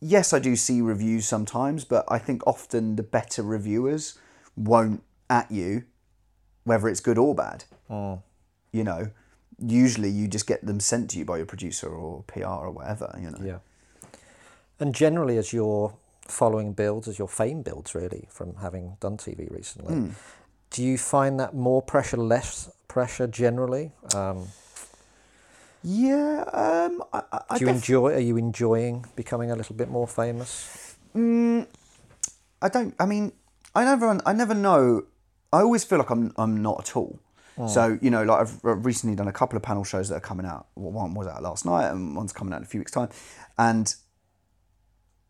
Yes, 0.01 0.33
I 0.33 0.39
do 0.39 0.57
see 0.57 0.81
reviews 0.81 1.27
sometimes, 1.27 1.85
but 1.85 2.05
I 2.09 2.19
think 2.19 2.47
often 2.47 2.97
the 2.97 3.03
better 3.03 3.43
reviewers 3.43 4.19
won't 4.57 5.03
at 5.31 5.51
you, 5.51 5.85
whether 6.65 6.89
it's 6.89 7.01
good 7.01 7.17
or 7.17 7.35
bad. 7.35 7.65
Mm. 7.89 8.23
You 8.73 8.85
know, 8.85 9.11
usually 9.59 10.11
you 10.11 10.29
just 10.29 10.47
get 10.47 10.65
them 10.67 10.81
sent 10.81 11.11
to 11.11 11.19
you 11.19 11.25
by 11.25 11.39
your 11.39 11.47
producer 11.47 11.89
or 11.89 12.23
PR 12.25 12.45
or 12.47 12.71
whatever. 12.71 13.17
You 13.21 13.31
know. 13.31 13.39
Yeah. 13.43 13.59
And 14.79 14.95
generally, 14.95 15.39
as 15.39 15.53
your 15.53 15.95
following 16.29 16.73
builds, 16.75 17.09
as 17.09 17.19
your 17.19 17.29
fame 17.29 17.63
builds, 17.63 17.95
really, 17.95 18.27
from 18.31 18.57
having 18.57 18.97
done 19.01 19.17
TV 19.17 19.51
recently, 19.51 19.95
Hmm. 19.95 20.09
do 20.71 20.83
you 20.83 20.97
find 20.99 21.39
that 21.41 21.55
more 21.55 21.83
pressure, 21.83 22.17
less 22.17 22.71
pressure 22.89 23.27
generally? 23.27 23.93
Um, 24.15 24.49
Yeah. 25.83 26.45
Um. 26.53 27.03
I, 27.13 27.23
I, 27.51 27.59
do 27.59 27.65
you 27.65 27.67
def- 27.67 27.77
enjoy? 27.77 28.13
Are 28.15 28.19
you 28.21 28.37
enjoying 28.37 29.07
becoming 29.17 29.51
a 29.51 29.57
little 29.57 29.75
bit 29.75 29.89
more 29.89 30.07
famous? 30.07 30.97
I 31.15 32.69
don't. 32.69 32.95
I 33.01 33.07
mean, 33.07 33.33
I 33.75 33.85
never. 33.85 34.21
I 34.27 34.33
never 34.33 34.55
know. 34.55 35.05
I 35.53 35.61
always 35.61 35.85
feel 35.85 35.99
like 35.99 36.11
I'm. 36.11 36.33
I'm 36.37 36.63
not 36.63 36.81
at 36.89 36.97
all. 36.97 37.19
So 37.69 37.99
you 38.01 38.11
know, 38.11 38.23
like 38.23 38.41
I've 38.41 38.59
recently 38.63 39.15
done 39.17 39.29
a 39.29 39.33
couple 39.33 39.57
of 39.57 39.63
panel 39.63 39.85
shows 39.85 40.09
that 40.09 40.15
are 40.15 40.21
coming 40.21 40.47
out. 40.47 40.69
Well, 40.77 40.93
one 40.93 41.13
was 41.13 41.27
out 41.27 41.43
last 41.43 41.67
night, 41.67 41.91
and 41.91 42.17
one's 42.17 42.33
coming 42.33 42.55
out 42.55 42.59
in 42.59 42.63
a 42.63 42.67
few 42.67 42.81
weeks' 42.81 42.93
time. 42.93 43.11
And 43.59 43.95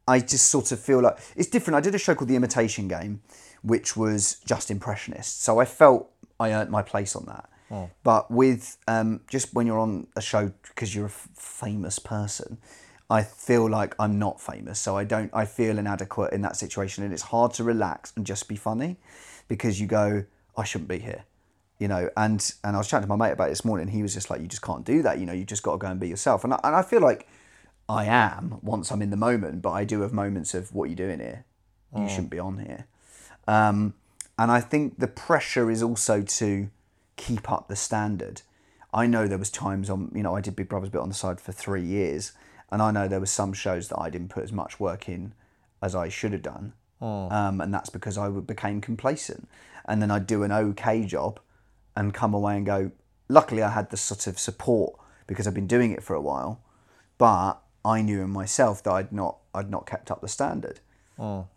I 0.06 0.20
just 0.20 0.46
sort 0.48 0.70
of 0.70 0.78
feel 0.78 1.00
like 1.00 1.18
it's 1.35 1.48
different. 1.48 1.76
I 1.76 1.80
did 1.80 1.94
a 1.94 1.98
show 1.98 2.14
called 2.14 2.28
The 2.28 2.37
Imitation 2.37 2.87
Game, 2.87 3.22
which 3.62 3.96
was 3.96 4.40
just 4.46 4.70
impressionist. 4.70 5.42
So 5.42 5.59
I 5.59 5.64
felt 5.64 6.11
I 6.38 6.52
earned 6.52 6.70
my 6.70 6.83
place 6.83 7.16
on 7.16 7.26
that. 7.26 7.48
But 8.04 8.30
with 8.30 8.76
um, 8.87 9.22
just 9.28 9.52
when 9.54 9.66
you're 9.66 9.78
on 9.80 10.06
a 10.14 10.20
show 10.20 10.52
because 10.68 10.94
you're 10.94 11.06
a 11.06 11.09
f- 11.09 11.28
famous 11.35 11.98
person, 11.98 12.59
I 13.09 13.22
feel 13.22 13.68
like 13.68 13.96
I'm 13.98 14.18
not 14.20 14.40
famous. 14.40 14.78
So 14.78 14.96
I 14.96 15.02
don't. 15.02 15.30
I 15.35 15.46
feel 15.46 15.78
inadequate 15.78 16.33
in 16.33 16.42
that 16.42 16.54
situation, 16.54 17.02
and 17.02 17.12
it's 17.12 17.22
hard 17.22 17.54
to 17.54 17.64
relax 17.64 18.12
and 18.14 18.24
just 18.24 18.46
be 18.46 18.56
funny 18.56 18.98
because 19.50 19.78
you 19.78 19.86
go, 19.86 20.24
I 20.56 20.64
shouldn't 20.64 20.88
be 20.88 21.00
here 21.00 21.24
you 21.80 21.88
know? 21.88 22.08
And 22.16 22.54
and 22.62 22.76
i 22.76 22.78
was 22.78 22.86
chatting 22.86 23.08
to 23.08 23.16
my 23.16 23.16
mate 23.16 23.32
about 23.32 23.48
it 23.48 23.50
this 23.50 23.64
morning 23.64 23.88
and 23.88 23.96
he 23.96 24.02
was 24.02 24.14
just 24.14 24.30
like 24.30 24.40
you 24.40 24.46
just 24.46 24.62
can't 24.62 24.84
do 24.84 25.02
that 25.02 25.18
you 25.18 25.26
know? 25.26 25.32
You 25.32 25.44
just 25.44 25.64
got 25.64 25.72
to 25.72 25.78
go 25.78 25.88
and 25.88 25.98
be 25.98 26.06
yourself. 26.06 26.44
And 26.44 26.54
I, 26.54 26.60
and 26.62 26.76
I 26.76 26.82
feel 26.82 27.00
like 27.00 27.26
i 27.88 28.04
am 28.04 28.60
once 28.62 28.92
i'm 28.92 29.02
in 29.02 29.10
the 29.10 29.16
moment 29.16 29.60
but 29.60 29.72
i 29.72 29.84
do 29.84 30.02
have 30.02 30.12
moments 30.12 30.54
of 30.54 30.72
what 30.72 30.84
are 30.84 30.86
you 30.86 30.94
doing 30.94 31.18
here? 31.18 31.44
You 31.96 32.08
shouldn't 32.08 32.30
be 32.30 32.38
on 32.38 32.58
here. 32.58 32.86
Um, 33.48 33.94
and 34.38 34.52
i 34.52 34.60
think 34.60 35.00
the 35.00 35.08
pressure 35.08 35.70
is 35.70 35.82
also 35.82 36.22
to 36.22 36.70
keep 37.16 37.50
up 37.50 37.66
the 37.66 37.76
standard. 37.76 38.42
I 38.94 39.06
know 39.06 39.26
there 39.26 39.38
was 39.38 39.50
times 39.50 39.90
on 39.90 40.12
you 40.14 40.22
know 40.22 40.36
i 40.36 40.40
did 40.40 40.54
big 40.54 40.68
brothers 40.68 40.90
bit 40.90 41.00
on 41.00 41.08
the 41.08 41.14
side 41.14 41.40
for 41.40 41.52
three 41.52 41.82
years 41.82 42.32
and 42.70 42.82
i 42.82 42.90
know 42.90 43.08
there 43.08 43.20
was 43.20 43.30
some 43.30 43.52
shows 43.52 43.88
that 43.88 43.98
i 43.98 44.10
didn't 44.10 44.28
put 44.28 44.44
as 44.44 44.52
much 44.52 44.78
work 44.78 45.08
in 45.08 45.32
as 45.80 45.94
i 45.94 46.08
should 46.08 46.32
have 46.32 46.42
done 46.42 46.72
um, 47.00 47.60
and 47.60 47.72
that's 47.72 47.90
because 47.90 48.18
I 48.18 48.28
became 48.28 48.80
complacent. 48.80 49.48
And 49.86 50.02
then 50.02 50.10
I'd 50.10 50.26
do 50.26 50.42
an 50.42 50.52
okay 50.52 51.04
job 51.04 51.40
and 51.96 52.14
come 52.14 52.34
away 52.34 52.56
and 52.56 52.66
go, 52.66 52.90
luckily 53.28 53.62
I 53.62 53.70
had 53.70 53.90
the 53.90 53.96
sort 53.96 54.26
of 54.26 54.38
support 54.38 54.94
because 55.26 55.46
I've 55.46 55.54
been 55.54 55.66
doing 55.66 55.92
it 55.92 56.02
for 56.02 56.14
a 56.14 56.20
while, 56.20 56.60
but 57.18 57.54
I 57.84 58.02
knew 58.02 58.20
in 58.22 58.30
myself 58.30 58.82
that 58.82 58.92
I'd 58.92 59.12
not 59.12 59.38
I'd 59.54 59.70
not 59.70 59.86
kept 59.86 60.10
up 60.10 60.20
the 60.20 60.28
standard. 60.28 60.80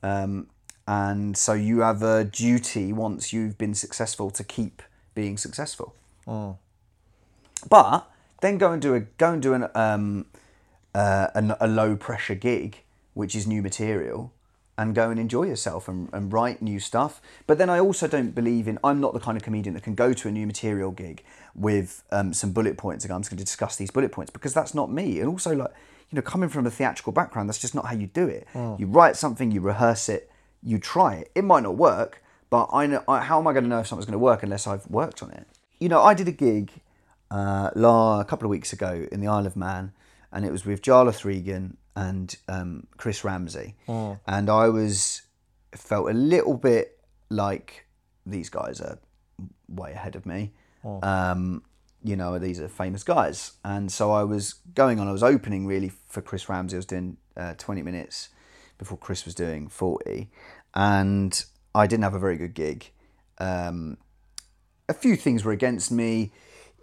Um, 0.01 0.47
and 0.87 1.37
so 1.37 1.53
you 1.53 1.79
have 1.81 2.01
a 2.03 2.23
duty 2.23 2.91
once 2.91 3.31
you've 3.31 3.57
been 3.57 3.73
successful 3.73 4.29
to 4.31 4.43
keep 4.43 4.81
being 5.15 5.37
successful. 5.37 5.95
But 7.69 8.09
then 8.41 8.57
go 8.57 8.71
and 8.71 8.81
do 8.81 8.93
a 8.95 9.01
go 9.01 9.31
and 9.33 9.41
do 9.41 9.53
an 9.53 9.67
um, 9.75 10.25
uh, 10.95 11.27
a, 11.35 11.57
a 11.61 11.67
low 11.67 11.95
pressure 11.95 12.35
gig, 12.35 12.83
which 13.13 13.35
is 13.35 13.47
new 13.47 13.61
material, 13.61 14.33
and 14.77 14.95
go 14.95 15.09
and 15.09 15.19
enjoy 15.19 15.43
yourself 15.43 15.87
and, 15.87 16.09
and 16.13 16.33
write 16.33 16.61
new 16.61 16.79
stuff. 16.79 17.21
But 17.45 17.57
then 17.57 17.69
I 17.69 17.79
also 17.79 18.07
don't 18.07 18.31
believe 18.33 18.67
in. 18.67 18.79
I'm 18.83 18.99
not 18.99 19.13
the 19.13 19.19
kind 19.19 19.37
of 19.37 19.43
comedian 19.43 19.75
that 19.75 19.83
can 19.83 19.95
go 19.95 20.13
to 20.13 20.27
a 20.27 20.31
new 20.31 20.47
material 20.47 20.91
gig 20.91 21.23
with 21.53 22.03
um, 22.11 22.33
some 22.33 22.51
bullet 22.51 22.77
points 22.77 23.03
and 23.03 23.09
go, 23.09 23.15
I'm 23.15 23.21
just 23.21 23.29
going 23.29 23.37
to 23.37 23.43
discuss 23.43 23.75
these 23.75 23.91
bullet 23.91 24.11
points 24.11 24.31
because 24.31 24.53
that's 24.53 24.73
not 24.73 24.91
me. 24.91 25.19
And 25.19 25.29
also, 25.29 25.55
like 25.55 25.71
you 26.09 26.15
know, 26.17 26.21
coming 26.21 26.49
from 26.49 26.67
a 26.67 26.71
theatrical 26.71 27.11
background, 27.11 27.49
that's 27.49 27.59
just 27.59 27.73
not 27.73 27.85
how 27.85 27.95
you 27.95 28.07
do 28.07 28.27
it. 28.27 28.47
You 28.77 28.85
write 28.85 29.15
something, 29.15 29.51
you 29.51 29.61
rehearse 29.61 30.09
it, 30.09 30.29
you 30.61 30.77
try 30.77 31.15
it. 31.15 31.31
It 31.33 31.43
might 31.43 31.63
not 31.63 31.75
work, 31.75 32.23
but 32.49 32.69
I 32.71 32.85
know. 32.85 33.03
I, 33.07 33.21
how 33.21 33.39
am 33.39 33.47
I 33.47 33.53
going 33.53 33.63
to 33.63 33.69
know 33.69 33.79
if 33.79 33.87
something's 33.87 34.05
going 34.05 34.13
to 34.13 34.19
work 34.19 34.43
unless 34.43 34.67
I've 34.67 34.85
worked 34.87 35.23
on 35.23 35.31
it? 35.31 35.47
You 35.79 35.89
know, 35.89 36.01
I 36.01 36.13
did 36.13 36.27
a 36.27 36.31
gig 36.31 36.71
uh, 37.31 37.71
la, 37.75 38.19
a 38.19 38.25
couple 38.25 38.45
of 38.45 38.51
weeks 38.51 38.73
ago 38.73 39.07
in 39.11 39.21
the 39.21 39.27
Isle 39.27 39.47
of 39.47 39.55
Man, 39.55 39.91
and 40.31 40.45
it 40.45 40.51
was 40.51 40.65
with 40.65 40.81
Jarlath 40.83 41.25
Regan 41.25 41.77
and 41.95 42.35
um, 42.47 42.87
Chris 42.97 43.23
Ramsey, 43.23 43.75
and 44.27 44.49
I 44.49 44.69
was 44.69 45.21
felt 45.75 46.09
a 46.09 46.13
little 46.13 46.55
bit 46.57 46.99
like 47.29 47.85
these 48.25 48.49
guys 48.49 48.79
are 48.81 48.99
way 49.67 49.91
ahead 49.91 50.15
of 50.15 50.25
me. 50.25 50.51
Um, 51.03 51.63
you 52.03 52.15
know, 52.15 52.37
these 52.39 52.59
are 52.59 52.67
famous 52.67 53.03
guys, 53.03 53.53
and 53.63 53.91
so 53.91 54.11
I 54.11 54.23
was 54.23 54.55
going 54.75 54.99
on. 54.99 55.07
I 55.07 55.11
was 55.11 55.23
opening 55.23 55.65
really 55.65 55.91
for 56.07 56.21
Chris 56.21 56.49
Ramsey. 56.49 56.75
I 56.75 56.79
was 56.79 56.85
doing 56.85 57.17
uh, 57.37 57.53
twenty 57.57 57.81
minutes, 57.81 58.29
before 58.77 58.97
Chris 58.97 59.23
was 59.25 59.35
doing 59.35 59.67
40, 59.69 60.29
and 60.75 61.45
I 61.73 61.87
didn't 61.87 62.03
have 62.03 62.13
a 62.13 62.19
very 62.19 62.37
good 62.37 62.53
gig. 62.53 62.91
Um, 63.37 63.97
a 64.89 64.93
few 64.93 65.15
things 65.15 65.45
were 65.45 65.53
against 65.53 65.91
me. 65.91 66.31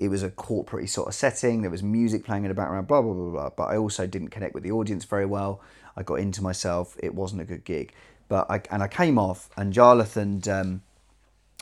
It 0.01 0.09
was 0.09 0.23
a 0.25 0.31
corporate 0.31 0.89
sort 0.89 1.07
of 1.07 1.15
setting. 1.15 1.63
There 1.63 1.71
was 1.71 1.83
music 1.83 2.25
playing 2.25 2.45
in 2.45 2.49
the 2.49 2.55
background, 2.55 2.89
blah 2.89 3.03
blah 3.03 3.13
blah 3.13 3.31
blah. 3.31 3.51
But 3.51 3.65
I 3.65 3.77
also 3.77 4.07
didn't 4.07 4.31
connect 4.31 4.55
with 4.55 4.65
the 4.65 4.73
audience 4.73 5.05
very 5.05 5.27
well. 5.27 5.61
I 5.97 6.03
got 6.03 6.15
into 6.15 6.43
myself. 6.43 6.97
It 6.99 7.15
wasn't 7.15 7.43
a 7.43 7.45
good 7.45 7.65
gig. 7.65 7.93
But 8.29 8.51
I 8.51 8.63
and 8.71 8.83
I 8.83 8.89
came 8.89 9.19
off, 9.19 9.51
and 9.57 9.73
Jarlath 9.73 10.17
and 10.17 10.49
um, 10.49 10.83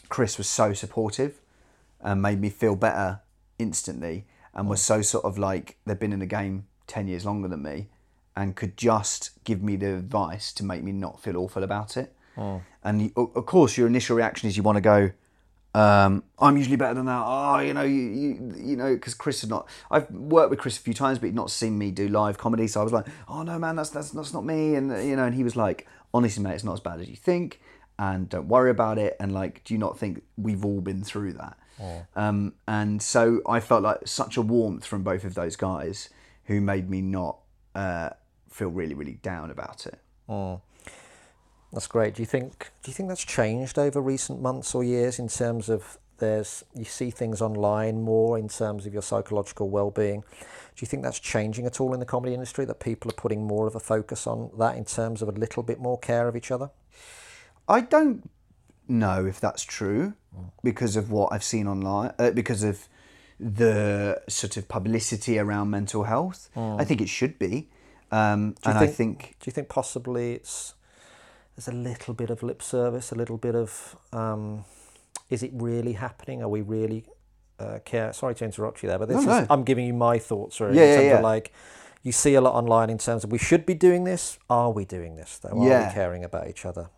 Chris 0.08 0.38
was 0.38 0.46
so 0.46 0.72
supportive 0.72 1.40
and 2.00 2.22
made 2.22 2.40
me 2.40 2.48
feel 2.48 2.76
better 2.76 3.20
instantly, 3.58 4.24
and 4.54 4.68
was 4.68 4.80
so 4.80 5.02
sort 5.02 5.24
of 5.24 5.36
like 5.36 5.76
they'd 5.84 5.98
been 5.98 6.12
in 6.12 6.20
the 6.20 6.26
game 6.26 6.66
ten 6.86 7.08
years 7.08 7.24
longer 7.24 7.48
than 7.48 7.62
me, 7.62 7.88
and 8.36 8.54
could 8.54 8.76
just 8.76 9.30
give 9.44 9.62
me 9.62 9.76
the 9.76 9.96
advice 9.96 10.52
to 10.52 10.64
make 10.64 10.82
me 10.84 10.92
not 10.92 11.20
feel 11.20 11.36
awful 11.36 11.64
about 11.64 11.96
it. 11.96 12.14
And 12.84 13.10
of 13.16 13.46
course, 13.46 13.76
your 13.76 13.88
initial 13.88 14.14
reaction 14.16 14.48
is 14.48 14.56
you 14.56 14.62
want 14.62 14.76
to 14.76 14.80
go, 14.80 15.10
um, 15.74 16.24
I'm 16.38 16.56
usually 16.56 16.76
better 16.76 16.94
than 16.94 17.06
that. 17.06 17.22
Oh, 17.24 17.58
you 17.60 17.74
know, 17.74 17.82
you 17.82 18.00
you, 18.00 18.54
you 18.56 18.76
know, 18.76 18.94
because 18.94 19.14
Chris 19.14 19.42
had 19.42 19.50
not. 19.50 19.68
I've 19.90 20.10
worked 20.10 20.50
with 20.50 20.58
Chris 20.58 20.78
a 20.78 20.80
few 20.80 20.94
times, 20.94 21.18
but 21.18 21.26
he'd 21.26 21.34
not 21.34 21.50
seen 21.50 21.78
me 21.78 21.90
do 21.90 22.08
live 22.08 22.38
comedy. 22.38 22.66
So 22.66 22.80
I 22.80 22.84
was 22.84 22.92
like, 22.92 23.06
oh 23.28 23.42
no, 23.42 23.58
man, 23.58 23.76
that's 23.76 23.90
that's 23.90 24.10
that's 24.10 24.32
not 24.32 24.44
me. 24.44 24.74
And 24.74 24.90
you 25.06 25.16
know, 25.16 25.24
and 25.24 25.34
he 25.34 25.44
was 25.44 25.56
like, 25.56 25.86
honestly, 26.14 26.42
mate, 26.42 26.54
it's 26.54 26.64
not 26.64 26.74
as 26.74 26.80
bad 26.80 27.00
as 27.00 27.08
you 27.08 27.16
think, 27.16 27.60
and 27.98 28.28
don't 28.28 28.48
worry 28.48 28.70
about 28.70 28.98
it. 28.98 29.16
And 29.20 29.32
like, 29.32 29.62
do 29.64 29.74
you 29.74 29.78
not 29.78 29.98
think 29.98 30.22
we've 30.36 30.64
all 30.64 30.80
been 30.80 31.04
through 31.04 31.34
that? 31.34 31.58
Um, 32.16 32.54
and 32.66 33.00
so 33.00 33.40
I 33.46 33.60
felt 33.60 33.82
like 33.82 33.98
such 34.08 34.36
a 34.36 34.42
warmth 34.42 34.84
from 34.84 35.02
both 35.02 35.22
of 35.24 35.34
those 35.34 35.54
guys 35.54 36.08
who 36.44 36.60
made 36.60 36.88
me 36.90 37.02
not 37.02 37.38
uh, 37.74 38.10
feel 38.50 38.68
really 38.68 38.94
really 38.94 39.18
down 39.22 39.50
about 39.50 39.86
it. 39.86 40.00
That's 41.72 41.86
great. 41.86 42.14
Do 42.14 42.22
you 42.22 42.26
think 42.26 42.70
do 42.82 42.90
you 42.90 42.94
think 42.94 43.08
that's 43.08 43.24
changed 43.24 43.78
over 43.78 44.00
recent 44.00 44.40
months 44.40 44.74
or 44.74 44.82
years 44.82 45.18
in 45.18 45.28
terms 45.28 45.68
of 45.68 45.98
there's 46.18 46.64
you 46.74 46.84
see 46.84 47.10
things 47.10 47.40
online 47.40 48.02
more 48.02 48.38
in 48.38 48.48
terms 48.48 48.86
of 48.86 48.92
your 48.92 49.02
psychological 49.02 49.68
well-being? 49.68 50.20
Do 50.20 50.84
you 50.84 50.86
think 50.86 51.02
that's 51.02 51.18
changing 51.18 51.66
at 51.66 51.80
all 51.80 51.92
in 51.92 52.00
the 52.00 52.06
comedy 52.06 52.34
industry 52.34 52.64
that 52.64 52.80
people 52.80 53.10
are 53.10 53.14
putting 53.14 53.46
more 53.46 53.66
of 53.66 53.74
a 53.74 53.80
focus 53.80 54.26
on 54.26 54.50
that 54.58 54.76
in 54.76 54.84
terms 54.84 55.22
of 55.22 55.28
a 55.28 55.32
little 55.32 55.62
bit 55.62 55.78
more 55.78 55.98
care 55.98 56.28
of 56.28 56.36
each 56.36 56.50
other? 56.50 56.70
I 57.68 57.82
don't 57.82 58.30
know 58.86 59.26
if 59.26 59.40
that's 59.40 59.62
true 59.62 60.14
because 60.62 60.96
of 60.96 61.10
what 61.10 61.32
I've 61.32 61.44
seen 61.44 61.66
online, 61.66 62.12
uh, 62.18 62.30
because 62.30 62.62
of 62.62 62.88
the 63.40 64.20
sort 64.28 64.56
of 64.56 64.68
publicity 64.68 65.38
around 65.38 65.70
mental 65.70 66.04
health. 66.04 66.48
I 66.56 66.84
think 66.84 67.00
it 67.00 67.08
should 67.08 67.38
be. 67.38 67.68
Um, 68.10 68.54
and 68.64 68.78
I 68.78 68.86
think 68.86 69.36
do 69.40 69.48
you 69.48 69.52
think 69.52 69.68
possibly 69.68 70.32
it's 70.32 70.74
there's 71.58 71.66
a 71.66 71.72
little 71.72 72.14
bit 72.14 72.30
of 72.30 72.44
lip 72.44 72.62
service, 72.62 73.10
a 73.10 73.16
little 73.16 73.36
bit 73.36 73.56
of 73.56 73.96
um, 74.12 74.64
is 75.28 75.42
it 75.42 75.50
really 75.54 75.94
happening? 75.94 76.40
Are 76.40 76.48
we 76.48 76.60
really 76.60 77.04
uh, 77.58 77.80
care? 77.84 78.12
Sorry 78.12 78.36
to 78.36 78.44
interrupt 78.44 78.80
you 78.84 78.88
there, 78.88 78.96
but 78.98 79.08
this 79.08 79.16
No, 79.26 79.32
is 79.32 79.40
no. 79.40 79.46
I'm 79.50 79.64
giving 79.64 79.84
you 79.84 79.92
my 79.92 80.18
thoughts. 80.20 80.60
Really, 80.60 80.76
Yeah, 80.76 80.84
in 80.84 80.88
yeah, 80.90 80.96
terms 80.96 81.06
yeah. 81.06 81.16
Of 81.16 81.22
like 81.24 81.52
you 82.04 82.12
see 82.12 82.34
a 82.34 82.40
lot 82.40 82.54
online 82.54 82.90
in 82.90 82.98
terms 82.98 83.24
of 83.24 83.32
we 83.32 83.38
should 83.38 83.66
be 83.66 83.74
doing 83.74 84.04
this. 84.04 84.38
Are 84.48 84.70
we 84.70 84.84
doing 84.84 85.16
this 85.16 85.38
though? 85.38 85.48
Are 85.58 85.66
Yeah. 85.68 85.88
we 85.88 85.94
caring 85.94 86.22
about 86.22 86.46
each 86.46 86.64
other? 86.64 86.90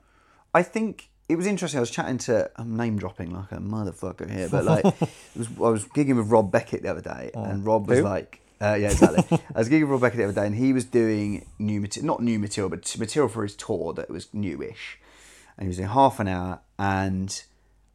I 0.52 0.62
think 0.62 1.08
it 1.30 1.36
was 1.36 1.46
interesting. 1.46 1.78
I 1.78 1.80
was 1.80 1.90
chatting 1.90 2.18
to 2.18 2.50
I'm 2.56 2.76
name 2.76 2.98
dropping 2.98 3.30
like 3.32 3.52
a 3.52 3.56
motherfucker 3.56 4.30
here, 4.30 4.50
but 4.50 4.66
like 4.66 4.84
it 5.00 5.08
was, 5.38 5.48
I 5.56 5.70
was 5.70 5.84
gigging 5.86 6.16
with 6.16 6.30
Rob 6.30 6.52
Beckett 6.52 6.82
the 6.82 6.90
other 6.90 7.00
day, 7.00 7.30
and 7.32 7.64
Rob 7.64 7.88
was 7.88 8.00
Who? 8.00 8.04
like, 8.04 8.39
uh, 8.60 8.74
yeah, 8.74 8.90
exactly. 8.90 9.38
I 9.54 9.58
was 9.58 9.68
gigging 9.68 9.88
with 9.88 10.00
Beckett 10.00 10.18
the 10.18 10.24
other 10.24 10.32
day, 10.32 10.46
and 10.46 10.54
he 10.54 10.72
was 10.72 10.84
doing 10.84 11.46
new 11.58 11.80
material, 11.80 12.06
not 12.06 12.22
new 12.22 12.38
material, 12.38 12.68
but 12.68 12.96
material 12.98 13.28
for 13.28 13.42
his 13.42 13.56
tour 13.56 13.92
that 13.94 14.10
was 14.10 14.28
newish, 14.34 14.98
and 15.56 15.64
he 15.64 15.68
was 15.68 15.76
doing 15.78 15.88
half 15.88 16.20
an 16.20 16.28
hour, 16.28 16.60
and 16.78 17.42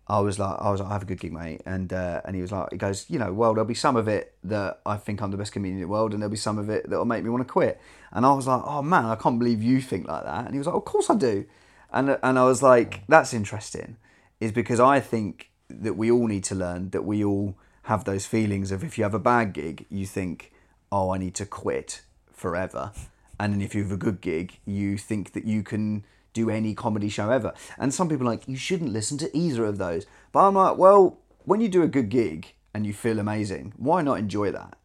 I 0.08 0.20
was 0.20 0.40
like, 0.40 0.58
I 0.60 0.72
was 0.72 0.80
like, 0.82 0.90
I 0.90 0.94
have 0.94 1.04
a 1.04 1.06
good 1.06 1.20
gig, 1.20 1.34
mate, 1.34 1.62
and 1.66 1.92
uh, 1.94 2.22
and 2.26 2.36
he 2.36 2.42
was 2.42 2.52
like, 2.52 2.72
he 2.72 2.78
goes, 2.78 3.06
you 3.10 3.20
know, 3.20 3.32
well, 3.34 3.54
there'll 3.54 3.68
be 3.68 3.74
some 3.74 3.96
of 3.96 4.08
it 4.08 4.34
that 4.44 4.82
I 4.86 4.98
think 4.98 5.22
I'm 5.22 5.32
the 5.32 5.38
best 5.38 5.52
comedian 5.52 5.78
in 5.78 5.82
the 5.82 5.88
world, 5.88 6.14
and 6.14 6.22
there'll 6.22 6.32
be 6.32 6.38
some 6.38 6.58
of 6.58 6.70
it 6.70 6.90
that'll 6.90 7.06
make 7.06 7.24
me 7.24 7.30
want 7.30 7.48
to 7.48 7.52
quit, 7.52 7.80
and 8.12 8.26
I 8.26 8.34
was 8.34 8.48
like, 8.48 8.62
oh 8.66 8.82
man, 8.82 9.06
I 9.06 9.16
can't 9.16 9.40
believe 9.40 9.62
you 9.62 9.82
think 9.82 10.08
like 10.08 10.24
that, 10.24 10.46
and 10.46 10.54
he 10.54 10.58
was 10.58 10.68
like, 10.68 10.76
of 10.76 10.86
course 10.86 11.10
I 11.10 11.16
do, 11.16 11.46
and 11.92 12.18
and 12.24 12.40
I 12.40 12.44
was 12.44 12.64
like, 12.64 13.04
that's 13.08 13.34
interesting, 13.34 13.98
is 14.40 14.52
because 14.52 14.80
I 14.80 15.00
think 15.00 15.52
that 15.70 15.96
we 15.96 16.10
all 16.12 16.28
need 16.28 16.44
to 16.46 16.56
learn 16.56 16.90
that 16.92 17.04
we 17.06 17.24
all 17.24 17.56
have 17.84 18.04
those 18.06 18.26
feelings 18.26 18.72
of 18.72 18.84
if 18.84 18.98
you 18.98 19.04
have 19.04 19.14
a 19.14 19.20
bad 19.20 19.54
gig, 19.54 19.86
you 19.90 20.06
think, 20.06 20.52
oh, 20.92 21.12
I 21.12 21.18
need 21.18 21.36
to 21.36 21.46
quit 21.46 22.02
forever. 22.32 22.92
And 23.40 23.54
then 23.54 23.62
if 23.62 23.76
you 23.76 23.84
have 23.84 23.92
a 23.92 23.98
good 23.98 24.22
gig, 24.22 24.60
you 24.66 24.98
think 24.98 25.34
that 25.34 25.46
you 25.46 25.64
can 25.64 26.06
do 26.34 26.50
any 26.50 26.74
comedy 26.74 27.10
show 27.10 27.30
ever. 27.32 27.54
And 27.78 27.94
some 27.94 28.10
people 28.10 28.28
are 28.28 28.32
like, 28.32 28.48
you 28.48 28.58
shouldn't 28.58 28.92
listen 28.92 29.18
to 29.20 29.38
either 29.38 29.66
of 29.66 29.78
those. 29.78 30.06
But 30.32 30.48
I'm 30.48 30.56
like, 30.56 30.78
well, 30.78 31.20
when 31.44 31.62
you 31.62 31.68
do 31.68 31.84
a 31.84 31.88
good 31.88 32.10
gig 32.10 32.54
and 32.74 32.86
you 32.86 32.94
feel 32.94 33.20
amazing, 33.20 33.74
why 33.78 34.02
not 34.02 34.20
enjoy 34.20 34.52
that? 34.52 34.78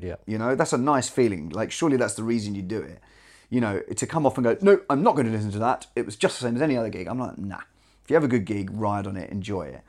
Yeah. 0.00 0.16
You 0.26 0.38
know, 0.38 0.54
that's 0.54 0.72
a 0.72 0.78
nice 0.78 1.08
feeling. 1.08 1.50
Like, 1.50 1.70
surely 1.70 1.96
that's 1.96 2.14
the 2.14 2.22
reason 2.22 2.54
you 2.54 2.62
do 2.62 2.80
it. 2.80 3.00
You 3.48 3.60
know, 3.60 3.80
to 3.80 4.06
come 4.06 4.26
off 4.26 4.36
and 4.36 4.44
go, 4.44 4.56
no, 4.60 4.80
I'm 4.90 5.02
not 5.02 5.14
going 5.14 5.26
to 5.26 5.32
listen 5.32 5.52
to 5.52 5.58
that. 5.60 5.86
It 5.94 6.04
was 6.04 6.16
just 6.16 6.38
the 6.38 6.46
same 6.46 6.56
as 6.56 6.62
any 6.62 6.76
other 6.76 6.90
gig. 6.90 7.06
I'm 7.06 7.18
like, 7.18 7.38
nah. 7.38 7.60
If 8.04 8.10
you 8.10 8.14
have 8.14 8.24
a 8.24 8.28
good 8.28 8.44
gig, 8.44 8.70
ride 8.72 9.06
on 9.06 9.16
it, 9.16 9.30
enjoy 9.30 9.66
it. 9.66 9.82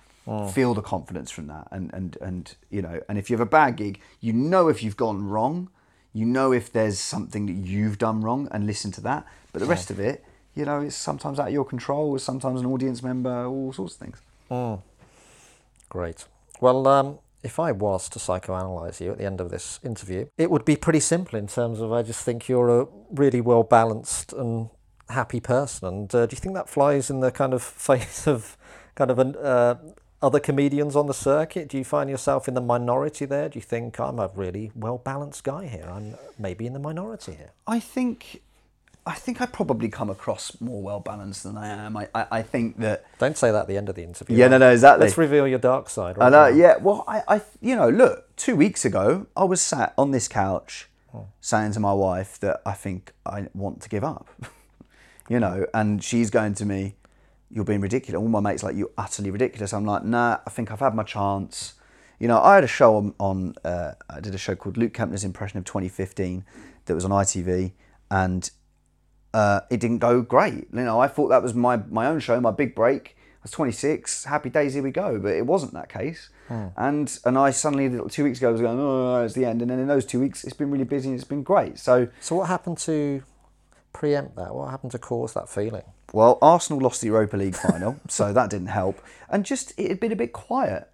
Feel 0.50 0.74
the 0.74 0.82
confidence 0.82 1.32
from 1.32 1.48
that. 1.48 1.68
And, 1.72 1.94
and, 1.94 2.18
and, 2.22 2.56
you 2.70 2.82
know, 2.82 3.00
and 3.08 3.18
if 3.18 3.30
you 3.30 3.38
have 3.38 3.48
a 3.48 3.50
bad 3.50 3.78
gig, 3.78 4.02
you 4.20 4.34
know 4.34 4.68
if 4.68 4.84
you've 4.84 4.98
gone 4.98 5.28
wrong, 5.28 5.70
you 6.14 6.26
know 6.26 6.52
if 6.52 6.72
there's 6.72 7.00
something 7.00 7.46
that 7.46 7.54
you've 7.54 7.98
done 7.98 8.22
wrong 8.22 8.48
and 8.52 8.66
listen 8.66 8.92
to 8.92 9.02
that. 9.02 9.26
But 9.54 9.60
the 9.60 9.68
rest 9.68 9.90
of 9.90 10.00
it, 10.00 10.26
you 10.54 10.66
know, 10.66 10.82
it's 10.82 10.96
sometimes 10.96 11.40
out 11.40 11.48
of 11.48 11.54
your 11.54 11.64
control, 11.64 12.18
sometimes 12.20 12.60
an 12.60 12.66
audience 12.66 13.02
member, 13.02 13.46
all 13.46 13.72
sorts 13.72 13.94
of 13.94 14.00
things. 14.00 14.22
Great. 15.90 16.26
Well, 16.60 16.88
um, 16.88 17.20
if 17.44 17.60
I 17.60 17.72
was 17.72 18.10
to 18.10 18.20
psychoanalyze 18.20 19.00
you 19.00 19.12
at 19.12 19.20
the 19.20 19.26
end 19.26 19.40
of 19.40 19.52
this 19.52 19.80
interview, 19.84 20.28
it 20.38 20.52
would 20.52 20.66
be 20.66 20.76
pretty 20.76 21.00
simple 21.00 21.38
in 21.40 21.48
terms 21.48 21.80
of 21.80 21.94
I 21.94 22.02
just 22.02 22.24
think 22.26 22.50
you're 22.50 22.82
a 22.82 22.88
really 23.12 23.40
well 23.40 23.64
balanced 23.64 24.34
and 24.34 24.70
happy 25.10 25.40
person. 25.40 25.88
And 25.88 26.16
uh, 26.16 26.26
do 26.26 26.36
you 26.36 26.40
think 26.40 26.56
that 26.56 26.70
flies 26.70 27.10
in 27.10 27.20
the 27.20 27.32
kind 27.32 27.54
of 27.54 27.64
face 27.90 28.28
of 28.28 28.58
kind 28.96 29.12
of 29.12 29.20
an, 29.20 29.36
uh, 29.36 29.76
other 30.22 30.40
comedians 30.40 30.96
on 30.96 31.08
the 31.08 31.14
circuit? 31.14 31.68
Do 31.68 31.78
you 31.78 31.84
find 31.84 32.10
yourself 32.10 32.48
in 32.48 32.54
the 32.54 32.62
minority 32.62 33.26
there? 33.26 33.50
Do 33.50 33.58
you 33.60 33.64
think 33.64 34.00
I'm 34.00 34.20
a 34.20 34.30
really 34.36 34.72
well 34.76 34.98
balanced 34.98 35.44
guy 35.44 35.68
here? 35.68 35.88
I'm 35.90 36.16
maybe 36.38 36.66
in 36.66 36.74
the 36.74 36.80
minority 36.80 37.34
here. 37.34 37.52
I 37.66 37.80
think 37.80 38.42
I 39.08 39.14
think 39.14 39.40
I 39.40 39.46
probably 39.46 39.88
come 39.88 40.10
across 40.10 40.60
more 40.60 40.82
well 40.82 41.00
balanced 41.00 41.44
than 41.44 41.58
I 41.58 41.70
am. 41.70 41.96
I, 41.96 42.10
I, 42.14 42.26
I 42.32 42.42
think 42.42 42.78
that 42.80 43.06
Don't 43.20 43.38
say 43.38 43.52
that 43.52 43.62
at 43.62 43.68
the 43.68 43.78
end 43.78 43.88
of 43.88 43.96
the 43.96 44.04
interview. 44.04 44.36
Yeah, 44.36 44.50
no, 44.50 44.58
no, 44.58 44.70
exactly. 44.70 45.06
Let's 45.06 45.18
reveal 45.18 45.48
your 45.48 45.60
dark 45.60 45.90
side. 45.90 46.18
I 46.18 46.26
right 46.26 46.30
know, 46.30 46.50
now. 46.50 46.56
yeah. 46.56 46.78
Well, 46.78 47.06
I, 47.08 47.24
I, 47.28 47.42
you 47.62 47.78
know, 47.78 47.90
look, 47.90 48.36
two 48.36 48.58
weeks 48.58 48.84
ago, 48.84 49.28
I 49.36 49.46
was 49.46 49.62
sat 49.62 49.94
on 49.98 50.12
this 50.12 50.28
couch 50.28 50.90
hmm. 51.10 51.20
saying 51.40 51.72
to 51.74 51.80
my 51.80 51.94
wife 51.94 52.38
that 52.42 52.62
I 52.66 52.74
think 52.74 53.14
I 53.26 53.48
want 53.54 53.82
to 53.84 53.90
give 53.90 54.04
up, 54.04 54.28
you 55.30 55.40
know, 55.40 55.66
and 55.74 56.04
she's 56.04 56.30
going 56.30 56.54
to 56.56 56.66
me, 56.66 56.96
You're 57.50 57.66
being 57.66 57.82
ridiculous. 57.82 58.20
All 58.20 58.28
my 58.28 58.40
mates 58.40 58.64
like, 58.64 58.76
You're 58.76 58.92
utterly 58.98 59.32
ridiculous. 59.32 59.74
I'm 59.74 59.86
like, 59.86 60.04
Nah, 60.04 60.40
I 60.46 60.50
think 60.50 60.72
I've 60.72 60.80
had 60.80 60.94
my 60.96 61.04
chance. 61.04 61.74
You 62.20 62.28
know, 62.28 62.42
I 62.42 62.56
had 62.56 62.64
a 62.64 62.68
show 62.68 62.98
on, 62.98 63.14
on 63.20 63.56
uh, 63.64 63.94
I 64.10 64.20
did 64.20 64.34
a 64.34 64.38
show 64.40 64.56
called 64.56 64.78
Luke 64.78 64.94
Kempner's 64.94 65.24
Impression 65.24 65.60
of 65.60 65.66
2015 65.66 66.44
that 66.86 66.96
was 66.96 67.06
on 67.06 67.12
ITV, 67.12 67.74
and 68.10 68.50
uh, 69.34 69.62
it 69.70 69.80
didn't 69.80 70.00
go 70.00 70.22
great. 70.22 70.68
You 70.74 70.82
know, 70.82 71.00
I 71.00 71.08
thought 71.08 71.28
that 71.28 71.44
was 71.44 71.54
my, 71.54 71.78
my 71.78 72.08
own 72.08 72.20
show, 72.20 72.40
my 72.42 72.52
big 72.52 72.74
break. 72.74 73.16
I 73.20 73.44
was 73.44 73.52
26, 73.52 74.24
happy 74.26 74.50
days, 74.50 74.74
here 74.74 74.82
we 74.82 74.90
go. 74.90 75.20
But 75.20 75.34
it 75.34 75.46
wasn't 75.46 75.74
that 75.74 75.90
case. 75.90 76.30
And 76.50 77.20
and 77.26 77.38
I 77.38 77.52
suddenly, 77.52 77.90
two 78.10 78.24
weeks 78.24 78.40
ago, 78.40 78.52
was 78.52 78.62
going, 78.62 78.80
oh, 78.80 79.24
it's 79.24 79.36
the 79.36 79.46
end. 79.46 79.62
And 79.62 79.70
then 79.70 79.80
in 79.80 79.88
those 79.88 80.06
two 80.06 80.20
weeks, 80.20 80.44
it's 80.44 80.56
been 80.56 80.72
really 80.72 80.86
busy 80.86 81.10
and 81.10 81.16
it's 81.16 81.28
been 81.28 81.44
great. 81.44 81.78
So, 81.78 82.08
So 82.20 82.36
what 82.38 82.48
happened 82.48 82.78
to 82.80 83.22
preempt 83.94 84.36
that? 84.38 84.56
What 84.56 84.72
happened 84.72 84.92
to 84.94 84.98
cause 85.00 85.34
that 85.34 85.50
feeling? 85.50 85.84
Well, 86.14 86.38
Arsenal 86.42 86.82
lost 86.82 87.02
the 87.02 87.08
Europa 87.08 87.38
League 87.38 87.56
final, 87.56 88.00
so 88.08 88.34
that 88.34 88.50
didn't 88.50 88.68
help. 88.68 89.02
And 89.30 89.46
just, 89.46 89.74
it 89.78 89.90
had 89.90 90.00
been 90.00 90.12
a 90.12 90.16
bit 90.16 90.34
quiet. 90.34 90.90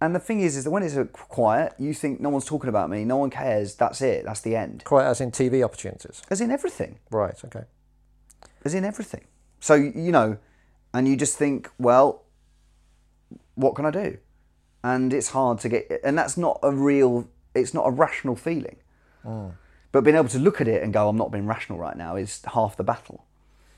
And 0.00 0.14
the 0.14 0.20
thing 0.20 0.40
is, 0.40 0.56
is 0.56 0.64
that 0.64 0.70
when 0.70 0.82
it's 0.82 0.96
quiet, 1.12 1.74
you 1.78 1.94
think 1.94 2.20
no 2.20 2.28
one's 2.28 2.44
talking 2.44 2.68
about 2.68 2.90
me, 2.90 3.04
no 3.04 3.16
one 3.16 3.30
cares, 3.30 3.74
that's 3.74 4.02
it, 4.02 4.24
that's 4.24 4.42
the 4.42 4.54
end. 4.54 4.84
Quiet 4.84 5.08
as 5.08 5.20
in 5.20 5.30
TV 5.30 5.64
opportunities. 5.64 6.22
As 6.30 6.40
in 6.40 6.50
everything. 6.50 6.98
Right. 7.10 7.34
Okay. 7.44 7.64
as 8.64 8.74
in 8.74 8.84
everything. 8.84 9.24
So 9.60 9.74
you 9.74 10.12
know, 10.12 10.38
and 10.92 11.08
you 11.08 11.16
just 11.16 11.36
think, 11.36 11.70
well, 11.78 12.24
what 13.54 13.74
can 13.74 13.86
I 13.86 13.90
do? 13.90 14.18
And 14.84 15.12
it's 15.12 15.30
hard 15.30 15.60
to 15.60 15.68
get, 15.68 16.00
and 16.04 16.16
that's 16.16 16.36
not 16.36 16.58
a 16.62 16.72
real, 16.72 17.28
it's 17.54 17.74
not 17.74 17.86
a 17.86 17.90
rational 17.90 18.36
feeling. 18.36 18.76
Mm. 19.24 19.54
But 19.92 20.04
being 20.04 20.16
able 20.16 20.28
to 20.28 20.38
look 20.38 20.60
at 20.60 20.68
it 20.68 20.82
and 20.82 20.92
go, 20.92 21.08
I'm 21.08 21.16
not 21.16 21.32
being 21.32 21.46
rational 21.46 21.78
right 21.78 21.96
now, 21.96 22.16
is 22.16 22.42
half 22.52 22.76
the 22.76 22.84
battle. 22.84 23.25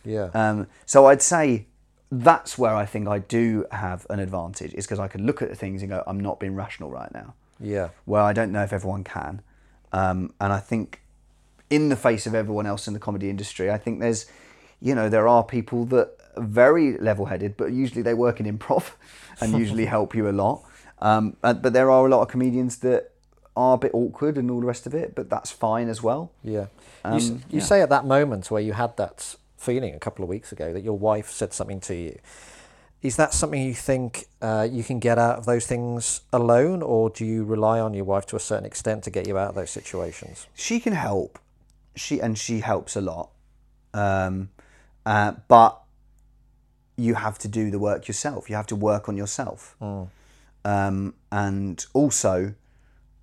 Yeah. 0.08 0.30
Um, 0.34 0.66
so 0.86 1.06
I'd 1.06 1.22
say 1.22 1.66
that's 2.10 2.56
where 2.56 2.74
I 2.74 2.86
think 2.86 3.08
I 3.08 3.18
do 3.18 3.66
have 3.70 4.06
an 4.08 4.18
advantage, 4.18 4.72
is 4.74 4.86
because 4.86 4.98
I 4.98 5.08
can 5.08 5.26
look 5.26 5.42
at 5.42 5.50
the 5.50 5.54
things 5.54 5.82
and 5.82 5.90
go, 5.90 6.02
I'm 6.06 6.20
not 6.20 6.40
being 6.40 6.54
rational 6.54 6.90
right 6.90 7.12
now 7.12 7.34
yeah. 7.60 7.88
where 8.04 8.22
I 8.22 8.32
don't 8.32 8.52
know 8.52 8.62
if 8.62 8.72
everyone 8.72 9.04
can. 9.04 9.42
Um, 9.92 10.32
and 10.40 10.52
I 10.52 10.58
think 10.58 11.00
in 11.70 11.88
the 11.88 11.96
face 11.96 12.26
of 12.26 12.34
everyone 12.34 12.66
else 12.66 12.86
in 12.86 12.94
the 12.94 13.00
comedy 13.00 13.30
industry, 13.30 13.70
I 13.70 13.78
think 13.78 14.00
there's, 14.00 14.26
you 14.80 14.94
know, 14.94 15.08
there 15.08 15.28
are 15.28 15.42
people 15.42 15.84
that 15.86 16.12
are 16.36 16.42
very 16.42 16.96
level-headed, 16.98 17.56
but 17.56 17.72
usually 17.72 18.02
they 18.02 18.14
work 18.14 18.40
in 18.40 18.58
improv 18.58 18.92
and 19.40 19.58
usually 19.58 19.84
help 19.96 20.14
you 20.14 20.28
a 20.28 20.32
lot. 20.32 20.62
Um, 21.00 21.36
but 21.40 21.72
there 21.72 21.90
are 21.90 22.06
a 22.06 22.10
lot 22.10 22.22
of 22.22 22.28
comedians 22.28 22.78
that 22.78 23.12
are 23.56 23.74
a 23.74 23.78
bit 23.78 23.92
awkward 23.94 24.36
and 24.36 24.50
all 24.50 24.60
the 24.60 24.66
rest 24.66 24.86
of 24.86 24.94
it, 24.94 25.14
but 25.14 25.30
that's 25.30 25.50
fine 25.50 25.88
as 25.88 26.02
well. 26.02 26.32
Yeah. 26.42 26.66
you 27.04 27.10
Um, 27.10 27.20
you 27.20 27.40
yeah. 27.50 27.60
say 27.60 27.82
at 27.82 27.88
that 27.90 28.04
moment 28.04 28.50
where 28.50 28.62
you 28.62 28.72
had 28.72 28.96
that 28.96 29.36
feeling 29.58 29.94
a 29.94 29.98
couple 29.98 30.22
of 30.22 30.28
weeks 30.28 30.52
ago 30.52 30.72
that 30.72 30.82
your 30.82 30.98
wife 30.98 31.30
said 31.30 31.52
something 31.52 31.80
to 31.80 31.94
you. 31.94 32.18
Is 33.00 33.16
that 33.16 33.32
something 33.32 33.62
you 33.62 33.74
think 33.74 34.26
uh, 34.42 34.66
you 34.70 34.82
can 34.82 34.98
get 34.98 35.18
out 35.18 35.38
of 35.38 35.46
those 35.46 35.66
things 35.66 36.22
alone, 36.32 36.82
or 36.82 37.10
do 37.10 37.24
you 37.24 37.44
rely 37.44 37.78
on 37.78 37.94
your 37.94 38.04
wife 38.04 38.26
to 38.26 38.36
a 38.36 38.40
certain 38.40 38.66
extent 38.66 39.04
to 39.04 39.10
get 39.10 39.26
you 39.28 39.38
out 39.38 39.50
of 39.50 39.54
those 39.54 39.70
situations? 39.70 40.46
she 40.54 40.80
can 40.80 40.94
help. 40.94 41.38
She 41.94 42.20
and 42.20 42.36
she 42.36 42.60
helps 42.60 42.96
a 42.96 43.00
lot. 43.00 43.30
Um, 43.94 44.50
uh, 45.06 45.32
but 45.46 45.80
you 46.96 47.14
have 47.14 47.38
to 47.38 47.48
do 47.48 47.70
the 47.70 47.78
work 47.78 48.08
yourself. 48.08 48.50
You 48.50 48.56
have 48.56 48.66
to 48.68 48.76
work 48.76 49.08
on 49.08 49.16
yourself. 49.16 49.76
Um, 50.64 51.14
and 51.30 51.84
also 51.92 52.54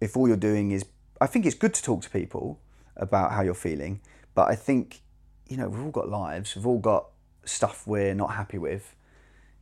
if 0.02 0.16
all 0.16 0.28
you're 0.28 0.38
doing 0.38 0.72
is 0.72 0.86
i 1.22 1.28
think 1.28 1.46
it's 1.46 1.56
good 1.56 1.74
to 1.74 1.84
talk 1.84 2.02
to 2.02 2.10
people 2.10 2.60
about 2.96 3.32
how 3.32 3.42
you're 3.42 3.54
feeling 3.54 4.00
but 4.34 4.48
i 4.48 4.56
think 4.56 5.02
you 5.48 5.58
know 5.58 5.68
we've 5.70 5.84
all 5.84 5.92
got 5.92 6.10
lives 6.10 6.56
we've 6.56 6.68
all 6.68 6.80
got 6.80 7.08
stuff 7.46 7.86
we're 7.86 8.16
not 8.16 8.32
happy 8.32 8.58
with. 8.58 8.96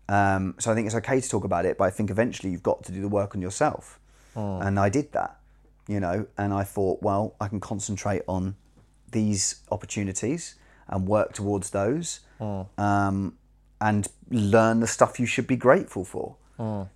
Um, 0.10 0.56
so 0.60 0.72
i 0.72 0.76
think 0.76 0.86
it's 0.86 0.96
okay 0.96 1.22
to 1.22 1.30
talk 1.30 1.46
about 1.46 1.66
it 1.66 1.78
but 1.78 1.86
i 1.86 1.90
think 1.90 2.10
eventually 2.10 2.52
you've 2.52 2.62
got 2.64 2.84
to 2.84 2.92
do 2.92 3.02
the 3.02 3.08
work 3.08 3.36
on 3.36 3.42
yourself. 3.42 4.00
And 4.36 4.80
i 4.80 4.90
did 4.90 5.12
that 5.14 5.40
you 5.88 6.00
know 6.00 6.28
and 6.38 6.54
i 6.54 6.64
thought 6.64 7.02
well 7.02 7.36
i 7.40 7.48
can 7.48 7.60
concentrate 7.60 8.22
on 8.28 8.56
these 9.12 9.62
opportunities 9.72 10.56
and 10.88 11.08
work 11.08 11.34
towards 11.34 11.70
those 11.70 12.20
um, 12.78 13.38
and 13.80 14.08
learn 14.30 14.80
the 14.82 14.88
stuff 14.88 15.20
you 15.20 15.26
should 15.26 15.48
be 15.48 15.56
grateful 15.56 16.04
for. 16.04 16.36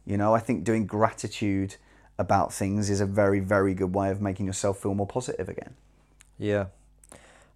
You 0.06 0.18
know 0.18 0.34
i 0.34 0.40
think 0.40 0.64
doing 0.64 0.86
gratitude 0.86 1.76
about 2.18 2.54
things 2.54 2.90
is 2.90 3.00
a 3.00 3.06
very 3.06 3.40
very 3.40 3.74
good 3.74 3.94
way 3.94 4.10
of 4.10 4.22
making 4.22 4.46
yourself 4.46 4.82
feel 4.82 4.96
more 4.96 5.08
positive 5.08 5.48
again. 5.50 5.76
Yeah. 6.38 6.66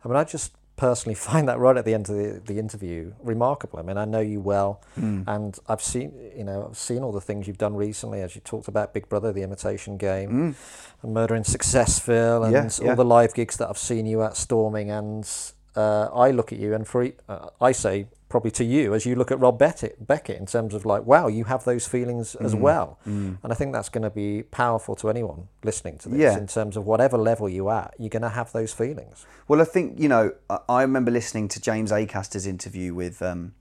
I 0.03 0.07
mean, 0.07 0.17
I 0.17 0.23
just 0.23 0.53
personally 0.81 1.13
find 1.29 1.47
that 1.47 1.59
right 1.59 1.77
at 1.77 1.85
the 1.85 1.93
end 1.93 2.09
of 2.09 2.15
the, 2.15 2.41
the 2.43 2.57
interview 2.59 3.13
remarkable. 3.21 3.77
I 3.79 3.83
mean, 3.83 3.97
I 3.97 4.05
know 4.05 4.19
you 4.19 4.41
well, 4.41 4.81
and 5.27 5.57
I've 5.69 5.81
seen, 5.81 6.11
you 6.35 6.43
know, 6.43 6.67
I've 6.69 6.77
seen 6.77 7.03
all 7.03 7.11
the 7.11 7.21
things 7.21 7.47
you've 7.47 7.59
done 7.59 7.75
recently, 7.75 8.21
as 8.21 8.35
you 8.35 8.41
talked 8.41 8.67
about 8.67 8.93
Big 8.93 9.07
Brother, 9.07 9.31
The 9.31 9.43
Imitation 9.43 9.97
Game, 9.97 10.55
and 11.03 11.13
Murder 11.13 11.35
in 11.35 11.43
Successville, 11.43 12.43
and 12.43 12.53
Yeah, 12.53 12.69
all 12.81 12.87
yeah. 12.87 12.95
the 12.95 13.05
live 13.05 13.33
gigs 13.33 13.57
that 13.57 13.69
I've 13.69 13.77
seen 13.77 14.05
you 14.07 14.23
at 14.23 14.35
Storming. 14.35 14.89
And 14.89 15.29
uh, 15.75 16.07
I 16.13 16.31
look 16.31 16.51
at 16.51 16.59
you, 16.59 16.73
and 16.73 16.87
for 16.87 17.07
uh, 17.29 17.49
I 17.61 17.71
say 17.71 18.07
probably 18.31 18.49
to 18.51 18.63
you 18.63 18.93
as 18.95 19.05
you 19.05 19.13
look 19.15 19.29
at 19.31 19.39
Rob 19.39 19.59
Beckett, 19.59 20.07
Beckett 20.07 20.37
in 20.39 20.45
terms 20.45 20.73
of 20.73 20.85
like, 20.85 21.05
wow, 21.05 21.27
you 21.27 21.43
have 21.43 21.63
those 21.65 21.85
feelings 21.87 22.33
as 22.35 22.55
Mm. 22.55 22.59
well. 22.61 22.97
And 23.05 23.37
I 23.43 23.53
think 23.53 23.73
that's 23.73 23.89
going 23.89 24.03
to 24.03 24.09
be 24.09 24.43
powerful 24.43 24.95
to 24.95 25.09
anyone 25.09 25.49
listening 25.63 25.97
to 25.99 26.09
this 26.09 26.19
Yeah. 26.19 26.37
in 26.37 26.47
terms 26.47 26.75
of 26.77 26.85
whatever 26.87 27.17
level 27.17 27.47
you're 27.49 27.71
at, 27.71 27.93
you're 27.99 28.09
going 28.09 28.21
to 28.23 28.29
have 28.29 28.51
those 28.53 28.73
feelings. 28.73 29.25
Well, 29.47 29.61
I 29.61 29.65
think 29.65 29.99
you 29.99 30.07
know. 30.07 30.31
I- 30.69 30.81
remember 30.81 31.11
listening 31.11 31.47
to 31.49 31.59
James 31.61 31.91
Acaster's 31.91 32.47
interview 32.47 32.93
with 32.95 33.21
um, 33.21 33.53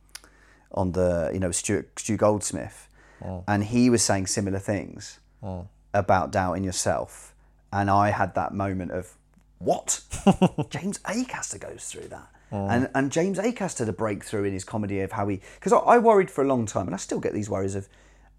on 0.73 0.93
the 0.93 1.31
you 1.35 1.41
know 1.41 1.51
Stuart, 1.51 1.99
Stu 1.99 2.17
Goldsmith, 2.17 2.89
and 3.47 3.65
he 3.65 3.91
was 3.91 4.03
saying 4.03 4.27
similar 4.29 4.59
things 4.61 5.19
about 5.93 6.31
doubting 6.31 6.65
yourself, 6.65 7.35
and 7.73 7.91
I 7.91 8.11
had 8.11 8.35
that 8.37 8.55
moment 8.55 8.93
of 8.93 9.17
what 9.59 10.01
James 10.71 10.99
Acaster 11.01 11.59
goes 11.61 11.85
through 11.91 12.09
that. 12.09 12.29
Oh. 12.53 12.67
And, 12.67 12.91
and 12.95 13.13
James 13.13 13.39
Acaster 13.39 13.81
had 13.81 13.89
a 13.89 13.93
breakthrough 13.93 14.45
in 14.45 14.53
his 14.53 14.65
comedy 14.65 15.01
of 15.01 15.13
how 15.13 15.29
he 15.29 15.41
because 15.55 15.73
I, 15.73 15.79
I 15.79 15.99
worried 15.99 16.31
for 16.31 16.43
a 16.43 16.47
long 16.47 16.67
time 16.67 16.87
and 16.87 16.95
I 16.95 16.99
still 16.99 17.21
get 17.21 17.33
these 17.33 17.49
worries 17.49 17.75
of 17.75 17.89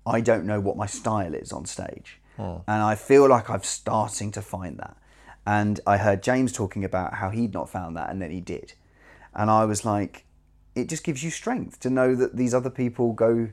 I 0.05 0.19
don't 0.19 0.45
know 0.45 0.59
what 0.59 0.75
my 0.75 0.85
style 0.85 1.33
is 1.33 1.53
on 1.53 1.65
stage 1.65 2.19
oh. 2.37 2.63
and 2.67 2.83
I 2.83 2.95
feel 2.95 3.29
like 3.29 3.49
I'm 3.49 3.63
starting 3.63 4.31
to 4.31 4.41
find 4.41 4.77
that 4.79 4.97
and 5.45 5.79
I 5.87 5.97
heard 5.97 6.21
James 6.21 6.51
talking 6.51 6.83
about 6.83 7.15
how 7.15 7.29
he'd 7.29 7.53
not 7.53 7.69
found 7.69 7.97
that, 7.97 8.09
and 8.09 8.21
then 8.21 8.31
he 8.31 8.41
did. 8.41 8.73
And 9.33 9.49
I 9.49 9.65
was 9.65 9.85
like, 9.85 10.25
it 10.75 10.87
just 10.87 11.03
gives 11.03 11.23
you 11.23 11.31
strength 11.31 11.79
to 11.81 11.89
know 11.89 12.15
that 12.15 12.35
these 12.35 12.53
other 12.53 12.69
people 12.69 13.13
go, 13.13 13.49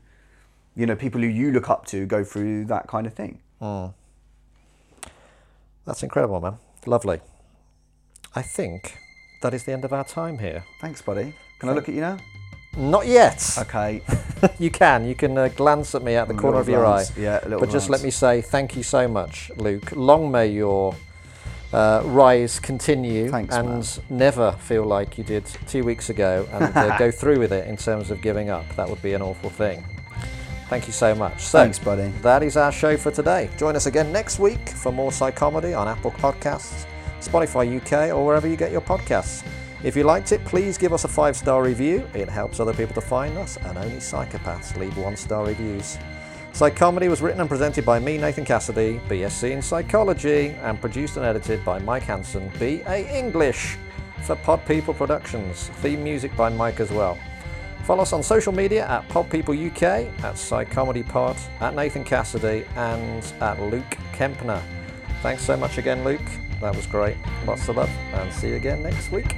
you 0.76 0.86
know, 0.86 0.94
people 0.94 1.20
who 1.20 1.26
you 1.26 1.50
look 1.50 1.70
up 1.70 1.86
to 1.86 2.06
go 2.06 2.24
through 2.24 2.66
that 2.66 2.86
kind 2.86 3.06
of 3.06 3.14
thing. 3.14 3.40
Oh. 3.60 3.94
That's 5.86 6.02
incredible, 6.02 6.40
man. 6.40 6.58
Lovely. 6.84 7.20
I 8.34 8.42
think 8.42 8.98
that 9.40 9.54
is 9.54 9.64
the 9.64 9.72
end 9.72 9.84
of 9.84 9.92
our 9.92 10.04
time 10.04 10.38
here. 10.38 10.64
Thanks, 10.80 11.02
buddy. 11.02 11.32
Can 11.58 11.68
I 11.68 11.72
look 11.72 11.88
at 11.88 11.94
you 11.94 12.00
now? 12.00 12.18
Not 12.76 13.06
yet. 13.06 13.56
Okay. 13.58 14.02
you 14.58 14.70
can. 14.70 15.04
You 15.06 15.14
can 15.14 15.36
uh, 15.36 15.48
glance 15.48 15.94
at 15.94 16.02
me 16.02 16.14
at 16.14 16.28
the 16.28 16.34
A 16.34 16.36
corner 16.36 16.58
of 16.58 16.68
your 16.68 16.84
glance. 16.84 17.10
eye. 17.16 17.20
Yeah, 17.20 17.40
a 17.42 17.44
little 17.44 17.60
But 17.60 17.70
just 17.70 17.90
let 17.90 18.02
me 18.02 18.10
say 18.10 18.40
thank 18.40 18.76
you 18.76 18.82
so 18.82 19.08
much, 19.08 19.50
Luke. 19.56 19.90
Long 19.96 20.30
may 20.30 20.46
your 20.48 20.94
uh, 21.72 22.02
rise 22.04 22.60
continue 22.60 23.30
Thanks, 23.30 23.54
and 23.54 23.68
man. 23.68 23.84
never 24.10 24.52
feel 24.52 24.84
like 24.84 25.18
you 25.18 25.24
did 25.24 25.44
two 25.66 25.82
weeks 25.84 26.08
ago 26.10 26.48
and 26.52 26.76
uh, 26.76 26.96
go 27.04 27.10
through 27.10 27.38
with 27.38 27.52
it 27.52 27.66
in 27.66 27.76
terms 27.76 28.10
of 28.10 28.20
giving 28.22 28.48
up. 28.50 28.68
That 28.76 28.88
would 28.88 29.02
be 29.02 29.14
an 29.14 29.22
awful 29.22 29.50
thing. 29.50 29.84
Thank 30.68 30.86
you 30.86 30.92
so 30.92 31.14
much. 31.14 31.40
So, 31.40 31.58
Thanks, 31.60 31.78
buddy. 31.78 32.08
That 32.22 32.42
is 32.42 32.56
our 32.56 32.70
show 32.70 32.96
for 32.96 33.10
today. 33.10 33.48
Join 33.56 33.74
us 33.74 33.86
again 33.86 34.12
next 34.12 34.38
week 34.38 34.68
for 34.68 34.92
more 34.92 35.10
Psychomedy 35.10 35.76
on 35.76 35.88
Apple 35.88 36.10
Podcasts, 36.12 36.84
Spotify 37.20 37.80
UK, 37.80 38.14
or 38.14 38.24
wherever 38.24 38.46
you 38.46 38.56
get 38.56 38.72
your 38.72 38.80
podcasts. 38.80 39.44
If 39.82 39.96
you 39.96 40.02
liked 40.02 40.32
it, 40.32 40.44
please 40.44 40.76
give 40.76 40.92
us 40.92 41.04
a 41.04 41.08
five 41.08 41.36
star 41.36 41.62
review. 41.62 42.08
It 42.14 42.28
helps 42.28 42.58
other 42.58 42.74
people 42.74 42.94
to 42.94 43.00
find 43.00 43.38
us, 43.38 43.56
and 43.58 43.78
only 43.78 43.98
psychopaths 43.98 44.76
leave 44.76 44.96
one 44.96 45.16
star 45.16 45.46
reviews. 45.46 45.98
Psychomedy 46.52 47.08
was 47.08 47.22
written 47.22 47.40
and 47.40 47.48
presented 47.48 47.84
by 47.84 48.00
me, 48.00 48.18
Nathan 48.18 48.44
Cassidy, 48.44 49.00
BSc 49.08 49.48
in 49.48 49.62
Psychology, 49.62 50.48
and 50.62 50.80
produced 50.80 51.16
and 51.16 51.24
edited 51.24 51.64
by 51.64 51.78
Mike 51.78 52.02
Hanson, 52.02 52.50
BA 52.58 53.16
English, 53.16 53.76
for 54.22 54.34
Pod 54.34 54.66
People 54.66 54.92
Productions. 54.92 55.68
Theme 55.74 56.02
music 56.02 56.34
by 56.36 56.48
Mike 56.48 56.80
as 56.80 56.90
well. 56.90 57.16
Follow 57.84 58.02
us 58.02 58.12
on 58.12 58.22
social 58.22 58.52
media 58.52 58.86
at 58.88 59.08
Pod 59.08 59.30
People 59.30 59.54
UK, 59.54 59.82
at 59.82 60.34
Psychomedy 60.34 61.08
Pod, 61.08 61.36
at 61.60 61.76
Nathan 61.76 62.02
Cassidy, 62.02 62.64
and 62.74 63.22
at 63.40 63.62
Luke 63.62 63.96
Kempner. 64.12 64.60
Thanks 65.22 65.44
so 65.44 65.56
much 65.56 65.78
again, 65.78 66.02
Luke. 66.02 66.20
That 66.60 66.74
was 66.74 66.86
great. 66.86 67.16
Lots 67.46 67.68
of 67.68 67.76
love, 67.76 67.90
and 68.12 68.32
see 68.32 68.48
you 68.48 68.56
again 68.56 68.82
next 68.82 69.12
week. 69.12 69.36